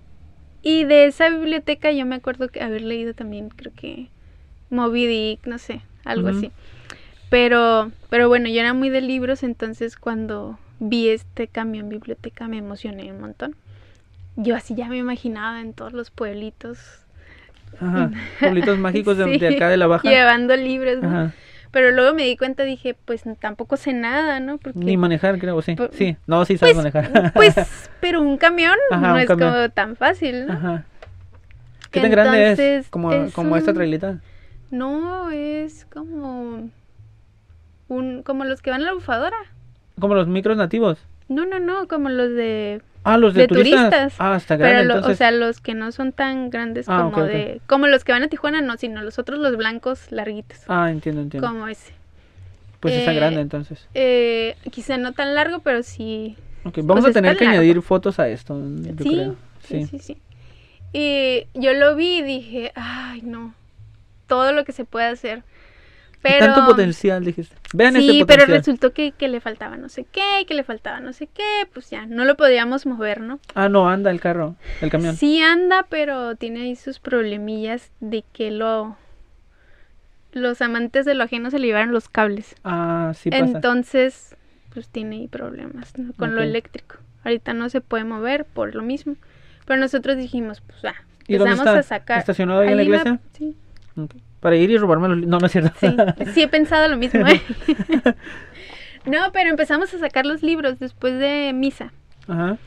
y 0.64 0.84
de 0.86 1.06
esa 1.06 1.30
biblioteca 1.30 1.92
yo 1.92 2.06
me 2.06 2.16
acuerdo 2.16 2.50
que 2.50 2.62
haber 2.62 2.82
leído 2.82 3.14
también, 3.14 3.50
creo 3.50 3.72
que 3.76 4.08
Moby 4.70 5.06
Dick, 5.08 5.46
no 5.48 5.58
sé, 5.58 5.82
algo 6.06 6.28
así. 6.30 6.52
Pero, 7.32 7.92
pero 8.10 8.28
bueno, 8.28 8.50
yo 8.50 8.60
era 8.60 8.74
muy 8.74 8.90
de 8.90 9.00
libros, 9.00 9.42
entonces 9.42 9.96
cuando 9.96 10.60
vi 10.80 11.08
este 11.08 11.48
camión 11.48 11.88
biblioteca 11.88 12.50
me 12.50 12.58
emocioné 12.58 13.10
un 13.10 13.22
montón. 13.22 13.56
Yo 14.36 14.54
así 14.54 14.76
ya 14.76 14.90
me 14.90 14.98
imaginaba 14.98 15.62
en 15.62 15.72
todos 15.72 15.94
los 15.94 16.12
pueblitos. 16.12 16.78
Ajá. 17.80 18.12
Pueblitos 18.42 18.78
mágicos 18.80 19.18
de, 19.18 19.24
Sí, 19.32 19.38
de 19.40 19.56
acá 19.56 19.70
de 19.70 19.78
la 19.78 19.88
baja. 19.88 20.10
Llevando 20.10 20.58
libros, 20.58 21.02
¿no? 21.02 21.32
Pero 21.72 21.92
luego 21.92 22.14
me 22.14 22.26
di 22.26 22.36
cuenta, 22.36 22.64
dije, 22.64 22.96
pues 23.06 23.24
tampoco 23.40 23.78
sé 23.78 23.94
nada, 23.94 24.42
¿no? 24.42 24.58
Porque, 24.58 24.80
Ni 24.80 24.98
manejar, 24.98 25.40
creo, 25.40 25.62
sí. 25.62 25.76
Por- 25.76 25.94
Sí, 25.94 26.18
no, 26.28 26.44
sí 26.44 26.58
sabes 26.58 26.76
pues, 26.76 26.94
manejar. 26.94 27.32
pues, 27.34 27.56
pero 28.02 28.22
un 28.22 28.38
camión 28.38 28.76
Ajá, 28.92 29.08
no 29.08 29.14
un 29.14 29.20
es 29.22 29.28
camión. 29.28 29.54
como 29.54 29.70
tan 29.70 29.96
fácil, 29.96 30.48
¿no? 30.48 30.54
Ajá. 30.54 30.84
¿Qué 31.92 32.02
tan 32.02 32.12
grande 32.12 32.52
es? 32.52 32.60
Entonces, 32.60 32.90
Como, 32.90 33.14
es 33.14 33.34
como 33.34 33.56
esta 33.56 33.74
trailita. 33.74 34.20
No, 34.70 35.32
es 35.32 35.86
como 35.94 36.70
un 37.92 38.24
como 38.24 38.46
los 38.46 38.62
que 38.62 38.70
van 38.72 38.82
a 38.82 38.86
la 38.86 38.94
bufadora. 38.94 39.38
Como 40.00 40.16
los 40.16 40.28
micros 40.28 40.58
nativos. 40.58 40.98
No, 41.28 41.46
no, 41.46 41.60
no, 41.60 41.88
como 41.88 42.10
los 42.10 42.30
de 42.32 42.82
Ah, 43.04 43.18
los 43.18 43.34
de, 43.34 43.42
De 43.44 43.48
turistas. 43.48 43.82
turistas. 43.90 44.14
Ah, 44.20 44.36
está 44.36 44.56
grande. 44.58 44.76
pero 44.76 44.88
lo- 44.88 44.94
entonces. 44.96 45.16
o 45.16 45.18
sea, 45.18 45.32
los 45.32 45.60
que 45.60 45.74
no 45.74 45.92
son 45.92 46.12
tan 46.12 46.50
grandes 46.50 46.88
Ah, 46.88 47.10
como 47.12 47.26
de 47.26 47.60
como 47.68 47.88
los 47.88 48.04
que 48.04 48.12
van 48.12 48.24
a 48.24 48.28
Tijuana, 48.28 48.62
no, 48.62 48.78
sino 48.78 49.02
los 49.02 49.18
otros 49.20 49.40
los 49.40 49.58
blancos 49.58 50.12
larguitos, 50.12 50.60
Ah, 50.68 50.90
entiendo, 50.92 51.22
entiendo. 51.22 51.48
como 51.48 51.68
ese. 51.68 51.94
Pues 52.80 52.96
está 52.96 53.12
eh, 53.12 53.16
grande 53.16 53.42
entonces. 53.42 53.88
Eh, 53.94 54.56
quizá 54.72 54.98
no 54.98 55.14
tan 55.14 55.36
largo, 55.36 55.60
pero 55.60 55.84
sí 55.84 56.36
Ok, 56.64 56.80
vamos 56.84 57.04
pues 57.04 57.12
a 57.12 57.14
tener 57.14 57.32
está 57.34 57.40
que 57.40 57.46
largo. 57.46 57.60
añadir 57.62 57.82
fotos 57.82 58.20
a 58.20 58.28
esto, 58.28 58.60
yo 58.60 58.94
sí, 59.04 59.10
creo. 59.16 59.36
sí, 59.64 59.86
sí, 59.86 60.00
sí. 60.00 60.18
Y 60.94 61.48
yo 61.54 61.74
lo 61.74 61.96
vi 61.96 62.18
y 62.20 62.22
dije, 62.24 62.72
ay, 62.76 63.22
no. 63.24 63.54
Todo 64.28 64.52
lo 64.54 64.64
que 64.66 64.72
se 64.74 64.86
puede 64.86 65.06
hacer. 65.08 65.44
Pero 66.22 66.46
Tanto 66.46 66.66
potencial, 66.66 67.24
dijiste. 67.24 67.56
Vean 67.74 67.96
Sí, 67.96 68.20
este 68.20 68.26
pero 68.26 68.46
resultó 68.46 68.94
que, 68.94 69.12
que 69.12 69.28
le 69.28 69.40
faltaba 69.40 69.78
no 69.78 69.90
sé 69.90 70.06
qué, 70.12 70.46
que 70.48 70.54
le 70.54 70.64
faltaba 70.64 71.00
no 71.00 71.14
sé 71.14 71.28
qué, 71.28 71.68
pues 71.74 71.90
ya, 71.90 72.06
no 72.06 72.26
lo 72.26 72.36
podíamos 72.38 72.86
mover, 72.86 73.22
¿no? 73.22 73.40
Ah, 73.56 73.70
no, 73.70 73.90
anda 73.90 74.12
el 74.12 74.20
carro, 74.20 74.56
el 74.82 74.92
camión. 74.92 75.16
Sí 75.16 75.42
anda, 75.42 75.88
pero 75.90 76.36
tiene 76.36 76.62
ahí 76.62 76.76
sus 76.76 77.00
problemillas 77.00 77.92
de 78.00 78.24
que 78.34 78.52
lo... 78.52 78.98
Los 80.34 80.62
amantes 80.62 81.06
de 81.06 81.14
lo 81.14 81.26
ajeno 81.26 81.52
se 81.52 81.60
le 81.60 81.68
llevaron 81.68 81.92
los 81.92 82.08
cables. 82.08 82.56
Ah, 82.64 83.12
sí 83.16 83.30
pasa. 83.30 83.44
Entonces, 83.44 84.36
pues 84.74 84.88
tiene 84.88 85.18
ahí 85.18 85.28
problemas 85.28 85.98
¿no? 85.98 86.14
con 86.14 86.36
lo 86.36 86.42
eléctrico. 86.42 86.96
Ahorita 87.26 87.54
no 87.54 87.68
se 87.70 87.82
puede 87.82 88.06
mover 88.06 88.46
por 88.46 88.74
lo 88.74 88.82
mismo. 88.82 89.16
Pero 89.66 89.80
nosotros 89.80 90.16
dijimos, 90.16 90.62
pues 90.62 90.86
ah, 90.86 91.04
¿Y 91.28 91.36
dónde 91.36 91.56
está? 91.56 91.80
a 91.80 91.84
sacar. 91.84 92.20
¿Estacionado 92.20 92.62
ahí 92.62 92.70
en 92.70 92.78
la 92.78 92.84
iglesia? 92.84 93.20
Sí, 93.38 93.58
Ok. 93.98 94.16
Para 94.42 94.58
ir 94.58 94.70
y 94.72 94.78
robarme 94.78 95.08
los... 95.08 95.18
li- 95.20 95.26
No, 95.28 95.40
no 95.40 95.46
es 95.46 95.52
cierto. 95.54 95.72
sí, 95.80 95.96
sí 96.34 96.42
he 96.42 96.48
pensado 96.50 96.88
lo 96.90 96.98
mismo. 96.98 97.26
¿eh? 97.28 97.42
no, 99.06 99.32
pero 99.32 99.50
empezamos 99.50 99.94
a 99.94 100.00
sacar 100.00 100.26
los 100.26 100.44
libros 100.44 100.80
después 100.80 101.18
de 101.20 101.52
misa. 101.54 101.94
Ajá. 102.28 102.58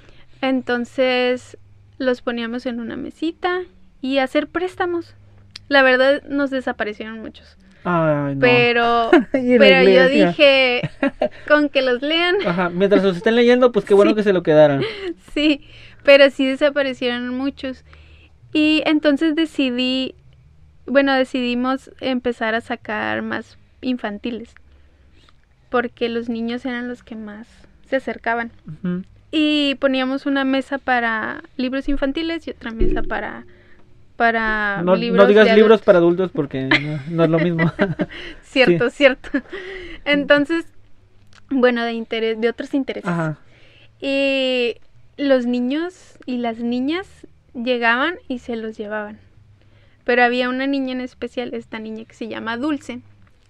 Entonces 0.41 1.59
los 1.99 2.23
poníamos 2.23 2.67
en 2.67 2.81
una 2.81 2.97
mesita 2.97 3.61
y 4.01 4.19
hacer 4.19 4.49
préstamos. 4.49 5.15
La 5.69 5.83
verdad 5.83 6.23
nos 6.29 6.51
desaparecieron 6.51 7.21
muchos. 7.21 7.57
Ay, 7.85 8.35
no. 8.35 8.41
Pero, 8.41 9.11
pero 9.33 9.89
yo 9.91 10.09
dije, 10.09 10.89
con 11.49 11.69
que 11.69 11.83
los 11.83 12.03
lean, 12.03 12.37
Ajá, 12.47 12.71
mientras 12.71 13.03
los 13.03 13.17
estén 13.17 13.37
leyendo, 13.37 13.73
pues 13.73 13.85
qué 13.85 13.95
bueno 13.95 14.13
Sí. 14.13 14.17
que 14.17 14.23
se 14.23 14.33
lo 14.33 14.43
quedaran. 14.43 14.83
sí, 15.35 15.67
pero 16.03 16.31
sí 16.31 16.47
desaparecieron 16.47 17.29
muchos. 17.31 17.85
Y 18.53 18.83
entonces 18.87 19.35
decidí, 19.35 20.15
bueno, 20.87 21.15
decidimos 21.15 21.91
empezar 22.01 22.55
a 22.55 22.61
sacar 22.61 23.23
más 23.23 23.59
infantiles, 23.81 24.55
porque 25.71 26.09
los 26.09 26.29
niños 26.29 26.65
eran 26.65 26.89
los 26.89 27.03
que 27.03 27.17
más 27.17 27.49
se 27.87 27.97
acercaban. 27.97 28.51
Y 29.31 29.77
poníamos 29.77 30.27
una 30.27 30.45
mesa 30.45 30.79
para 30.79 31.43
libros 31.57 31.89
infantiles 31.89 32.47
y 32.47 32.51
otra 32.51 32.71
mesa 32.71 33.03
para 33.03 33.45
para 34.17 34.77
No, 34.79 34.93
no 34.93 34.97
libros 34.97 35.27
digas 35.27 35.47
de 35.47 35.57
libros 35.57 35.83
para 35.83 35.99
adultos 35.99 36.31
porque 36.33 36.69
no, 36.69 37.01
no 37.11 37.25
es 37.25 37.31
lo 37.31 37.39
mismo. 37.41 37.73
Cierto, 38.43 38.91
cierto. 38.91 39.29
Entonces, 40.05 40.67
bueno, 41.51 41.85
de 41.85 41.93
interés, 41.95 42.41
de 42.41 42.49
otros 42.49 42.75
intereses. 42.75 43.11
Ajá. 43.11 43.39
Y 44.01 44.77
los 45.17 45.47
niños 45.47 46.19
y 46.27 46.39
las 46.39 46.59
niñas 46.59 47.27
llegaban 47.55 48.17
y 48.29 48.39
se 48.39 48.55
los 48.55 48.77
llevaban. 48.77 49.19
Pero 50.05 50.23
había 50.23 50.49
una 50.49 50.67
niña 50.67 50.93
en 50.93 51.01
especial, 51.01 51.55
esta 51.55 51.79
niña 51.79 52.05
que 52.05 52.15
se 52.15 52.29
llama 52.29 52.57
Dulce, 52.57 53.01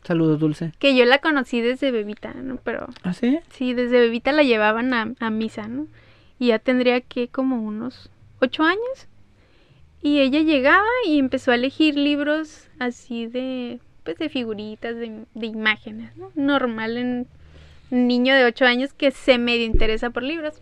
Saludos, 0.05 0.39
Dulce. 0.39 0.73
que 0.79 0.95
yo 0.95 1.05
la 1.07 1.19
conocí 1.19 1.61
desde 1.63 1.91
bebita, 1.91 2.35
¿no? 2.35 2.57
Pero 2.63 2.89
¿Ah, 3.03 3.13
sí? 3.15 3.39
sí, 3.51 3.73
desde 3.75 4.01
bebita 4.01 4.33
la 4.33 4.43
llevaban 4.43 4.93
a, 4.93 5.15
a 5.19 5.31
misa, 5.31 5.67
¿no? 5.67 5.87
Y 6.39 6.49
ya 6.49 6.59
tendría 6.59 7.01
que 7.01 7.29
como 7.29 7.63
unos 7.63 8.11
ocho 8.41 8.65
años. 8.65 9.09
Y 10.03 10.21
ella 10.21 10.41
llegaba 10.41 10.85
y 11.07 11.19
empezó 11.19 11.51
a 11.51 11.55
elegir 11.55 11.97
libros 11.97 12.69
así 12.79 13.27
de, 13.27 13.81
pues 14.03 14.19
de 14.19 14.29
figuritas, 14.29 14.95
de, 14.97 15.25
de 15.35 15.47
imágenes, 15.47 16.15
¿no? 16.19 16.31
Normal 16.35 16.99
en 16.99 17.27
un 17.91 18.07
niño 18.07 18.35
de 18.35 18.45
ocho 18.45 18.67
años 18.67 18.93
que 18.93 19.11
se 19.11 19.39
medio 19.39 19.65
interesa 19.65 20.11
por 20.11 20.23
libros. 20.23 20.61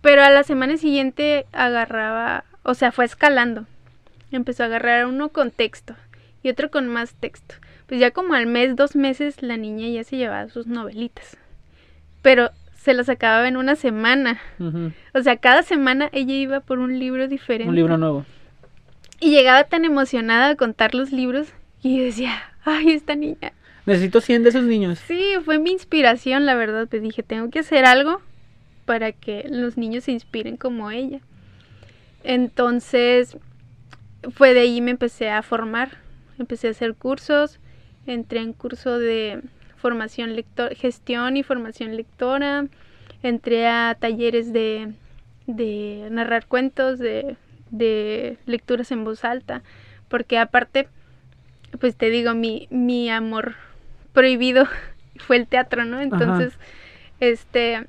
Pero 0.00 0.22
a 0.24 0.30
la 0.30 0.42
semana 0.42 0.76
siguiente 0.76 1.46
agarraba, 1.52 2.44
o 2.64 2.74
sea, 2.74 2.90
fue 2.90 3.04
escalando. 3.04 3.66
Empezó 4.30 4.62
a 4.62 4.66
agarrar 4.66 5.06
uno 5.06 5.28
con 5.30 5.50
texto 5.50 5.94
y 6.42 6.48
otro 6.48 6.70
con 6.70 6.88
más 6.88 7.14
texto. 7.14 7.54
Pues 7.86 8.00
ya 8.00 8.10
como 8.10 8.34
al 8.34 8.46
mes, 8.46 8.76
dos 8.76 8.96
meses, 8.96 9.42
la 9.42 9.56
niña 9.56 9.88
ya 9.88 10.04
se 10.04 10.16
llevaba 10.16 10.48
sus 10.48 10.66
novelitas. 10.66 11.36
Pero 12.22 12.50
se 12.74 12.94
las 12.94 13.08
acababa 13.08 13.48
en 13.48 13.56
una 13.56 13.76
semana. 13.76 14.40
O 15.14 15.22
sea, 15.22 15.36
cada 15.36 15.62
semana 15.62 16.08
ella 16.12 16.34
iba 16.34 16.60
por 16.60 16.78
un 16.78 16.98
libro 16.98 17.28
diferente. 17.28 17.68
Un 17.68 17.76
libro 17.76 17.98
nuevo. 17.98 18.24
Y 19.20 19.30
llegaba 19.30 19.64
tan 19.64 19.84
emocionada 19.84 20.50
a 20.50 20.56
contar 20.56 20.94
los 20.94 21.10
libros 21.12 21.48
y 21.82 21.98
yo 21.98 22.04
decía, 22.04 22.42
ay, 22.64 22.92
esta 22.92 23.14
niña. 23.14 23.52
Necesito 23.86 24.20
100 24.20 24.42
de 24.42 24.48
esos 24.48 24.64
niños. 24.64 24.98
Sí, 24.98 25.34
fue 25.44 25.58
mi 25.58 25.70
inspiración, 25.70 26.44
la 26.44 26.54
verdad. 26.54 26.88
Pues 26.88 27.02
dije, 27.02 27.22
tengo 27.22 27.50
que 27.50 27.60
hacer 27.60 27.84
algo 27.84 28.20
para 28.84 29.12
que 29.12 29.46
los 29.48 29.76
niños 29.76 30.04
se 30.04 30.12
inspiren 30.12 30.56
como 30.56 30.90
ella. 30.90 31.20
Entonces, 32.24 33.36
fue 34.30 34.54
de 34.54 34.60
ahí 34.60 34.80
me 34.80 34.90
empecé 34.90 35.30
a 35.30 35.42
formar. 35.42 35.98
Empecé 36.38 36.68
a 36.68 36.70
hacer 36.72 36.94
cursos. 36.94 37.58
Entré 38.06 38.40
en 38.40 38.52
curso 38.52 38.98
de 38.98 39.42
formación 39.76 40.34
lector, 40.36 40.74
gestión 40.74 41.36
y 41.36 41.42
formación 41.42 41.96
lectora. 41.96 42.66
Entré 43.22 43.66
a 43.66 43.96
talleres 43.98 44.52
de, 44.52 44.92
de 45.46 46.08
narrar 46.10 46.46
cuentos, 46.46 46.98
de, 46.98 47.36
de 47.70 48.38
lecturas 48.46 48.90
en 48.92 49.04
voz 49.04 49.24
alta. 49.24 49.62
Porque 50.08 50.38
aparte, 50.38 50.88
pues 51.80 51.96
te 51.96 52.10
digo, 52.10 52.34
mi, 52.34 52.68
mi 52.70 53.10
amor 53.10 53.54
prohibido 54.12 54.66
fue 55.18 55.36
el 55.36 55.46
teatro, 55.46 55.84
¿no? 55.84 56.00
Entonces, 56.00 56.58
este, 57.20 57.86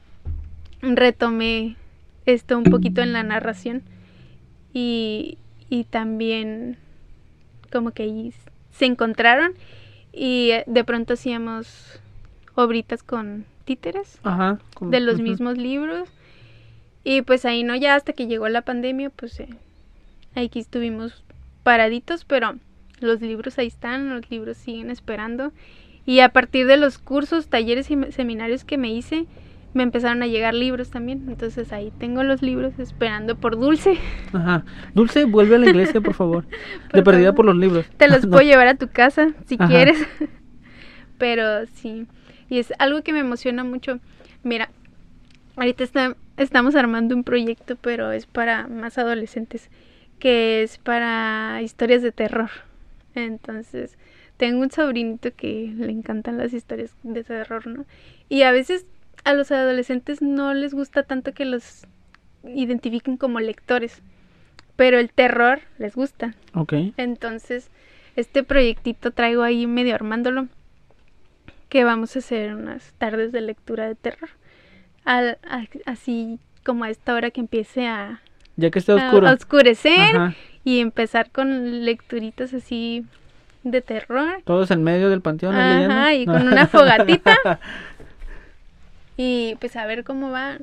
retomé 0.81 1.75
esto 2.25 2.57
un 2.57 2.65
poquito 2.65 3.01
en 3.01 3.13
la 3.13 3.23
narración 3.23 3.83
y, 4.73 5.37
y 5.69 5.83
también 5.85 6.77
como 7.71 7.91
que 7.91 8.31
se 8.71 8.85
encontraron 8.85 9.53
y 10.13 10.51
eh, 10.51 10.63
de 10.67 10.83
pronto 10.83 11.13
hacíamos 11.13 11.99
obritas 12.55 13.03
con 13.03 13.45
títeres 13.65 14.19
Ajá. 14.23 14.59
como- 14.73 14.91
de 14.91 14.99
los 14.99 15.19
mismos 15.19 15.57
libros 15.57 16.09
y 17.03 17.21
pues 17.21 17.45
ahí 17.45 17.63
no 17.63 17.75
ya 17.75 17.95
hasta 17.95 18.13
que 18.13 18.27
llegó 18.27 18.47
la 18.49 18.61
pandemia 18.61 19.09
pues 19.09 19.39
eh, 19.39 19.49
aquí 20.35 20.59
estuvimos 20.59 21.23
paraditos 21.63 22.23
pero 22.25 22.55
los 22.99 23.21
libros 23.21 23.57
ahí 23.59 23.67
están 23.67 24.09
los 24.09 24.29
libros 24.31 24.57
siguen 24.57 24.89
esperando 24.89 25.51
y 26.05 26.21
a 26.21 26.29
partir 26.29 26.67
de 26.67 26.77
los 26.77 26.97
cursos 26.97 27.47
talleres 27.47 27.91
y 27.91 28.11
seminarios 28.11 28.63
que 28.63 28.77
me 28.77 28.91
hice 28.91 29.25
me 29.73 29.83
empezaron 29.83 30.23
a 30.23 30.27
llegar 30.27 30.53
libros 30.53 30.89
también 30.89 31.25
entonces 31.27 31.71
ahí 31.73 31.91
tengo 31.99 32.23
los 32.23 32.41
libros 32.41 32.79
esperando 32.79 33.35
por 33.35 33.59
dulce 33.59 33.97
Ajá. 34.33 34.63
Dulce, 34.95 35.25
vuelve 35.25 35.55
a 35.55 35.59
la 35.59 35.69
iglesia, 35.69 36.01
por 36.01 36.13
favor. 36.15 36.45
Por 36.89 36.91
de 36.93 37.03
perdida 37.03 37.25
favor. 37.27 37.35
por 37.35 37.45
los 37.45 37.55
libros. 37.57 37.85
te 37.97 38.07
los 38.07 38.23
No. 38.25 38.31
puedo 38.31 38.43
llevar 38.47 38.67
a 38.67 38.75
tu 38.75 38.87
casa 38.87 39.33
si 39.45 39.55
Ajá. 39.59 39.67
quieres 39.67 39.97
pero 41.17 41.65
sí 41.67 42.07
y 42.49 42.59
es 42.59 42.73
algo 42.79 43.01
que 43.03 43.13
me 43.13 43.19
emociona 43.19 43.63
mucho 43.63 43.99
mira 44.43 44.69
ahorita 45.55 45.83
está- 45.83 46.15
estamos 46.37 46.75
armando 46.75 47.15
un 47.15 47.23
proyecto 47.23 47.75
pero 47.75 48.11
es 48.11 48.25
para 48.25 48.67
más 48.67 48.97
adolescentes 48.97 49.69
que 50.19 50.63
es 50.63 50.77
para 50.77 51.59
historias 51.61 52.01
de 52.01 52.11
terror 52.11 52.49
entonces 53.15 53.97
tengo 54.37 54.61
un 54.61 54.71
sobrinito 54.71 55.29
que 55.35 55.73
le 55.77 55.91
encantan 55.91 56.37
las 56.37 56.53
historias 56.53 56.95
de 57.03 57.23
terror 57.23 57.65
no 57.67 57.85
y 58.29 58.43
a 58.43 58.51
veces 58.51 58.85
a 59.23 59.33
los 59.33 59.51
adolescentes 59.51 60.21
no 60.21 60.53
les 60.53 60.73
gusta 60.73 61.03
tanto 61.03 61.33
que 61.33 61.45
los 61.45 61.85
identifiquen 62.43 63.17
como 63.17 63.39
lectores 63.39 64.01
pero 64.75 64.99
el 64.99 65.09
terror 65.11 65.59
les 65.79 65.95
gusta 65.95 66.35
Ok. 66.53 66.73
entonces, 66.97 67.69
este 68.15 68.43
proyectito 68.43 69.11
traigo 69.11 69.41
ahí 69.43 69.65
medio 69.67 69.93
armándolo. 69.95 70.47
Que 71.69 71.83
vamos 71.83 72.15
a 72.15 72.19
hacer 72.19 72.55
unas 72.55 72.93
tardes 72.97 73.31
de 73.31 73.41
lectura 73.41 73.87
de 73.87 73.95
terror. 73.95 74.29
Al- 75.03 75.37
a- 75.49 75.65
así 75.85 76.39
como 76.63 76.83
a 76.85 76.89
esta 76.89 77.13
hora 77.13 77.29
que 77.31 77.41
empiece 77.41 77.87
a, 77.87 78.21
Ya 78.55 78.69
que 78.71 78.79
está 78.79 78.95
oscuro. 78.95 79.27
a 79.27 79.33
oscurecer 79.33 80.15
Ajá. 80.15 80.35
y 80.63 80.79
empezar 80.79 81.29
con 81.31 81.83
lecturitas 81.85 82.53
así 82.53 83.05
de 83.63 83.81
terror. 83.81 84.41
Todos 84.45 84.71
en 84.71 84.83
medio 84.83 85.09
del 85.09 85.21
panteón. 85.21 85.55
Ajá, 85.55 86.09
leyendo. 86.11 86.11
y 86.11 86.25
con 86.37 86.47
una 86.47 86.67
fogatita. 86.67 87.35
Y 89.17 89.55
pues 89.59 89.75
a 89.75 89.85
ver 89.85 90.03
cómo 90.03 90.31
va. 90.31 90.59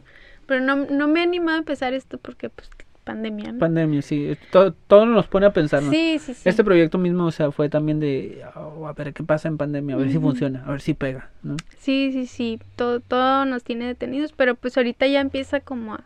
Pero 0.46 0.60
no, 0.60 0.76
no 0.76 1.08
me 1.08 1.20
he 1.20 1.22
animado 1.22 1.56
a 1.56 1.60
empezar 1.60 1.92
esto 1.92 2.18
porque 2.18 2.48
pues 2.48 2.70
pandemia, 3.04 3.52
¿no? 3.52 3.58
Pandemia, 3.58 4.02
sí. 4.02 4.36
Todo, 4.50 4.72
todo 4.72 5.06
nos 5.06 5.26
pone 5.26 5.46
a 5.46 5.52
pensar, 5.52 5.82
¿no? 5.82 5.90
Sí, 5.90 6.18
sí, 6.18 6.34
sí. 6.34 6.48
Este 6.48 6.64
proyecto 6.64 6.98
mismo, 6.98 7.26
o 7.26 7.30
sea, 7.30 7.52
fue 7.52 7.68
también 7.68 8.00
de, 8.00 8.42
oh, 8.56 8.86
a 8.88 8.92
ver 8.94 9.12
qué 9.12 9.22
pasa 9.22 9.48
en 9.48 9.58
pandemia, 9.58 9.94
a 9.94 9.98
ver 9.98 10.10
si 10.10 10.18
funciona, 10.18 10.64
a 10.66 10.70
ver 10.70 10.80
si 10.80 10.94
pega, 10.94 11.30
¿no? 11.42 11.56
Sí, 11.78 12.10
sí, 12.12 12.26
sí, 12.26 12.58
todo, 12.76 13.00
todo 13.00 13.44
nos 13.44 13.62
tiene 13.62 13.86
detenidos, 13.86 14.32
pero 14.32 14.54
pues 14.54 14.76
ahorita 14.76 15.06
ya 15.06 15.20
empieza 15.20 15.60
como 15.60 15.94
a, 15.94 16.04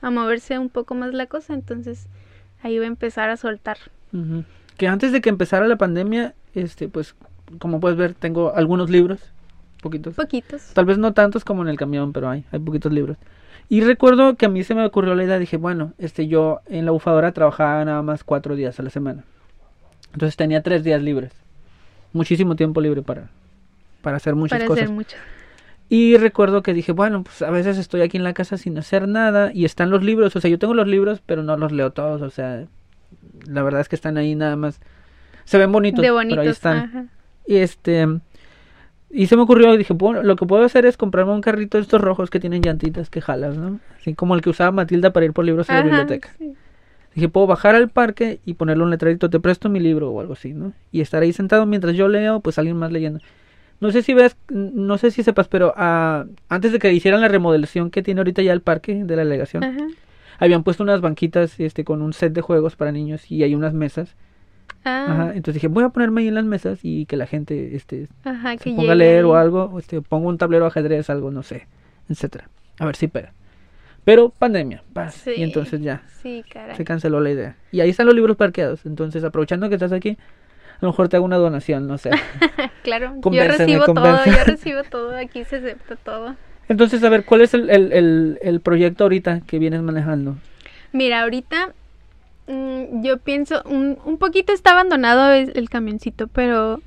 a 0.00 0.10
moverse 0.10 0.58
un 0.58 0.68
poco 0.68 0.94
más 0.94 1.14
la 1.14 1.26
cosa, 1.26 1.54
entonces 1.54 2.08
ahí 2.62 2.78
va 2.78 2.84
a 2.84 2.88
empezar 2.88 3.30
a 3.30 3.36
soltar. 3.36 3.78
Que 4.76 4.88
antes 4.88 5.12
de 5.12 5.20
que 5.20 5.28
empezara 5.28 5.68
la 5.68 5.76
pandemia, 5.76 6.34
este, 6.54 6.88
pues, 6.88 7.14
como 7.58 7.80
puedes 7.80 7.96
ver, 7.96 8.14
tengo 8.14 8.54
algunos 8.54 8.90
libros, 8.90 9.20
poquitos. 9.80 10.14
Poquitos. 10.14 10.72
Tal 10.74 10.84
vez 10.84 10.98
no 10.98 11.12
tantos 11.12 11.44
como 11.44 11.62
en 11.62 11.68
el 11.68 11.76
camión, 11.76 12.12
pero 12.12 12.28
hay, 12.28 12.44
hay 12.52 12.58
poquitos 12.58 12.92
libros. 12.92 13.16
Y 13.68 13.82
recuerdo 13.82 14.36
que 14.36 14.46
a 14.46 14.48
mí 14.48 14.64
se 14.64 14.74
me 14.74 14.84
ocurrió 14.84 15.14
la 15.14 15.22
idea, 15.24 15.38
dije, 15.38 15.56
bueno, 15.56 15.92
este, 15.98 16.26
yo 16.26 16.60
en 16.66 16.84
la 16.86 16.90
bufadora 16.90 17.32
trabajaba 17.32 17.84
nada 17.84 18.02
más 18.02 18.24
cuatro 18.24 18.56
días 18.56 18.80
a 18.80 18.82
la 18.82 18.90
semana. 18.90 19.24
Entonces 20.12 20.36
tenía 20.36 20.62
tres 20.62 20.82
días 20.82 21.00
libres. 21.02 21.32
Muchísimo 22.12 22.56
tiempo 22.56 22.80
libre 22.80 23.02
para, 23.02 23.30
para 24.02 24.16
hacer 24.16 24.34
muchas 24.34 24.58
para 24.58 24.66
cosas. 24.66 24.84
hacer 24.84 24.94
mucho. 24.94 25.16
Y 25.88 26.16
recuerdo 26.16 26.62
que 26.62 26.74
dije, 26.74 26.92
bueno, 26.92 27.22
pues 27.22 27.42
a 27.42 27.50
veces 27.50 27.78
estoy 27.78 28.02
aquí 28.02 28.16
en 28.16 28.24
la 28.24 28.32
casa 28.32 28.56
sin 28.56 28.76
hacer 28.78 29.06
nada 29.08 29.50
y 29.52 29.64
están 29.64 29.90
los 29.90 30.02
libros, 30.02 30.34
o 30.34 30.40
sea, 30.40 30.50
yo 30.50 30.58
tengo 30.58 30.74
los 30.74 30.86
libros, 30.88 31.20
pero 31.24 31.42
no 31.42 31.56
los 31.56 31.72
leo 31.72 31.92
todos, 31.92 32.22
o 32.22 32.30
sea, 32.30 32.66
la 33.46 33.62
verdad 33.62 33.80
es 33.80 33.88
que 33.88 33.96
están 33.96 34.16
ahí 34.16 34.34
nada 34.34 34.56
más. 34.56 34.80
Se 35.44 35.58
ven 35.58 35.70
bonitos, 35.72 36.02
de 36.02 36.06
pero 36.08 36.14
bonitos. 36.14 36.38
ahí 36.38 36.48
están. 36.48 36.76
ajá. 36.78 37.04
Y 37.46 37.56
este 37.56 38.06
y 39.10 39.26
se 39.26 39.36
me 39.36 39.42
ocurrió, 39.42 39.76
dije, 39.76 39.92
bueno, 39.92 40.22
lo 40.22 40.36
que 40.36 40.46
puedo 40.46 40.64
hacer 40.64 40.86
es 40.86 40.96
comprarme 40.96 41.32
un 41.32 41.40
carrito 41.40 41.78
de 41.78 41.82
estos 41.82 42.00
rojos 42.00 42.30
que 42.30 42.40
tienen 42.40 42.62
llantitas 42.62 43.10
que 43.10 43.20
jalas, 43.20 43.56
¿no? 43.56 43.80
Así 44.00 44.14
como 44.14 44.34
el 44.34 44.40
que 44.42 44.50
usaba 44.50 44.70
Matilda 44.70 45.12
para 45.12 45.26
ir 45.26 45.32
por 45.32 45.44
libros 45.44 45.68
a 45.68 45.74
la 45.74 45.78
Ajá, 45.80 45.88
biblioteca. 45.88 46.30
sí. 46.38 46.54
Dije, 47.14 47.28
puedo 47.28 47.48
bajar 47.48 47.74
al 47.74 47.88
parque 47.88 48.38
y 48.46 48.54
ponerle 48.54 48.84
un 48.84 48.90
letrerito, 48.90 49.28
te 49.28 49.40
presto 49.40 49.68
mi 49.68 49.80
libro 49.80 50.10
o 50.10 50.20
algo 50.20 50.34
así, 50.34 50.52
¿no? 50.54 50.72
Y 50.92 51.00
estar 51.00 51.22
ahí 51.22 51.32
sentado 51.32 51.66
mientras 51.66 51.96
yo 51.96 52.06
leo, 52.08 52.38
pues 52.40 52.56
alguien 52.58 52.76
más 52.76 52.92
leyendo. 52.92 53.18
No 53.80 53.90
sé 53.90 54.02
si 54.02 54.14
ves, 54.14 54.36
no 54.48 54.96
sé 54.98 55.10
si 55.10 55.22
sepas, 55.24 55.48
pero 55.48 55.72
ah, 55.76 56.26
antes 56.48 56.70
de 56.70 56.78
que 56.78 56.92
hicieran 56.92 57.20
la 57.20 57.28
remodelación 57.28 57.90
que 57.90 58.02
tiene 58.02 58.20
ahorita 58.20 58.42
ya 58.42 58.52
el 58.52 58.60
parque 58.60 59.02
de 59.04 59.16
la 59.16 59.24
delegación, 59.24 59.64
Ajá. 59.64 59.86
habían 60.38 60.62
puesto 60.62 60.82
unas 60.84 61.00
banquitas 61.00 61.58
este 61.58 61.82
con 61.84 62.00
un 62.00 62.12
set 62.12 62.32
de 62.32 62.42
juegos 62.42 62.76
para 62.76 62.92
niños 62.92 63.28
y 63.30 63.42
hay 63.42 63.54
unas 63.56 63.72
mesas. 63.74 64.14
Ah, 64.84 65.06
Ajá, 65.10 65.24
entonces 65.34 65.54
dije, 65.54 65.68
voy 65.68 65.84
a 65.84 65.90
ponerme 65.90 66.22
ahí 66.22 66.28
en 66.28 66.34
las 66.34 66.44
mesas 66.44 66.78
y 66.82 67.04
que 67.06 67.16
la 67.16 67.26
gente 67.26 67.76
este 67.76 68.08
ajá, 68.24 68.52
se 68.52 68.64
que 68.70 68.72
ponga 68.72 68.92
a 68.92 68.94
leer 68.94 69.24
o 69.26 69.36
algo, 69.36 69.78
este 69.78 70.00
pongo 70.00 70.28
un 70.28 70.38
tablero 70.38 70.64
de 70.64 70.68
ajedrez, 70.68 71.10
algo, 71.10 71.30
no 71.30 71.42
sé, 71.42 71.66
etcétera. 72.08 72.48
A 72.78 72.86
ver 72.86 72.96
si 72.96 73.08
pega. 73.08 73.32
Pero 74.04 74.30
pandemia, 74.30 74.82
paz, 74.94 75.14
Sí. 75.14 75.32
y 75.36 75.42
entonces 75.42 75.82
ya 75.82 76.02
Sí, 76.22 76.42
caray. 76.50 76.74
se 76.76 76.84
canceló 76.84 77.20
la 77.20 77.30
idea. 77.30 77.56
Y 77.72 77.80
ahí 77.80 77.90
están 77.90 78.06
los 78.06 78.14
libros 78.14 78.36
parqueados, 78.36 78.86
entonces 78.86 79.22
aprovechando 79.22 79.68
que 79.68 79.74
estás 79.74 79.92
aquí, 79.92 80.16
a 80.76 80.78
lo 80.80 80.88
mejor 80.88 81.10
te 81.10 81.16
hago 81.16 81.26
una 81.26 81.36
donación, 81.36 81.86
no 81.86 81.98
sé. 81.98 82.10
Claro, 82.82 83.14
yo 83.30 83.44
recibo 83.46 83.84
todo, 83.84 84.24
yo 84.24 84.44
recibo 84.46 84.82
todo, 84.84 85.14
aquí 85.14 85.44
se 85.44 85.56
acepta 85.56 85.96
todo. 85.96 86.34
Entonces, 86.70 87.02
a 87.04 87.10
ver, 87.10 87.24
¿cuál 87.26 87.42
es 87.42 87.52
el, 87.52 87.68
el, 87.68 87.92
el, 87.92 88.38
el 88.40 88.60
proyecto 88.60 89.04
ahorita 89.04 89.40
que 89.46 89.58
vienes 89.58 89.82
manejando? 89.82 90.36
Mira, 90.92 91.22
ahorita 91.22 91.74
mm, 92.50 93.02
yo 93.04 93.18
pienso, 93.18 93.62
un, 93.64 93.98
un 94.04 94.18
poquito 94.18 94.52
está 94.52 94.72
abandonado 94.72 95.32
es- 95.32 95.50
el 95.54 95.68
camioncito, 95.70 96.26
pero 96.26 96.82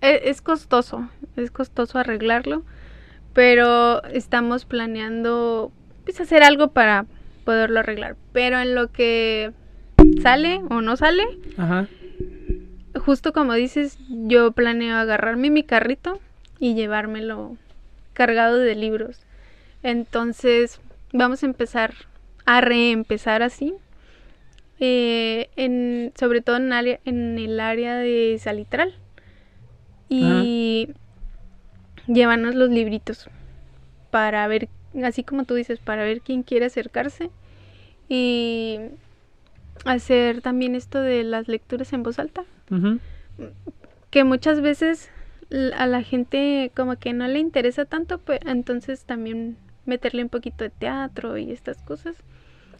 e- 0.00 0.22
es, 0.30 0.40
costoso, 0.40 1.08
es 1.36 1.50
costoso 1.50 1.98
arreglarlo, 1.98 2.62
pero 3.32 4.02
estamos 4.04 4.64
planeando 4.64 5.72
pues, 6.04 6.20
hacer 6.20 6.42
algo 6.42 6.68
para 6.68 7.06
poderlo 7.44 7.80
arreglar. 7.80 8.16
Pero 8.32 8.58
en 8.58 8.74
lo 8.74 8.88
que 8.90 9.52
sale 10.22 10.60
o 10.70 10.80
no 10.80 10.96
sale, 10.96 11.22
Ajá. 11.56 11.86
justo 13.04 13.32
como 13.32 13.54
dices, 13.54 13.98
yo 14.08 14.52
planeo 14.52 14.96
agarrarme 14.96 15.50
mi 15.50 15.62
carrito 15.62 16.20
y 16.58 16.74
llevármelo 16.74 17.56
cargado 18.12 18.58
de 18.58 18.74
libros. 18.74 19.20
Entonces, 19.82 20.80
vamos 21.12 21.42
a 21.42 21.46
empezar 21.46 21.94
a 22.44 22.60
reempezar 22.60 23.42
así. 23.42 23.74
eh, 24.84 25.48
en, 25.54 26.12
sobre 26.18 26.40
todo 26.40 26.56
en, 26.56 26.72
área- 26.72 26.98
en 27.04 27.38
el 27.38 27.60
área 27.60 27.96
de 27.98 28.36
Salitral. 28.40 28.92
Y 30.08 30.88
llevarnos 32.06 32.54
los 32.54 32.68
libritos 32.68 33.28
para 34.10 34.46
ver, 34.48 34.68
así 35.04 35.22
como 35.22 35.44
tú 35.44 35.54
dices, 35.54 35.78
para 35.78 36.02
ver 36.02 36.20
quién 36.20 36.42
quiere 36.42 36.66
acercarse. 36.66 37.30
Y 38.08 38.78
hacer 39.84 40.42
también 40.42 40.74
esto 40.74 41.00
de 41.00 41.22
las 41.24 41.48
lecturas 41.48 41.92
en 41.92 42.02
voz 42.02 42.18
alta 42.18 42.44
que 44.10 44.24
muchas 44.24 44.60
veces 44.60 45.10
a 45.76 45.86
la 45.86 46.02
gente 46.02 46.70
como 46.74 46.96
que 46.96 47.12
no 47.12 47.26
le 47.28 47.38
interesa 47.38 47.84
tanto, 47.84 48.18
pues 48.18 48.40
entonces 48.46 49.04
también 49.04 49.56
meterle 49.86 50.22
un 50.22 50.28
poquito 50.28 50.64
de 50.64 50.70
teatro 50.70 51.38
y 51.38 51.50
estas 51.52 51.82
cosas. 51.82 52.16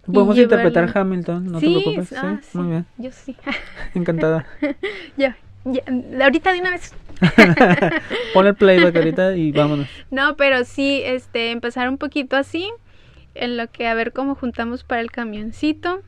Podemos 0.06 0.36
interpretar. 0.36 0.90
Hamilton, 0.94 1.46
no 1.46 1.60
sí, 1.60 1.74
te 1.74 1.80
preocupes. 1.80 2.12
ah, 2.18 2.40
sí, 2.42 2.58
muy 2.58 2.68
bien, 2.68 2.86
Yo 2.98 3.12
sí. 3.12 3.36
encantada. 3.94 4.46
ya, 5.16 5.36
ya, 5.64 5.82
ahorita 6.24 6.52
de 6.52 6.60
una 6.60 6.70
vez. 6.70 6.92
Pon 8.34 8.46
el 8.46 8.56
playback 8.56 8.96
ahorita 8.96 9.36
y 9.36 9.52
vámonos. 9.52 9.88
No, 10.10 10.36
pero 10.36 10.64
sí, 10.64 11.02
este, 11.04 11.52
empezar 11.52 11.88
un 11.88 11.98
poquito 11.98 12.36
así, 12.36 12.68
en 13.34 13.56
lo 13.56 13.70
que 13.70 13.86
a 13.86 13.94
ver 13.94 14.12
cómo 14.12 14.34
juntamos 14.34 14.82
para 14.82 15.00
el 15.00 15.10
camioncito. 15.12 16.02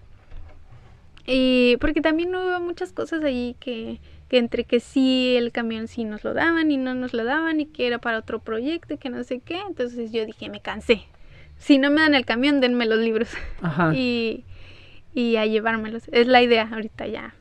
Y 1.26 1.76
porque 1.80 2.00
también 2.00 2.34
hubo 2.34 2.60
muchas 2.60 2.92
cosas 2.92 3.22
ahí 3.24 3.56
que, 3.60 4.00
que 4.34 4.38
entre 4.40 4.64
que 4.64 4.80
sí 4.80 5.36
el 5.36 5.52
camión 5.52 5.86
sí 5.86 6.02
nos 6.02 6.24
lo 6.24 6.34
daban 6.34 6.72
y 6.72 6.76
no 6.76 6.92
nos 6.92 7.12
lo 7.14 7.22
daban 7.22 7.60
y 7.60 7.66
que 7.66 7.86
era 7.86 7.98
para 7.98 8.18
otro 8.18 8.40
proyecto 8.40 8.94
y 8.94 8.98
que 8.98 9.08
no 9.08 9.22
sé 9.22 9.38
qué. 9.38 9.60
Entonces 9.68 10.10
yo 10.10 10.26
dije, 10.26 10.48
me 10.50 10.58
cansé. 10.58 11.02
Si 11.56 11.78
no 11.78 11.88
me 11.88 12.00
dan 12.00 12.16
el 12.16 12.24
camión, 12.26 12.60
denme 12.60 12.84
los 12.84 12.98
libros. 12.98 13.28
Ajá. 13.62 13.92
Y, 13.94 14.42
y 15.14 15.36
a 15.36 15.46
llevármelos. 15.46 16.08
Es 16.10 16.26
la 16.26 16.42
idea 16.42 16.68
ahorita 16.68 17.06
ya. 17.06 17.32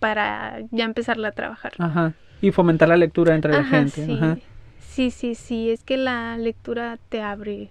Para 0.00 0.60
ya 0.70 0.84
empezarla 0.86 1.28
a 1.28 1.32
trabajar. 1.32 1.72
Ajá. 1.76 2.14
Y 2.40 2.52
fomentar 2.52 2.88
la 2.88 2.96
lectura 2.96 3.34
entre 3.34 3.52
la 3.52 3.62
gente. 3.64 4.06
sí. 4.06 4.14
Ajá. 4.14 4.38
sí, 4.80 5.10
sí, 5.10 5.34
sí, 5.34 5.68
es 5.68 5.84
que 5.84 5.98
la 5.98 6.38
lectura 6.38 6.98
te 7.10 7.20
abre 7.20 7.68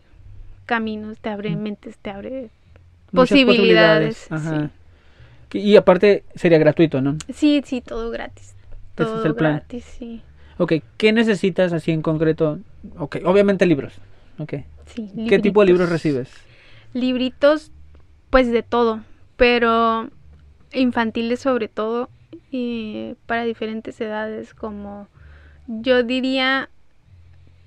caminos, 0.68 1.18
te 1.20 1.30
abre 1.30 1.56
Mm. 1.56 1.62
mentes, 1.64 1.98
te 1.98 2.12
abre 2.12 2.52
Muchas 3.12 3.30
posibilidades. 3.40 4.32
Ajá. 4.32 4.62
Que- 4.68 4.81
Y 5.54 5.76
aparte 5.76 6.24
sería 6.36 6.58
gratuito, 6.58 7.02
¿no? 7.02 7.18
Sí. 7.34 7.62
sí, 7.66 7.82
todo 7.82 8.10
gratis. 8.10 8.56
Ese 8.95 9.04
es 9.04 9.10
Todo 9.10 9.26
el 9.26 9.36
plan. 9.36 9.54
gratis, 9.58 9.86
sí. 9.97 10.22
Ok, 10.58 10.74
¿qué 10.97 11.12
necesitas 11.12 11.74
así 11.74 11.91
en 11.91 12.02
concreto? 12.02 12.60
Ok, 12.97 13.18
obviamente 13.26 13.66
libros. 13.66 13.93
Ok. 14.38 14.54
sí 14.86 15.10
¿Qué 15.28 15.39
tipo 15.39 15.62
de 15.62 15.68
libros 15.68 15.89
recibes? 15.89 16.30
Libritos, 16.93 17.72
pues 18.30 18.52
de 18.52 18.64
todo, 18.64 19.02
pero 19.38 20.10
infantiles 20.74 21.39
sobre 21.39 21.68
todo, 21.68 22.10
y 22.52 23.16
para 23.26 23.43
diferentes 23.43 23.99
edades, 24.02 24.54
como 24.54 25.08
yo 25.68 26.04
diría 26.04 26.70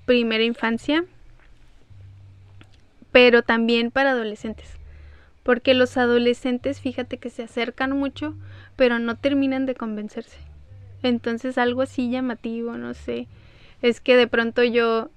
primera 0.05 0.43
infancia, 0.43 1.03
pero 3.11 3.41
también 3.41 3.91
para 3.91 4.11
adolescentes. 4.11 4.77
Porque 5.45 5.75
los 5.75 5.95
adolescentes, 5.95 6.81
fíjate 6.81 7.19
que 7.19 7.29
se 7.29 7.43
acercan 7.43 7.91
mucho, 7.91 8.33
pero 8.75 8.97
no 8.97 9.15
terminan 9.15 9.67
de 9.67 9.75
convencerse. 9.75 10.39
Entonces 11.03 11.59
algo 11.59 11.83
así 11.83 12.09
llamativo, 12.09 12.77
no 12.77 12.95
sé. 12.95 13.27
Es 13.83 14.01
que 14.01 14.17
de 14.17 14.25
pronto 14.25 14.63
yo, 14.63 15.11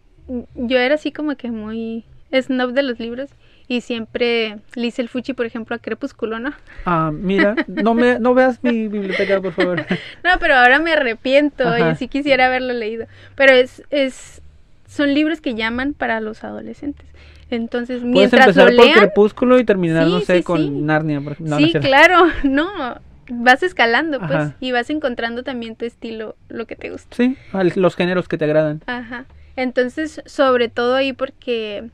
yo 0.54 0.78
era 0.78 0.96
así 0.96 1.12
como 1.12 1.34
que 1.36 1.50
muy 1.50 2.04
snob 2.30 2.72
de 2.74 2.82
los 2.82 3.00
libros 3.00 3.30
y 3.68 3.80
siempre 3.80 4.58
le 4.74 4.86
hice 4.86 5.00
el 5.00 5.08
fuchi, 5.08 5.32
por 5.32 5.46
ejemplo, 5.46 5.74
a 5.74 5.78
Crepúsculo, 5.78 6.38
¿no? 6.38 6.52
Ah, 6.84 7.10
mira, 7.10 7.54
no 7.66 7.94
me 7.94 8.18
no 8.18 8.34
veas 8.34 8.62
mi 8.62 8.86
biblioteca, 8.88 9.40
por 9.40 9.54
favor. 9.54 9.86
No, 10.24 10.38
pero 10.38 10.56
ahora 10.56 10.78
me 10.78 10.92
arrepiento 10.92 11.66
Ajá. 11.66 11.92
y 11.92 11.96
sí 11.96 12.08
quisiera 12.08 12.46
haberlo 12.48 12.74
leído. 12.74 13.06
Pero 13.34 13.54
es, 13.54 13.82
es, 13.88 14.42
son 14.86 15.14
libros 15.14 15.40
que 15.40 15.54
llaman 15.54 15.94
para 15.94 16.20
los 16.20 16.44
adolescentes. 16.44 17.06
Entonces, 17.50 18.00
Puedes 18.00 18.14
mientras 18.14 18.48
empezar 18.48 18.70
lo 18.70 18.76
por 18.76 18.86
lean, 18.86 18.98
Crepúsculo 18.98 19.58
y 19.58 19.64
terminar, 19.64 20.06
no 20.06 20.20
sé, 20.20 20.38
sí, 20.38 20.42
con 20.42 20.58
sí. 20.58 20.70
Narnia. 20.70 21.20
por 21.20 21.32
ejemplo. 21.32 21.56
No, 21.56 21.60
no 21.60 21.66
sí, 21.66 21.72
claro, 21.78 22.26
no, 22.44 23.00
vas 23.30 23.62
escalando, 23.62 24.20
pues, 24.20 24.52
y 24.60 24.72
vas 24.72 24.90
encontrando 24.90 25.42
también 25.42 25.76
tu 25.76 25.84
estilo, 25.84 26.36
lo 26.48 26.66
que 26.66 26.76
te 26.76 26.90
gusta. 26.90 27.16
Sí, 27.16 27.36
los 27.76 27.96
géneros 27.96 28.28
que 28.28 28.38
te 28.38 28.44
agradan. 28.44 28.82
Ajá. 28.86 29.24
Entonces, 29.56 30.22
sobre 30.26 30.68
todo 30.68 30.94
ahí 30.94 31.12
porque 31.12 31.90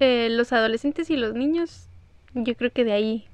eh, 0.00 0.28
los 0.30 0.52
adolescentes 0.52 1.10
y 1.10 1.16
los 1.16 1.34
niños, 1.34 1.88
yo 2.34 2.54
creo 2.56 2.72
que 2.72 2.84
de 2.84 2.92
ahí 2.92 3.26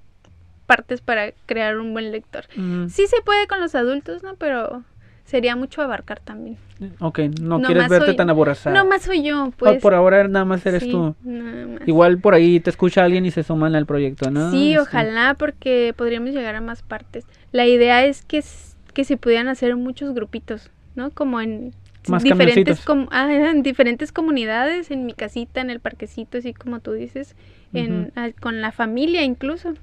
partes 0.66 1.01
para 1.01 1.32
crear 1.46 1.78
un 1.78 1.94
buen 1.94 2.12
lector. 2.12 2.44
Mm, 2.55 2.88
Sí 2.88 3.07
se 3.07 3.22
puede 3.22 3.46
con 3.46 3.61
los 3.61 3.74
adultos, 3.74 4.22
¿no? 4.22 4.34
Pero 4.36 4.84
sería 5.28 5.54
mucho 5.56 5.82
abarcar 5.82 6.20
también. 6.20 6.56
ok, 7.00 7.18
no 7.42 7.58
No 7.58 7.66
quieres 7.66 7.86
verte 7.88 8.06
soy- 8.06 8.16
tan 8.16 8.30
aborazada. 8.30 8.74
No 8.82 8.88
más 8.88 9.02
soy 9.02 9.22
yo, 9.22 9.44
Ah, 9.44 9.50
pues. 9.56 9.82
por 9.82 9.92
ahora 9.94 10.26
nada 10.26 10.46
más 10.46 10.64
eres 10.64 10.82
Sí, 10.84 10.90
tú. 10.90 11.14
nada 11.22 11.66
más. 11.66 11.86
Igual 11.86 12.18
por 12.18 12.32
ahí 12.32 12.60
te 12.60 12.70
escucha 12.70 13.04
alguien 13.04 13.26
y 13.26 13.30
se 13.30 13.42
suman 13.42 13.74
al 13.74 13.84
proyecto, 13.84 14.30
¿no? 14.30 14.50
Sí, 14.50 14.70
Este, 14.72 14.80
ojalá, 14.80 15.34
porque 15.38 15.92
podríamos 15.96 16.30
llegar 16.30 16.54
a 16.54 16.60
más 16.62 16.82
partes. 16.82 17.26
La 17.52 17.66
idea 17.66 18.06
es 18.06 18.22
que, 18.22 18.42
que 18.94 19.04
se 19.04 19.16
pudieran 19.18 19.48
hacer 19.48 19.76
muchos 19.76 20.14
grupitos, 20.14 20.70
¿no? 20.96 21.10
Como 21.10 21.40
en 21.42 21.74
Más 22.08 22.22
diferentes, 22.22 22.80
com- 22.86 23.08
ah, 23.10 23.28
en 23.52 23.62
diferentes 23.62 24.10
comunidades, 24.12 24.90
en 24.90 25.04
mi 25.04 25.12
casita, 25.12 25.60
en 25.60 25.68
el 25.68 25.80
parquecito, 25.80 26.38
así 26.38 26.54
como 26.54 26.80
tú 26.80 26.92
dices, 26.92 27.36
en, 27.74 28.12
con 28.40 28.62
la 28.62 28.72
familia 28.72 29.24
incluso. 29.24 29.74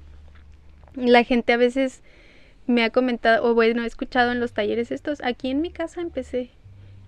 La 0.96 1.22
gente 1.24 1.52
a 1.52 1.56
veces 1.56 2.02
me 2.66 2.84
ha 2.84 2.90
comentado, 2.90 3.44
o 3.48 3.54
bueno, 3.54 3.82
he 3.82 3.86
escuchado 3.86 4.32
en 4.32 4.40
los 4.40 4.52
talleres 4.52 4.90
estos, 4.90 5.20
aquí 5.22 5.50
en 5.50 5.60
mi 5.60 5.70
casa 5.70 6.00
empecé 6.00 6.50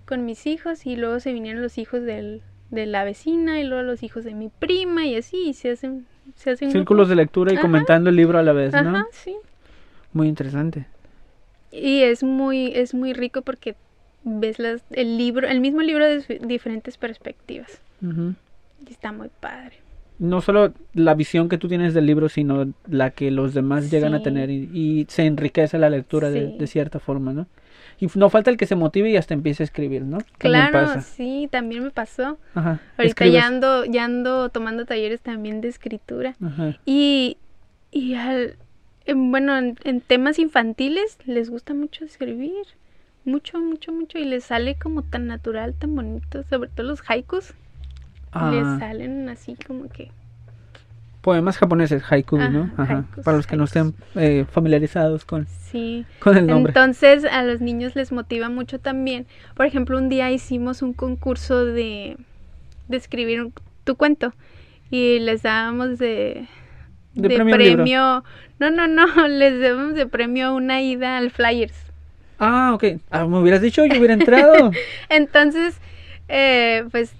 con 0.05 0.25
mis 0.25 0.47
hijos 0.47 0.85
y 0.85 0.95
luego 0.95 1.19
se 1.19 1.33
vinieron 1.33 1.61
los 1.61 1.77
hijos 1.77 2.03
del, 2.03 2.41
de 2.71 2.85
la 2.85 3.03
vecina 3.03 3.59
y 3.59 3.63
luego 3.63 3.83
los 3.83 4.03
hijos 4.03 4.23
de 4.23 4.33
mi 4.33 4.49
prima 4.49 5.05
y 5.05 5.15
así, 5.15 5.49
y 5.49 5.53
se 5.53 5.71
hacen, 5.71 6.07
se 6.35 6.51
hacen 6.51 6.71
Círculos 6.71 7.09
de 7.09 7.15
lectura 7.15 7.51
y 7.51 7.55
Ajá. 7.55 7.61
comentando 7.61 8.09
el 8.09 8.15
libro 8.15 8.39
a 8.39 8.43
la 8.43 8.53
vez, 8.53 8.73
¿no? 8.73 8.79
Ajá, 8.79 9.05
sí. 9.11 9.35
Muy 10.13 10.27
interesante. 10.27 10.87
Y 11.71 12.01
es 12.01 12.23
muy, 12.23 12.71
es 12.73 12.93
muy 12.93 13.13
rico 13.13 13.41
porque 13.41 13.75
ves 14.23 14.59
las, 14.59 14.81
el 14.91 15.17
libro, 15.17 15.47
el 15.47 15.59
mismo 15.59 15.81
libro 15.81 16.05
de 16.05 16.39
diferentes 16.43 16.97
perspectivas. 16.97 17.79
Y 18.01 18.91
está 18.91 19.11
muy 19.11 19.29
padre. 19.39 19.77
No 20.19 20.41
solo 20.41 20.73
la 20.93 21.15
visión 21.15 21.49
que 21.49 21.57
tú 21.57 21.67
tienes 21.67 21.93
del 21.93 22.05
libro, 22.05 22.29
sino 22.29 22.71
la 22.87 23.11
que 23.11 23.31
los 23.31 23.53
demás 23.53 23.89
llegan 23.89 24.13
a 24.13 24.21
tener 24.21 24.49
y, 24.49 24.69
y 24.73 25.05
se 25.09 25.25
enriquece 25.25 25.77
la 25.79 25.89
lectura 25.89 26.29
de, 26.29 26.47
Sí. 26.51 26.57
de 26.59 26.67
cierta 26.67 26.99
forma, 26.99 27.33
¿no? 27.33 27.47
Y 28.01 28.07
no 28.15 28.29
falta 28.29 28.49
el 28.51 28.57
que 28.57 28.65
se 28.65 28.75
motive 28.75 29.09
y 29.09 29.17
hasta 29.17 29.33
empiece 29.33 29.63
a 29.63 29.65
escribir, 29.65 30.03
¿no? 30.03 30.19
Claro, 30.37 30.71
pasa. 30.73 31.01
sí, 31.01 31.47
también 31.51 31.83
me 31.83 31.91
pasó. 31.91 32.37
Ajá. 32.53 32.79
Ahorita 32.97 33.27
ya 33.27 33.45
ando, 33.47 33.83
ya 33.85 34.05
ando 34.05 34.49
tomando 34.49 34.85
talleres 34.85 35.19
también 35.21 35.59
de 35.61 35.67
escritura. 35.69 36.35
Ajá. 36.41 36.77
Y, 36.85 37.37
y 37.91 38.13
al, 38.15 38.55
en- 39.05 39.31
bueno, 39.31 39.57
en, 39.57 39.77
en 39.83 39.99
temas 40.01 40.39
infantiles 40.39 41.17
les 41.25 41.49
gusta 41.49 41.73
mucho 41.73 42.05
escribir. 42.05 42.53
mucho, 43.25 43.59
mucho, 43.59 43.91
mucho 43.91 44.17
y 44.17 44.23
les 44.25 44.45
sale 44.45 44.75
como 44.75 45.03
tan 45.03 45.27
natural, 45.27 45.73
tan 45.75 45.93
bonito, 45.95 46.43
sobre 46.43 46.69
todo 46.69 46.87
los 46.87 47.01
haikus. 47.07 47.53
Les 48.33 48.65
Ah, 48.67 48.77
salen 48.79 49.27
así 49.29 49.55
como 49.65 49.89
que 49.89 50.11
poemas 51.21 51.57
japoneses, 51.57 52.01
haiku, 52.09 52.37
¿no? 52.37 52.69
Ajá, 52.77 52.83
Ajá. 52.83 52.93
haikus, 52.99 53.25
Para 53.25 53.37
los 53.37 53.47
que 53.47 53.57
no 53.57 53.65
estén 53.65 53.93
eh, 54.15 54.45
familiarizados 54.51 55.25
con, 55.25 55.47
sí. 55.47 56.05
con 56.19 56.37
el 56.37 56.47
nombre. 56.47 56.71
Entonces 56.71 57.25
a 57.25 57.43
los 57.43 57.59
niños 57.61 57.95
les 57.95 58.11
motiva 58.11 58.49
mucho 58.49 58.79
también. 58.79 59.27
Por 59.55 59.65
ejemplo, 59.65 59.97
un 59.97 60.09
día 60.09 60.31
hicimos 60.31 60.81
un 60.81 60.93
concurso 60.93 61.65
de, 61.65 62.17
de 62.87 62.97
escribir 62.97 63.41
un- 63.41 63.53
tu 63.83 63.95
cuento 63.95 64.33
y 64.91 65.19
les 65.19 65.43
dábamos 65.43 65.99
de, 65.99 66.47
De 67.15 67.29
premio 67.29 68.23
no, 68.59 68.69
no, 68.71 68.87
no, 68.87 69.27
les 69.27 69.59
dábamos 69.59 69.95
de 69.95 70.05
premio 70.07 70.53
una 70.55 70.81
ida 70.81 71.17
al 71.17 71.31
Flyers. 71.31 71.75
Ah, 72.39 72.71
ok. 72.73 72.85
Ah, 73.11 73.25
me 73.25 73.39
hubieras 73.39 73.61
dicho, 73.61 73.85
yo 73.85 73.97
hubiera 73.97 74.13
entrado. 74.13 74.71
Entonces, 75.09 75.77
eh, 76.29 76.85
pues, 76.91 77.13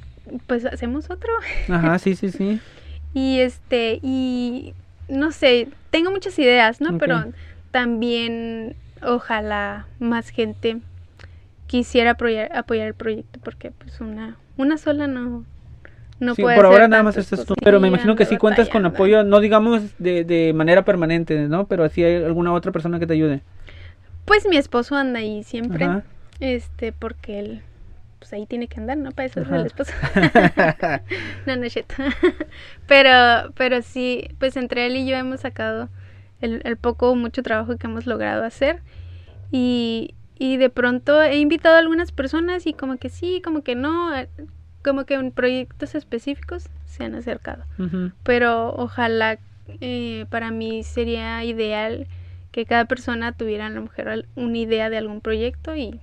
pues 0.47 0.65
hacemos 0.65 1.09
otro. 1.09 1.31
Ajá, 1.69 1.99
sí, 1.99 2.15
sí, 2.15 2.31
sí. 2.31 2.59
Y 3.13 3.39
este, 3.39 3.99
y 4.03 4.73
no 5.07 5.31
sé, 5.31 5.67
tengo 5.89 6.11
muchas 6.11 6.37
ideas, 6.37 6.79
¿no? 6.79 6.97
Pero 6.99 7.25
también 7.71 8.75
ojalá 9.01 9.87
más 9.99 10.29
gente 10.29 10.77
quisiera 11.67 12.11
apoyar, 12.11 12.55
apoyar 12.55 12.87
el 12.87 12.93
proyecto 12.93 13.39
porque 13.43 13.71
pues 13.71 13.99
una, 14.01 14.37
una 14.57 14.77
sola 14.77 15.07
no, 15.07 15.43
no 16.19 16.35
Sí, 16.35 16.41
puede 16.41 16.55
por 16.55 16.65
ahora 16.65 16.87
nada 16.87 17.03
más 17.03 17.17
estás 17.17 17.45
tú. 17.45 17.55
Pero 17.63 17.79
me 17.79 17.87
imagino 17.87 18.15
que 18.15 18.25
sí 18.25 18.37
cuentas 18.37 18.69
con 18.69 18.85
apoyo, 18.85 19.23
no 19.23 19.39
digamos 19.39 19.81
de, 19.99 20.23
de 20.23 20.53
manera 20.53 20.83
permanente, 20.83 21.47
¿no? 21.47 21.67
Pero 21.67 21.83
así 21.83 22.03
hay 22.03 22.23
alguna 22.23 22.53
otra 22.53 22.71
persona 22.71 22.99
que 22.99 23.07
te 23.07 23.13
ayude. 23.13 23.41
Pues 24.25 24.47
mi 24.47 24.57
esposo 24.57 24.95
anda 24.95 25.19
ahí 25.19 25.43
siempre, 25.43 25.85
Ajá. 25.85 26.03
este, 26.39 26.91
porque 26.91 27.39
él, 27.39 27.61
pues 28.19 28.33
ahí 28.33 28.45
tiene 28.45 28.67
que 28.67 28.79
andar, 28.79 28.97
¿no? 28.97 29.11
Para 29.11 29.27
eso 29.27 29.41
es 29.41 29.49
el 29.49 29.65
esposo. 29.65 29.93
no, 31.45 31.55
no 31.55 31.63
es 31.63 31.79
pero, 32.87 33.53
pero 33.55 33.81
sí, 33.81 34.29
pues 34.39 34.57
entre 34.57 34.85
él 34.85 34.97
y 34.97 35.07
yo 35.07 35.15
hemos 35.15 35.41
sacado 35.41 35.89
el, 36.41 36.61
el 36.65 36.77
poco 36.77 37.09
o 37.11 37.15
mucho 37.15 37.41
trabajo 37.41 37.77
que 37.77 37.87
hemos 37.87 38.05
logrado 38.05 38.43
hacer. 38.43 38.81
Y, 39.51 40.13
y 40.37 40.57
de 40.57 40.69
pronto 40.69 41.21
he 41.21 41.37
invitado 41.37 41.75
a 41.75 41.79
algunas 41.79 42.11
personas 42.11 42.67
y 42.67 42.73
como 42.73 42.97
que 42.97 43.09
sí, 43.09 43.41
como 43.43 43.63
que 43.63 43.75
no, 43.75 44.15
eh, 44.15 44.29
como 44.83 45.05
que 45.05 45.15
en 45.15 45.31
proyectos 45.31 45.95
específicos 45.95 46.69
se 46.85 47.03
han 47.03 47.15
acercado. 47.15 47.63
Pero 48.23 48.73
ojalá 48.75 49.39
eh, 49.81 50.25
para 50.29 50.51
mí 50.51 50.83
sería 50.83 51.43
ideal 51.43 52.07
que 52.51 52.65
cada 52.65 52.85
persona 52.85 53.31
tuviera 53.33 53.67
a 53.67 53.69
lo 53.69 53.81
mejor 53.81 54.25
una 54.35 54.57
idea 54.57 54.89
de 54.89 54.97
algún 54.97 55.21
proyecto 55.21 55.75
y, 55.75 55.99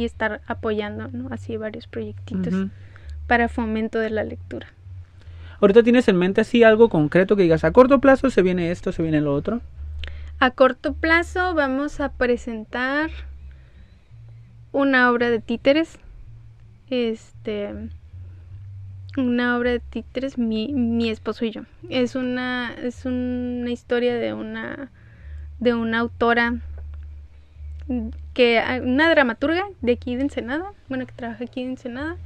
y 0.00 0.06
estar 0.06 0.40
apoyando, 0.46 1.08
¿no? 1.12 1.28
Así 1.30 1.58
varios 1.58 1.86
proyectitos 1.86 2.54
para 3.26 3.48
fomento 3.48 3.98
de 3.98 4.08
la 4.08 4.24
lectura. 4.24 4.68
Ahorita 5.60 5.82
tienes 5.82 6.08
en 6.08 6.16
mente 6.16 6.40
así 6.40 6.62
algo 6.62 6.88
concreto 6.88 7.36
que 7.36 7.42
digas, 7.42 7.64
a 7.64 7.70
corto 7.70 8.00
plazo 8.00 8.30
se 8.30 8.40
viene 8.40 8.70
esto, 8.70 8.92
se 8.92 9.02
viene 9.02 9.20
lo 9.20 9.34
otro. 9.34 9.60
A 10.38 10.52
corto 10.52 10.94
plazo 10.94 11.54
vamos 11.54 12.00
a 12.00 12.12
presentar 12.12 13.10
una 14.72 15.10
obra 15.10 15.28
de 15.28 15.40
títeres. 15.40 15.98
Este 16.88 17.74
una 19.18 19.58
obra 19.58 19.72
de 19.72 19.80
títeres 19.80 20.38
mi, 20.38 20.68
mi 20.72 21.10
esposo 21.10 21.44
y 21.44 21.50
yo. 21.50 21.62
Es 21.90 22.14
una 22.14 22.72
es 22.82 23.04
una 23.04 23.70
historia 23.70 24.14
de 24.14 24.32
una 24.32 24.90
de 25.58 25.74
una 25.74 25.98
autora 25.98 26.54
que 28.34 28.62
una 28.84 29.10
dramaturga 29.10 29.64
de 29.80 29.92
aquí 29.92 30.16
de 30.16 30.22
Ensenada, 30.22 30.72
bueno, 30.88 31.06
que 31.06 31.12
trabaja 31.12 31.44
aquí 31.44 31.60
en 31.62 31.70
Ensenada 31.70 32.16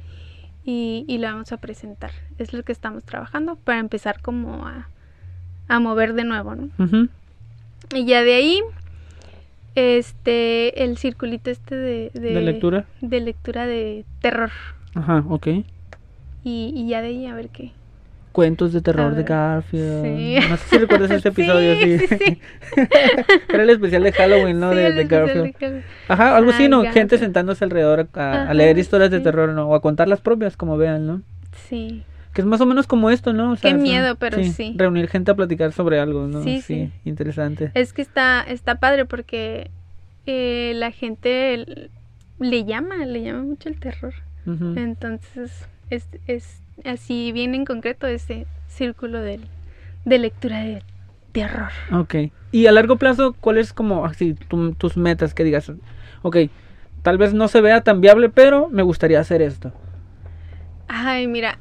y, 0.63 1.05
y 1.07 1.17
la 1.17 1.31
vamos 1.31 1.51
a 1.51 1.57
presentar. 1.57 2.11
Es 2.37 2.53
lo 2.53 2.63
que 2.63 2.71
estamos 2.71 3.03
trabajando 3.03 3.55
para 3.55 3.79
empezar 3.79 4.21
como 4.21 4.67
a, 4.67 4.89
a 5.67 5.79
mover 5.79 6.13
de 6.13 6.23
nuevo, 6.23 6.55
¿no? 6.55 6.69
Ujú. 6.77 7.07
Y 7.93 8.05
ya 8.05 8.23
de 8.23 8.33
ahí, 8.35 8.61
este, 9.75 10.83
el 10.83 10.97
circulito 10.97 11.49
este 11.49 11.75
de, 11.75 12.11
¿De 12.13 12.41
lectura? 12.41 12.85
de 13.01 13.19
lectura 13.19 13.65
de 13.67 14.05
terror. 14.21 14.51
Ajá, 14.93 15.23
ok. 15.29 15.47
Y, 16.43 16.71
y 16.75 16.87
ya 16.87 17.01
de 17.01 17.07
ahí 17.09 17.25
a 17.27 17.35
ver 17.35 17.49
qué. 17.49 17.71
Cuentos 18.35 18.73
de 18.73 18.81
terror 18.81 19.11
de 19.11 19.23
ver, 19.23 19.29
Garfield. 19.29 20.03
sí. 20.03 20.49
No 20.49 20.57
sé 20.57 20.67
si 20.67 20.77
recuerdas 20.77 21.09
este 21.11 21.29
episodio, 21.29 21.75
sí. 21.79 21.99
Sí. 21.99 22.41
Era 23.47 23.63
el 23.63 23.69
especial 23.69 24.03
de 24.03 24.11
Halloween, 24.11 24.59
¿no? 24.59 24.71
Sí, 24.71 24.75
de, 24.75 24.87
el 24.87 24.95
de 24.97 25.05
Garfield. 25.05 25.57
de. 25.57 25.83
Ajá, 26.09 26.35
algo 26.35 26.51
así, 26.51 26.67
¿no? 26.67 26.79
Garfield. 26.79 26.93
Gente 26.93 27.17
sentándose 27.17 27.63
alrededor 27.63 28.09
a, 28.13 28.53
leer 28.53 28.77
historias 28.77 29.09
de 29.09 29.21
terror, 29.21 29.51
¿no? 29.53 29.69
O 29.69 29.75
a 29.75 29.81
contar 29.81 30.09
las 30.09 30.19
propias, 30.19 30.57
como 30.57 30.75
vean, 30.75 31.07
¿no? 31.07 31.21
Sí, 31.69 32.03
Que 32.33 32.41
es 32.41 32.45
más 32.45 32.59
o 32.59 32.65
menos 32.65 32.87
como 32.87 33.09
esto, 33.09 33.31
¿no? 33.31 33.53
O 33.53 33.55
Qué 33.55 33.71
son- 33.71 33.81
miedo, 33.81 34.17
pero 34.17 34.43
sí. 34.43 34.73
Reunir 34.75 35.07
gente 35.07 35.31
a 35.31 35.35
platicar 35.35 35.71
sobre 35.71 36.01
algo, 36.01 36.27
¿no? 36.27 36.43
Sí, 36.43 36.59
sí. 36.59 36.91
interesante. 37.05 37.71
es 37.73 37.93
que 37.93 38.01
está, 38.01 38.41
está 38.41 38.75
padre 38.81 39.05
porque 39.05 39.71
eh, 40.25 40.73
la 40.75 40.91
gente 40.91 41.89
le 42.39 42.65
llama, 42.65 43.05
le 43.05 43.23
llama 43.23 43.43
mucho 43.43 43.69
el 43.69 43.79
terror. 43.79 44.13
Entonces, 44.75 45.69
es, 45.89 46.09
es 46.27 46.64
así 46.83 47.31
bien 47.31 47.55
en 47.55 47.65
concreto 47.65 48.07
ese 48.07 48.45
círculo 48.67 49.19
de, 49.21 49.39
de 50.05 50.19
lectura 50.19 50.59
de 50.59 50.83
terror. 51.31 51.69
Ok. 51.91 52.15
Y 52.51 52.67
a 52.67 52.71
largo 52.71 52.97
plazo, 52.97 53.33
¿cuáles 53.39 53.73
como 53.73 54.05
así 54.05 54.33
tu- 54.33 54.73
tus 54.73 54.97
metas 54.97 55.33
que 55.33 55.43
digas? 55.43 55.71
Ok, 56.21 56.37
tal 57.01 57.17
vez 57.17 57.33
no 57.33 57.47
se 57.47 57.61
vea 57.61 57.81
tan 57.81 58.01
viable, 58.01 58.29
pero 58.29 58.69
me 58.69 58.83
gustaría 58.83 59.19
hacer 59.19 59.41
esto. 59.41 59.71
Ay, 60.87 61.27
mira, 61.27 61.57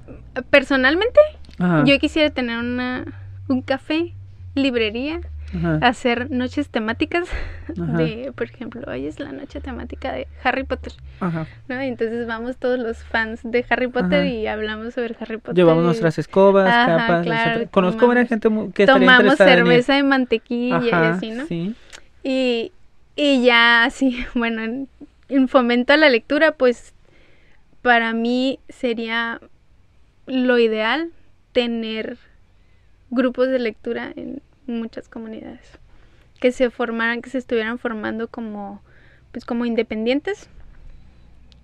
personalmente 0.50 1.20
Ajá. 1.58 1.84
yo 1.84 1.98
quisiera 1.98 2.30
tener 2.30 2.58
una 2.58 3.04
un 3.48 3.62
café, 3.62 4.14
librería, 4.54 5.20
ajá. 5.54 5.78
hacer 5.86 6.30
noches 6.30 6.68
temáticas 6.68 7.28
de, 7.68 8.32
por 8.34 8.46
ejemplo, 8.46 8.82
hoy 8.90 9.06
es 9.06 9.20
la 9.20 9.32
noche 9.32 9.60
temática 9.60 10.12
de 10.12 10.26
Harry 10.42 10.64
Potter, 10.64 10.92
Ajá. 11.20 11.46
¿no? 11.68 11.82
Y 11.82 11.86
entonces 11.88 12.26
vamos 12.26 12.56
todos 12.56 12.78
los 12.78 12.98
fans 13.04 13.40
de 13.44 13.64
Harry 13.68 13.88
Potter 13.88 14.20
Ajá. 14.20 14.26
y 14.28 14.46
hablamos 14.46 14.94
sobre 14.94 15.16
Harry 15.20 15.36
Potter. 15.38 15.54
Llevamos 15.56 15.82
y 15.82 15.86
nuestras 15.86 16.18
escobas, 16.18 16.68
capas, 16.86 17.24
claro, 17.24 17.68
Conozco 17.70 18.00
tomamos- 18.06 18.28
gente 18.28 18.48
mu- 18.48 18.72
que 18.72 18.86
tomamos 18.86 19.24
interesada 19.32 19.50
en 19.52 19.56
cerveza 19.58 19.94
de 19.94 20.02
mantequilla 20.02 20.80
y 20.84 20.90
así, 20.90 21.30
¿no? 21.30 21.46
Sí. 21.46 21.74
Y, 22.22 22.72
y 23.16 23.44
ya 23.44 23.84
así, 23.84 24.24
bueno, 24.34 24.62
en, 24.62 24.88
en 25.28 25.48
fomento 25.48 25.92
a 25.92 25.96
la 25.96 26.08
lectura, 26.08 26.52
pues 26.52 26.92
para 27.82 28.12
mí 28.12 28.58
sería 28.68 29.40
lo 30.26 30.58
ideal 30.58 31.10
tener 31.52 32.16
grupos 33.10 33.48
de 33.48 33.58
lectura 33.58 34.10
en 34.16 34.40
muchas 34.66 35.08
comunidades. 35.08 35.78
Que 36.40 36.52
se 36.52 36.70
formaran, 36.70 37.22
que 37.22 37.30
se 37.30 37.38
estuvieran 37.38 37.78
formando 37.78 38.28
como, 38.28 38.82
pues 39.32 39.44
como 39.44 39.64
independientes. 39.64 40.48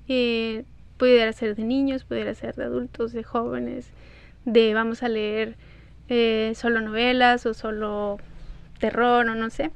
Eh, 0.08 0.64
pudiera 0.96 1.32
ser 1.32 1.56
de 1.56 1.64
niños, 1.64 2.04
pudiera 2.04 2.34
ser 2.34 2.54
de 2.56 2.64
adultos, 2.64 3.12
de 3.12 3.22
jóvenes, 3.22 3.88
de 4.44 4.74
vamos 4.74 5.02
a 5.02 5.08
leer 5.08 5.56
eh, 6.08 6.52
solo 6.56 6.80
novelas 6.80 7.46
o 7.46 7.54
solo 7.54 8.18
terror 8.78 9.28
o 9.28 9.34
no 9.34 9.50
sé 9.50 9.70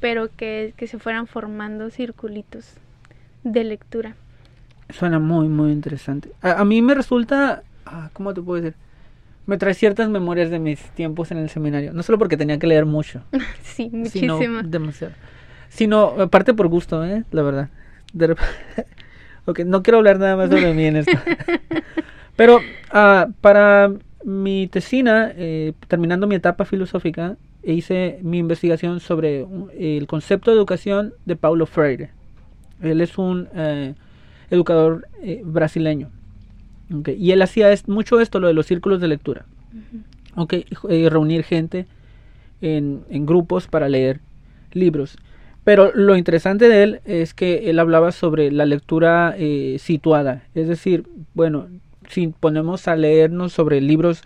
pero 0.00 0.28
que, 0.36 0.74
que 0.76 0.86
se 0.86 0.98
fueran 0.98 1.26
formando 1.26 1.88
circulitos 1.90 2.74
de 3.42 3.64
lectura. 3.64 4.14
Suena 4.90 5.18
muy, 5.18 5.48
muy 5.48 5.72
interesante. 5.72 6.30
A, 6.42 6.60
a 6.60 6.64
mí 6.66 6.82
me 6.82 6.94
resulta, 6.94 7.62
ah, 7.86 8.10
¿cómo 8.12 8.34
te 8.34 8.42
puedo 8.42 8.62
decir? 8.62 8.78
Me 9.46 9.58
trae 9.58 9.74
ciertas 9.74 10.08
memorias 10.08 10.50
de 10.50 10.58
mis 10.58 10.80
tiempos 10.92 11.30
en 11.30 11.38
el 11.38 11.50
seminario. 11.50 11.92
No 11.92 12.02
solo 12.02 12.18
porque 12.18 12.36
tenía 12.36 12.58
que 12.58 12.66
leer 12.66 12.86
mucho, 12.86 13.22
Sí, 13.62 13.90
sino 14.10 14.36
muchísimo. 14.38 14.62
demasiado. 14.62 15.12
Sino, 15.68 16.14
aparte 16.20 16.54
por 16.54 16.68
gusto, 16.68 17.04
¿eh? 17.04 17.24
La 17.30 17.42
verdad. 17.42 17.68
De 18.12 18.34
ok, 19.46 19.60
no 19.60 19.82
quiero 19.82 19.98
hablar 19.98 20.18
nada 20.18 20.36
más 20.36 20.48
sobre 20.50 20.72
mí 20.72 20.84
en 20.86 20.96
esto. 20.96 21.12
Pero 22.36 22.60
ah, 22.90 23.28
para 23.40 23.92
mi 24.24 24.66
tesina, 24.68 25.32
eh, 25.36 25.72
terminando 25.88 26.26
mi 26.26 26.34
etapa 26.36 26.64
filosófica, 26.64 27.36
hice 27.62 28.18
mi 28.22 28.38
investigación 28.38 29.00
sobre 29.00 29.42
un- 29.42 29.70
el 29.78 30.06
concepto 30.06 30.50
de 30.50 30.56
educación 30.56 31.14
de 31.26 31.36
Paulo 31.36 31.66
Freire. 31.66 32.10
Él 32.82 33.00
es 33.00 33.18
un 33.18 33.48
eh, 33.54 33.94
educador 34.50 35.06
eh, 35.22 35.42
brasileño. 35.44 36.10
Y 37.18 37.32
él 37.32 37.42
hacía 37.42 37.72
es- 37.72 37.88
mucho 37.88 38.20
esto, 38.20 38.40
lo 38.40 38.48
de 38.48 38.54
los 38.54 38.66
círculos 38.66 39.00
de 39.00 39.08
lectura. 39.08 39.46
Ok, 40.36 40.54
eh, 40.88 41.08
reunir 41.10 41.44
gente 41.44 41.86
en, 42.60 43.02
en 43.10 43.26
grupos 43.26 43.66
para 43.68 43.88
leer 43.88 44.20
libros. 44.72 45.16
Pero 45.64 45.92
lo 45.94 46.16
interesante 46.16 46.68
de 46.68 46.82
él 46.82 47.00
es 47.04 47.32
que 47.32 47.70
él 47.70 47.78
hablaba 47.78 48.12
sobre 48.12 48.50
la 48.52 48.66
lectura 48.66 49.34
eh, 49.38 49.76
situada. 49.78 50.42
Es 50.54 50.68
decir, 50.68 51.04
bueno, 51.32 51.68
si 52.08 52.28
ponemos 52.28 52.86
a 52.86 52.96
leernos 52.96 53.52
sobre 53.52 53.80
libros 53.80 54.22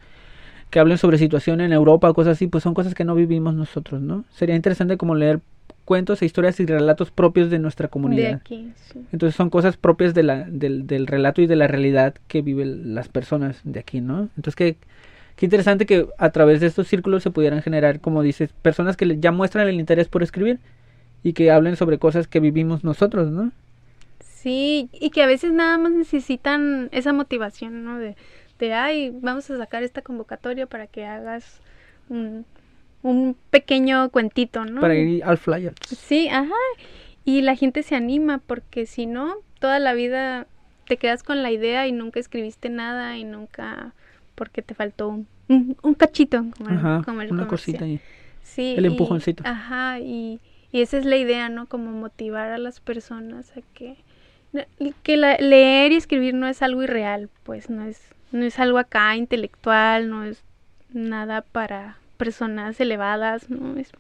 que 0.71 0.81
hablen 0.81 0.99
sobre 0.99 1.17
situación 1.19 1.61
en 1.61 1.73
Europa 1.73 2.11
o 2.11 2.15
cosas 2.15 2.33
así, 2.33 2.49
pues 2.49 2.65
son 2.65 2.75
cosas 2.75 2.95
que 2.95 3.05
no 3.05 3.15
vivimos 3.15 3.55
nosotros, 3.55 4.01
¿no? 4.03 4.25
Sería 4.31 4.57
interesante 4.57 4.97
como 4.97 5.15
leer 5.15 5.41
cuentos 5.89 6.21
e 6.21 6.27
historias 6.27 6.61
y 6.61 6.67
relatos 6.67 7.11
propios 7.11 7.49
de 7.49 7.59
nuestra 7.59 7.89
comunidad. 7.89 8.29
De 8.29 8.35
aquí, 8.35 8.73
sí. 8.93 9.07
Entonces 9.11 9.35
son 9.35 9.49
cosas 9.49 9.79
propias 9.79 10.13
de 10.13 10.23
la, 10.23 10.45
del, 10.45 10.87
del 10.87 11.07
relato 11.07 11.41
y 11.41 11.47
de 11.47 11.57
la 11.57 11.67
realidad 11.67 12.15
que 12.27 12.43
viven 12.43 12.95
las 12.95 13.09
personas 13.09 13.59
de 13.65 13.81
aquí, 13.81 14.03
¿no? 14.03 14.29
Entonces 14.37 14.55
qué, 14.55 14.77
qué 15.37 15.47
interesante 15.47 15.87
que 15.87 16.07
a 16.19 16.29
través 16.29 16.61
de 16.61 16.67
estos 16.67 16.89
círculos 16.89 17.23
se 17.23 17.31
pudieran 17.31 17.63
generar, 17.63 18.01
como 18.01 18.21
dices, 18.21 18.53
personas 18.61 18.99
que 18.99 19.19
ya 19.19 19.33
muestran 19.33 19.67
el 19.67 19.81
interés 19.81 20.09
por 20.09 20.23
escribir 20.23 20.59
y 21.23 21.33
que 21.33 21.51
hablen 21.51 21.77
sobre 21.77 21.99
cosas 21.99 22.29
que 22.29 22.41
vivimos 22.41 22.85
nosotros, 22.85 23.31
¿no? 23.31 23.51
Sí, 24.21 24.91
y 24.93 25.09
que 25.09 25.23
a 25.23 25.27
veces 25.27 25.53
nada 25.53 25.79
más 25.79 25.93
necesitan 25.93 26.91
esa 26.93 27.15
motivación, 27.15 27.83
¿no? 27.83 27.99
De, 27.99 28.15
de 28.59 28.75
ay, 28.75 29.17
vamos 29.23 29.51
a 29.51 29.57
sacar 29.57 29.83
esta 29.85 30.03
convocatoria 30.03 30.67
para 30.67 30.87
que 30.87 31.07
hagas 31.07 31.63
un, 32.11 32.45
un 33.03 33.37
pequeño 33.51 34.11
cuentito, 34.11 34.65
¿no? 34.65 34.81
Para 34.81 34.95
ir 34.97 35.23
al 35.25 35.39
flyer. 35.39 35.75
Sí, 35.87 36.29
ajá. 36.29 36.55
Y 37.25 37.43
la 37.43 37.55
gente 37.57 37.83
se 37.83 37.95
anima 37.95 38.39
porque 38.39 38.87
si 38.87 39.07
no, 39.07 39.35
toda 39.61 39.79
la 39.79 39.93
vida 39.95 40.47
te 40.87 40.97
quedas 40.97 41.23
con 41.23 41.43
la 41.43 41.51
idea 41.51 41.87
y 41.87 41.93
nunca 41.93 42.19
escribiste 42.21 42.71
nada 42.71 43.17
y 43.19 43.25
nunca 43.25 43.93
porque 44.35 44.63
te 44.63 44.75
faltó 44.75 45.09
un, 45.09 45.27
un, 45.49 45.77
un 45.83 45.95
cachito 45.95 46.45
como, 46.57 46.71
el- 46.71 46.77
Ajá, 46.77 47.03
como 47.05 47.21
el 47.23 47.31
una 47.33 47.45
comercial. 47.45 47.49
cosita 47.79 47.85
ahí. 47.85 48.01
Sí, 48.43 48.75
el 48.77 48.85
y- 48.85 48.89
empujoncito. 48.89 49.43
Ajá, 49.47 49.99
y, 50.01 50.41
y 50.73 50.81
esa 50.81 50.97
es 50.97 51.05
la 51.05 51.17
idea, 51.17 51.49
¿no? 51.51 51.67
Como 51.67 51.91
motivar 51.93 52.51
a 52.53 52.59
las 52.59 52.81
personas 52.81 53.53
a 53.57 53.61
que 53.75 53.97
que 55.03 55.19
la- 55.19 55.37
leer 55.37 55.93
y 55.93 55.97
escribir 55.97 56.33
no 56.33 56.47
es 56.49 56.63
algo 56.63 56.83
irreal, 56.83 57.29
pues 57.43 57.69
no 57.69 57.85
es 57.85 58.01
no 58.33 58.45
es 58.47 58.59
algo 58.59 58.79
acá 58.79 59.15
intelectual, 59.17 60.09
no 60.09 60.25
es 60.25 60.43
nada 60.93 61.43
para 61.43 61.99
personas 62.19 62.79
elevadas, 62.81 63.49
no 63.49 63.77
es 63.79 63.91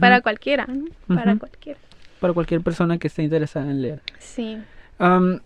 para 0.00 0.20
cualquiera, 0.20 0.66
¿no? 0.66 0.84
Para 1.14 1.36
cualquiera. 1.36 1.80
Para 2.20 2.32
cualquier 2.32 2.60
persona 2.60 2.98
que 2.98 3.08
esté 3.08 3.22
interesada 3.24 3.68
en 3.70 3.82
leer. 3.82 4.00
Sí. 4.20 4.56
Am, 4.98 5.40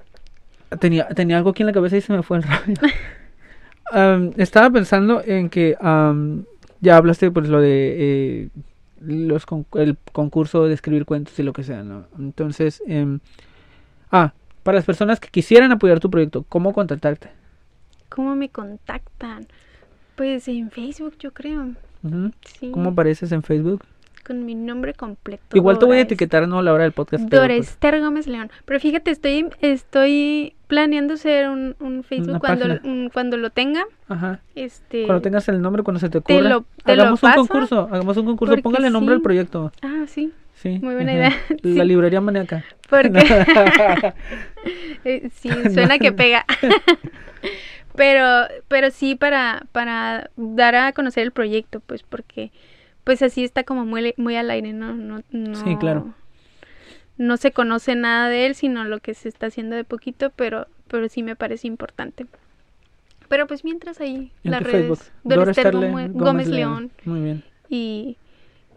tenía, 0.78 1.08
tenía 1.08 1.38
algo 1.38 1.50
aquí 1.50 1.62
en 1.62 1.68
la 1.68 1.72
cabeza 1.72 1.96
y 1.96 2.00
se 2.02 2.12
me 2.12 2.22
fue 2.22 2.36
el 2.38 2.42
rollo. 2.44 2.74
Am, 3.90 4.32
estaba 4.36 4.68
pensando 4.70 5.22
en 5.24 5.48
que 5.48 5.76
am, 5.80 6.44
ya 6.80 6.98
hablaste 6.98 7.30
pues 7.30 7.48
lo 7.48 7.58
de 7.60 7.94
eh, 8.44 8.48
los 9.00 9.46
con- 9.46 9.66
el 9.74 9.96
concurso 10.12 10.66
de 10.66 10.74
escribir 10.74 11.06
cuentos 11.06 11.38
y 11.38 11.42
lo 11.42 11.52
que 11.54 11.62
sea, 11.64 11.82
¿no? 11.82 12.06
Entonces, 12.18 12.82
em, 12.86 13.20
ah, 14.12 14.34
para 14.62 14.76
las 14.76 14.84
personas 14.84 15.20
que 15.20 15.28
quisieran 15.30 15.72
apoyar 15.72 16.00
tu 16.00 16.10
proyecto, 16.10 16.44
¿cómo 16.50 16.74
contactarte? 16.74 17.30
¿Cómo 18.10 18.36
me 18.36 18.50
contactan? 18.50 19.46
Pues 20.16 20.46
en 20.48 20.70
Facebook, 20.70 21.14
yo 21.18 21.32
creo. 21.32 21.70
Sí. 22.60 22.70
¿Cómo 22.70 22.90
apareces 22.90 23.32
en 23.32 23.42
Facebook? 23.42 23.82
Con 24.26 24.44
mi 24.44 24.54
nombre 24.54 24.92
completo. 24.92 25.56
Igual 25.56 25.78
te 25.78 25.86
voy 25.86 25.96
a 25.96 26.00
etiquetar, 26.02 26.46
¿no? 26.46 26.58
A 26.58 26.62
la 26.62 26.74
hora 26.74 26.82
del 26.82 26.92
podcast. 26.92 27.24
Dora 27.24 27.46
pues, 27.54 27.70
Esther 27.70 27.98
Gómez 28.00 28.26
León. 28.26 28.50
Pero 28.66 28.78
fíjate, 28.78 29.10
estoy, 29.10 29.46
estoy 29.62 30.52
planeando 30.66 31.14
hacer 31.14 31.48
un, 31.48 31.74
un 31.80 32.04
Facebook 32.04 32.38
cuando, 32.40 32.66
un- 32.84 33.08
cuando 33.10 33.38
lo 33.38 33.48
tenga. 33.48 33.84
Ajá. 34.06 34.40
Este. 34.54 35.04
Cuando 35.06 35.22
tengas 35.22 35.48
el 35.48 35.62
nombre, 35.62 35.82
cuando 35.82 35.98
se 35.98 36.10
te 36.10 36.20
Te 36.20 36.34
ocurra, 36.34 36.48
lo- 36.50 36.64
te 36.84 36.94
lo 36.94 37.02
hagamos 37.04 37.22
un 37.22 37.28
paso, 37.30 37.40
concurso, 37.46 37.88
hagamos 37.90 38.16
un 38.18 38.26
concurso, 38.26 38.56
póngale 38.58 38.90
nombre 38.90 39.14
al 39.14 39.20
sí. 39.20 39.24
proyecto. 39.24 39.72
Ah, 39.80 40.04
sí. 40.06 40.30
Sí. 40.56 40.78
Muy 40.82 40.94
buena 40.94 41.12
idea, 41.14 41.30
La 41.62 41.82
sí. 41.84 41.88
librería 41.88 42.20
maníaca. 42.20 42.64
Porque 42.90 43.12
Eh, 45.04 45.30
sí, 45.32 45.48
suena 45.72 45.98
que 45.98 46.12
pega. 46.12 46.44
Pero, 47.98 48.46
pero 48.68 48.90
sí 48.92 49.16
para, 49.16 49.66
para 49.72 50.30
dar 50.36 50.76
a 50.76 50.92
conocer 50.92 51.24
el 51.24 51.32
proyecto, 51.32 51.80
pues 51.80 52.04
porque 52.04 52.52
pues 53.02 53.22
así 53.22 53.42
está 53.42 53.64
como 53.64 53.84
muy, 53.84 54.14
muy 54.16 54.36
al 54.36 54.50
aire, 54.50 54.72
¿no? 54.72 54.94
No, 54.94 55.22
no 55.32 55.54
Sí, 55.56 55.76
claro. 55.76 56.14
No 57.16 57.36
se 57.36 57.50
conoce 57.50 57.96
nada 57.96 58.28
de 58.28 58.46
él, 58.46 58.54
sino 58.54 58.84
lo 58.84 59.00
que 59.00 59.14
se 59.14 59.28
está 59.28 59.46
haciendo 59.46 59.74
de 59.74 59.82
poquito, 59.82 60.30
pero, 60.30 60.68
pero 60.86 61.08
sí 61.08 61.24
me 61.24 61.34
parece 61.34 61.66
importante. 61.66 62.26
Pero 63.28 63.48
pues 63.48 63.64
mientras 63.64 64.00
ahí 64.00 64.30
En 64.44 64.52
las 64.52 64.62
redes 64.62 64.98
Facebook. 64.98 65.12
Dora 65.24 65.52
Gómez, 65.72 66.12
Gómez 66.12 66.48
León 66.48 66.92
Muy 67.04 67.20
bien. 67.20 67.42
y, 67.68 68.16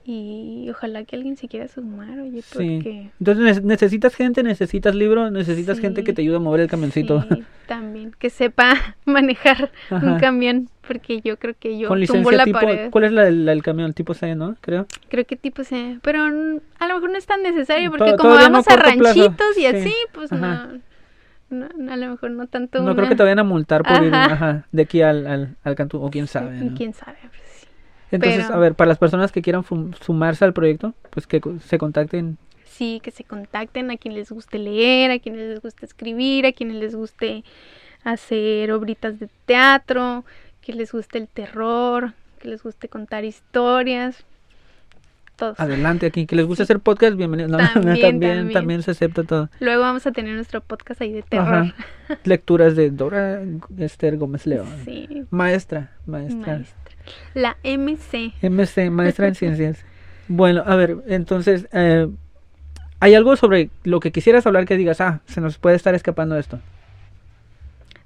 y 0.04 0.68
ojalá 0.72 1.04
que 1.06 1.16
alguien 1.16 1.38
se 1.38 1.47
quiera 1.47 1.68
sumar, 1.68 2.20
oye, 2.20 2.41
Sí. 2.41 2.49
porque 2.54 3.10
Entonces 3.20 3.62
ne- 3.62 3.68
necesitas 3.68 4.16
gente, 4.16 4.41
necesitas 4.43 4.95
libro, 4.95 5.30
necesitas 5.30 5.80
gente 5.80 6.04
que 6.04 6.12
te 6.14 6.22
ayude 6.22 6.38
a 6.38 6.39
mover 6.39 6.62
el 6.62 6.68
camioncito. 6.68 7.22
Sí, 7.30 7.43
también. 7.68 8.12
Que 8.18 8.30
sepa 8.30 8.74
manejar 9.06 9.72
Ajá. 9.89 10.06
un 10.14 10.20
camión, 10.20 10.70
porque 10.88 11.22
yo 11.22 11.38
creo 11.38 11.54
que 11.60 11.78
yo 11.78 11.88
Con 11.88 11.99
tumbo 12.04 12.32
licencia 12.32 12.38
la 12.38 12.43
tipo, 12.45 12.60
pared. 12.60 12.89
¿cuál 12.89 13.04
es 13.06 13.12
la 13.12 13.24
del 13.26 13.62
camión? 13.64 13.93
Tipo 13.93 14.14
C, 14.14 14.36
¿no? 14.36 14.56
Creo. 14.62 14.88
Creo 15.10 15.26
que 15.26 15.36
tipo 15.36 15.64
C. 15.64 15.99
Pero 16.02 16.28
mm, 16.28 16.60
a 16.80 16.88
lo 16.88 16.95
mejor 16.95 17.12
no 17.12 17.18
es 17.18 17.26
tan 17.28 17.43
necesario, 17.43 17.91
To- 17.91 17.97
porque 17.97 18.16
como 18.16 18.34
no 18.34 18.39
vamos 18.41 18.68
a 18.68 18.74
plazo. 18.76 18.84
ranchitos 19.04 19.58
y 19.58 19.62
Sí. 19.62 19.66
así, 19.68 19.93
pues 20.14 20.32
Ajá. 20.32 20.68
no, 21.49 21.68
no, 21.78 21.91
A 21.91 21.97
lo 21.97 22.10
mejor 22.10 22.32
no 22.32 22.47
tanto. 22.47 22.82
No 22.82 22.95
creo 22.95 23.08
que 23.10 23.16
te 23.16 23.24
vayan 23.24 23.39
a 23.39 23.43
multar 23.43 23.84
por 23.84 24.04
ir 24.04 24.16
Ajá. 24.16 24.66
de 24.72 24.82
aquí 24.82 25.02
al, 25.02 25.28
al, 25.28 25.56
al 25.64 25.76
cantú, 25.76 26.02
o 26.02 26.10
quién 26.10 26.26
sabe. 26.28 26.72
Quién 26.76 26.93
sabe, 26.93 27.18
pues. 27.30 27.51
Entonces, 28.12 28.43
pero- 28.45 28.55
a 28.55 28.59
ver, 28.59 28.74
para 28.76 28.89
las 28.89 28.97
personas 28.97 29.32
que 29.32 29.41
quieran 29.41 29.64
sumarse 30.01 30.43
al 30.45 30.53
proyecto, 30.53 30.93
pues 31.09 31.28
que 31.28 31.41
se 31.66 31.78
contacten. 31.78 32.38
Sí, 32.66 32.99
que 33.03 33.12
se 33.12 33.24
contacten 33.24 33.91
a 33.91 33.97
quien 33.97 34.14
les 34.16 34.32
guste 34.32 34.57
leer, 34.57 35.12
a 35.12 35.20
quienes 35.20 35.41
les 35.47 35.62
guste 35.62 35.86
escribir, 35.86 36.45
a 36.45 36.51
quienes 36.51 36.78
les 36.78 36.95
guste 36.95 37.43
hacer 38.03 38.72
obritas 38.72 39.20
de 39.20 39.30
teatro, 39.45 40.26
que 40.62 40.74
les 40.74 40.91
guste 40.91 41.18
el 41.20 41.28
terror, 41.28 42.14
que 42.39 42.47
les 42.47 42.64
guste 42.64 42.88
contar 42.89 43.24
historias. 43.24 44.24
Todos. 45.36 45.59
Adelante 45.59 46.05
aquí. 46.05 46.26
Que 46.28 46.36
les 46.36 46.45
guste 46.45 46.64
hacer 46.64 46.80
podcast, 46.80 47.16
bienvenidos. 47.18 47.51
No, 47.51 47.57
También, 47.74 48.01
también, 48.01 48.20
también. 48.38 48.53
también 48.53 48.84
se 48.84 48.91
acepta 48.91 49.24
todo. 49.24 49.49
Luego 49.59 49.82
vamos 49.82 50.05
a 50.07 50.12
tener 50.12 50.36
nuestro 50.36 50.62
podcast 50.62 51.01
ahí 51.01 51.12
de 51.14 51.24
terror. 51.24 51.47
Ajá. 51.66 51.76
Lecturas 52.24 52.76
de 52.76 52.89
Dora 52.91 53.41
Esther 53.78 54.18
Gómez 54.18 54.45
León. 54.47 54.68
Sí, 54.86 55.24
Maestra, 55.30 55.91
maestra. 56.05 56.53
maestra. 56.57 56.81
La 57.34 57.58
MC. 57.64 58.34
MC, 58.41 58.89
maestra 58.89 59.28
en 59.28 59.36
ciencias. 59.36 59.86
Bueno, 60.28 60.64
a 60.66 60.76
ver, 60.76 60.97
entonces, 61.08 61.68
eh, 61.72 62.08
¿hay 62.99 63.16
algo 63.16 63.36
sobre 63.36 63.70
lo 63.84 63.99
que 63.99 64.12
quisieras 64.12 64.45
hablar 64.45 64.66
que 64.66 64.78
digas, 64.78 65.02
ah, 65.02 65.22
se 65.26 65.41
nos 65.41 65.58
puede 65.58 65.76
estar 65.76 65.95
escapando 65.95 66.38
esto? 66.38 66.60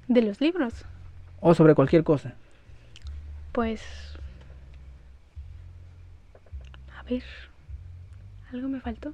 De 0.08 0.22
los 0.22 0.40
libros. 0.40 0.84
O 1.40 1.54
sobre 1.54 1.74
cualquier 1.74 2.04
cosa. 2.04 2.34
Pues. 3.52 3.82
A 6.98 7.02
ver. 7.04 7.22
¿Algo 8.52 8.68
me 8.68 8.80
faltó? 8.80 9.12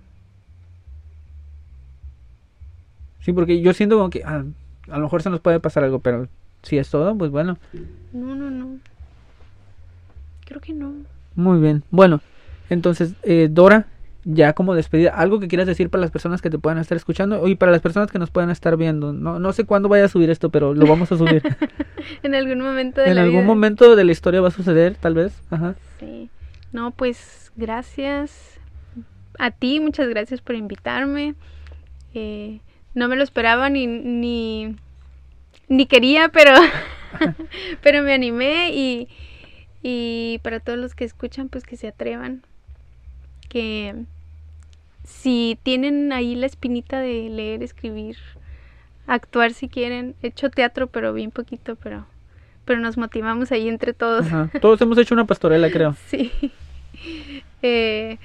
Sí, 3.21 3.33
porque 3.33 3.61
yo 3.61 3.73
siento 3.73 3.97
como 3.97 4.11
que 4.11 4.23
ah, 4.25 4.45
a 4.89 4.97
lo 4.97 5.05
mejor 5.05 5.23
se 5.23 5.31
nos 5.31 5.41
puede 5.41 5.61
pasar 5.61 5.85
algo, 5.85 6.01
pero 6.01 6.29
si 6.63 6.79
es 6.79 6.91
todo, 6.91 7.17
pues 7.17 7.31
bueno. 7.31 7.59
No, 8.13 8.35
no, 8.35 8.51
no. 8.51 8.79
Creo 10.53 10.61
que 10.61 10.75
no. 10.75 10.93
Muy 11.35 11.61
bien. 11.61 11.83
Bueno, 11.91 12.21
entonces, 12.69 13.15
eh, 13.23 13.49
Dora, 13.51 13.87
ya 14.25 14.53
como 14.53 14.75
despedida, 14.75 15.11
algo 15.15 15.41
que 15.41 15.49
quieras 15.49 15.67
decir 15.67 15.89
para 15.89 16.03
las 16.03 16.11
personas 16.11 16.43
que 16.43 16.51
te 16.51 16.59
puedan 16.59 16.79
estar 16.79 16.95
escuchando 16.95 17.49
y 17.49 17.55
para 17.55 17.73
las 17.73 17.81
personas 17.81 18.11
que 18.11 18.19
nos 18.19 18.31
puedan 18.31 18.51
estar 18.51 18.77
viendo. 18.77 19.15
No, 19.15 19.39
no 19.39 19.55
sé 19.55 19.65
cuándo 19.65 19.89
vaya 19.89 20.05
a 20.05 20.09
subir 20.09 20.29
esto, 20.29 20.51
pero 20.51 20.75
lo 20.75 20.87
vamos 20.87 21.11
a 21.11 21.17
subir. 21.17 21.43
En 22.23 22.35
algún 22.35 22.61
momento 22.61 23.01
de 23.01 23.09
en 23.09 23.15
la 23.15 23.23
algún 23.23 23.39
vida. 23.41 23.47
momento 23.47 23.97
de 23.97 24.05
la 24.05 24.13
historia 24.13 24.43
va 24.43 24.49
a 24.49 24.51
suceder, 24.51 24.97
tal 24.97 25.15
vez. 25.15 25.41
Ajá. 25.51 25.75
Sí. 26.01 26.29
No, 26.71 26.91
pues 26.91 27.51
gracias 27.57 28.61
a 29.39 29.53
ti, 29.53 29.81
muchas 29.81 30.07
gracias 30.11 30.43
por 30.43 30.55
invitarme. 30.55 31.35
Eh, 32.13 32.61
no 32.93 33.09
me 33.09 33.17
lo 33.17 33.23
esperaba 33.23 33.71
ni, 33.71 33.87
ni, 33.87 34.77
ni 35.69 35.87
quería, 35.87 36.29
pero, 36.29 36.51
pero 37.83 38.03
me 38.03 38.13
animé 38.13 38.75
y, 38.75 39.09
y 39.83 40.41
para 40.43 40.61
todos 40.61 40.79
los 40.79 40.95
que 40.95 41.05
escuchan, 41.05 41.49
pues 41.49 41.65
que 41.65 41.77
se 41.77 41.89
atrevan. 41.89 42.43
Que 43.49 43.95
si 45.05 45.59
tienen 45.63 46.13
ahí 46.13 46.35
la 46.35 46.47
espinita 46.47 47.01
de 47.01 47.29
leer, 47.29 47.63
escribir, 47.63 48.17
actuar 49.07 49.53
si 49.53 49.69
quieren, 49.69 50.15
he 50.23 50.29
hecho 50.29 50.51
teatro, 50.51 50.87
pero 50.87 51.13
bien 51.13 51.31
poquito, 51.31 51.77
pero, 51.77 52.07
pero 52.65 52.81
nos 52.81 52.97
motivamos 52.97 53.51
ahí 53.51 53.69
entre 53.69 53.93
todos. 53.93 54.27
Ajá. 54.27 54.51
Todos 54.61 54.81
hemos 54.81 54.97
hecho 54.99 55.15
una 55.15 55.27
pastorela, 55.27 55.71
creo. 55.71 55.97
Sí. 56.07 56.31
Eh, 57.63 58.19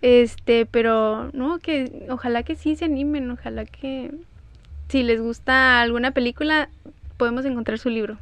este, 0.00 0.64
pero 0.64 1.30
no, 1.32 1.58
que 1.58 2.06
ojalá 2.08 2.42
que 2.44 2.54
sí 2.54 2.76
se 2.76 2.84
animen, 2.84 3.30
ojalá 3.30 3.64
que 3.66 4.10
si 4.88 5.02
les 5.02 5.20
gusta 5.20 5.80
alguna 5.80 6.12
película, 6.12 6.68
podemos 7.16 7.44
encontrar 7.44 7.78
su 7.78 7.90
libro. 7.90 8.18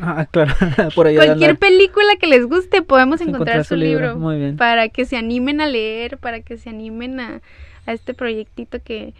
Ah, 0.00 0.26
claro. 0.30 0.54
Por 0.94 1.06
ahí 1.06 1.16
Cualquier 1.16 1.58
película 1.58 2.16
que 2.18 2.26
les 2.26 2.46
guste, 2.46 2.82
podemos 2.82 3.20
encontrar, 3.20 3.64
su 3.64 3.76
libro. 3.76 4.16
Muy 4.16 4.38
bien. 4.38 4.56
Para 4.56 4.88
que 4.88 5.04
se 5.04 5.16
animen 5.16 5.60
a 5.60 5.66
leer, 5.66 6.18
para 6.18 6.40
que 6.40 6.56
se 6.56 6.70
animen 6.70 7.20
a, 7.20 7.40
a 7.86 7.92
este 7.92 8.14
proyectito 8.14 8.82
que, 8.82 9.14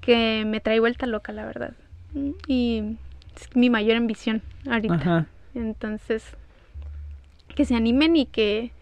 que 0.00 0.44
me 0.46 0.60
trae 0.60 0.80
vuelta 0.80 1.06
loca, 1.06 1.32
la 1.32 1.44
verdad. 1.44 1.72
Y 2.46 2.96
es 3.36 3.56
mi 3.56 3.70
mayor 3.70 3.96
ambición 3.96 4.42
ahorita. 4.68 4.94
Ajá. 4.94 5.26
Entonces, 5.54 6.24
que 7.54 7.64
se 7.64 7.74
animen 7.74 8.16
y 8.16 8.26
que 8.26 8.72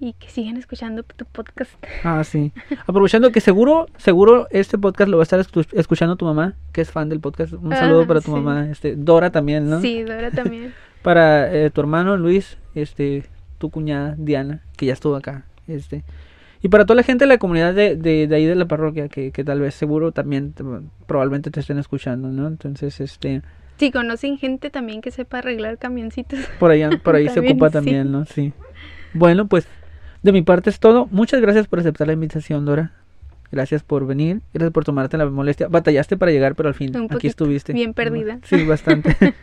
y 0.00 0.12
que 0.14 0.28
sigan 0.28 0.56
escuchando 0.56 1.02
tu 1.02 1.24
podcast. 1.24 1.72
Ah, 2.04 2.22
sí. 2.24 2.52
Aprovechando 2.86 3.32
que 3.32 3.40
seguro, 3.40 3.86
seguro 3.96 4.46
este 4.50 4.78
podcast 4.78 5.10
lo 5.10 5.16
va 5.18 5.22
a 5.22 5.24
estar 5.24 5.40
escu- 5.40 5.66
escuchando 5.72 6.16
tu 6.16 6.24
mamá, 6.24 6.54
que 6.72 6.80
es 6.82 6.90
fan 6.92 7.08
del 7.08 7.20
podcast. 7.20 7.52
Un 7.54 7.72
Ah, 7.72 7.76
saludo 7.76 8.06
para 8.06 8.20
tu 8.20 8.26
sí. 8.26 8.30
mamá, 8.32 8.68
este, 8.70 8.94
Dora 8.96 9.30
también, 9.30 9.68
¿no? 9.68 9.80
Sí, 9.80 10.02
Dora 10.02 10.30
también. 10.30 10.72
Para 11.02 11.52
eh, 11.54 11.70
tu 11.70 11.80
hermano 11.80 12.16
Luis, 12.16 12.58
este, 12.74 13.24
tu 13.58 13.70
cuñada 13.70 14.14
Diana, 14.18 14.62
que 14.76 14.86
ya 14.86 14.92
estuvo 14.92 15.14
acá, 15.16 15.44
este. 15.68 16.04
Y 16.60 16.68
para 16.70 16.84
toda 16.86 16.96
la 16.96 17.02
gente 17.04 17.24
de 17.24 17.28
la 17.28 17.38
comunidad 17.38 17.72
de, 17.72 17.94
de, 17.94 18.26
de 18.26 18.34
ahí 18.34 18.44
de 18.44 18.56
la 18.56 18.66
parroquia, 18.66 19.08
que, 19.08 19.30
que 19.30 19.44
tal 19.44 19.60
vez 19.60 19.74
seguro 19.76 20.10
también 20.10 20.52
te- 20.52 20.64
probablemente 21.06 21.52
te 21.52 21.60
estén 21.60 21.78
escuchando, 21.78 22.28
¿no? 22.28 22.48
Entonces, 22.48 23.00
este, 23.00 23.42
Si 23.78 23.92
conocen 23.92 24.38
gente 24.38 24.70
también 24.70 25.00
que 25.00 25.12
sepa 25.12 25.38
arreglar 25.38 25.78
camioncitos. 25.78 26.40
por 26.58 26.72
ahí, 26.72 26.82
por 26.98 27.14
ahí 27.14 27.28
se 27.28 27.34
También, 27.36 27.52
ocupa 27.54 27.68
sí. 27.68 27.72
también, 27.74 28.10
¿no? 28.10 28.24
Sí. 28.24 28.52
Bueno, 29.14 29.46
pues 29.46 29.68
de 30.22 30.32
mi 30.32 30.42
parte 30.42 30.70
es 30.70 30.80
todo. 30.80 31.06
Muchas 31.10 31.40
gracias 31.40 31.66
por 31.66 31.78
aceptar 31.80 32.06
la 32.06 32.12
invitación, 32.12 32.64
Dora. 32.64 32.92
Gracias 33.50 33.82
por 33.82 34.06
venir, 34.06 34.40
gracias 34.52 34.72
por 34.72 34.84
tomarte 34.84 35.16
la 35.16 35.26
molestia. 35.26 35.68
Batallaste 35.68 36.16
para 36.16 36.32
llegar, 36.32 36.54
pero 36.54 36.68
al 36.68 36.74
fin 36.74 36.94
Un 36.94 37.04
aquí 37.04 37.14
poquito, 37.14 37.30
estuviste. 37.30 37.72
bien 37.72 37.94
perdida. 37.94 38.38
Sí, 38.44 38.64
bastante. 38.64 39.16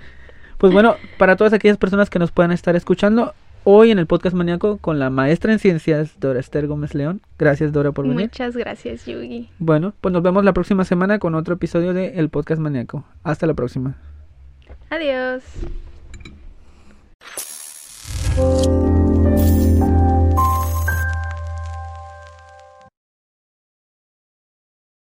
pues 0.58 0.72
bueno, 0.72 0.96
para 1.18 1.36
todas 1.36 1.54
aquellas 1.54 1.78
personas 1.78 2.10
que 2.10 2.20
nos 2.20 2.32
puedan 2.32 2.52
estar 2.52 2.76
escuchando, 2.76 3.34
hoy 3.64 3.90
en 3.90 3.98
el 3.98 4.06
podcast 4.06 4.36
maníaco 4.36 4.78
con 4.78 5.00
la 5.00 5.10
maestra 5.10 5.52
en 5.52 5.60
ciencias, 5.60 6.20
Dora 6.20 6.40
Esther 6.40 6.68
Gómez 6.68 6.94
León. 6.94 7.22
Gracias, 7.40 7.72
Dora, 7.72 7.92
por 7.94 8.08
venir. 8.08 8.28
Muchas 8.28 8.56
gracias, 8.56 9.08
Yugi. 9.08 9.50
Bueno, 9.58 9.94
pues 10.02 10.14
nos 10.14 10.22
vemos 10.22 10.46
la 10.46 10.54
próxima 10.54 10.86
semana 10.86 11.18
con 11.18 11.34
otro 11.34 11.56
episodio 11.56 11.94
de 11.94 12.20
El 12.20 12.30
Podcast 12.30 12.62
Maníaco. 12.62 13.04
Hasta 13.24 13.48
la 13.48 13.56
próxima. 13.56 13.96
Adiós. 14.92 15.42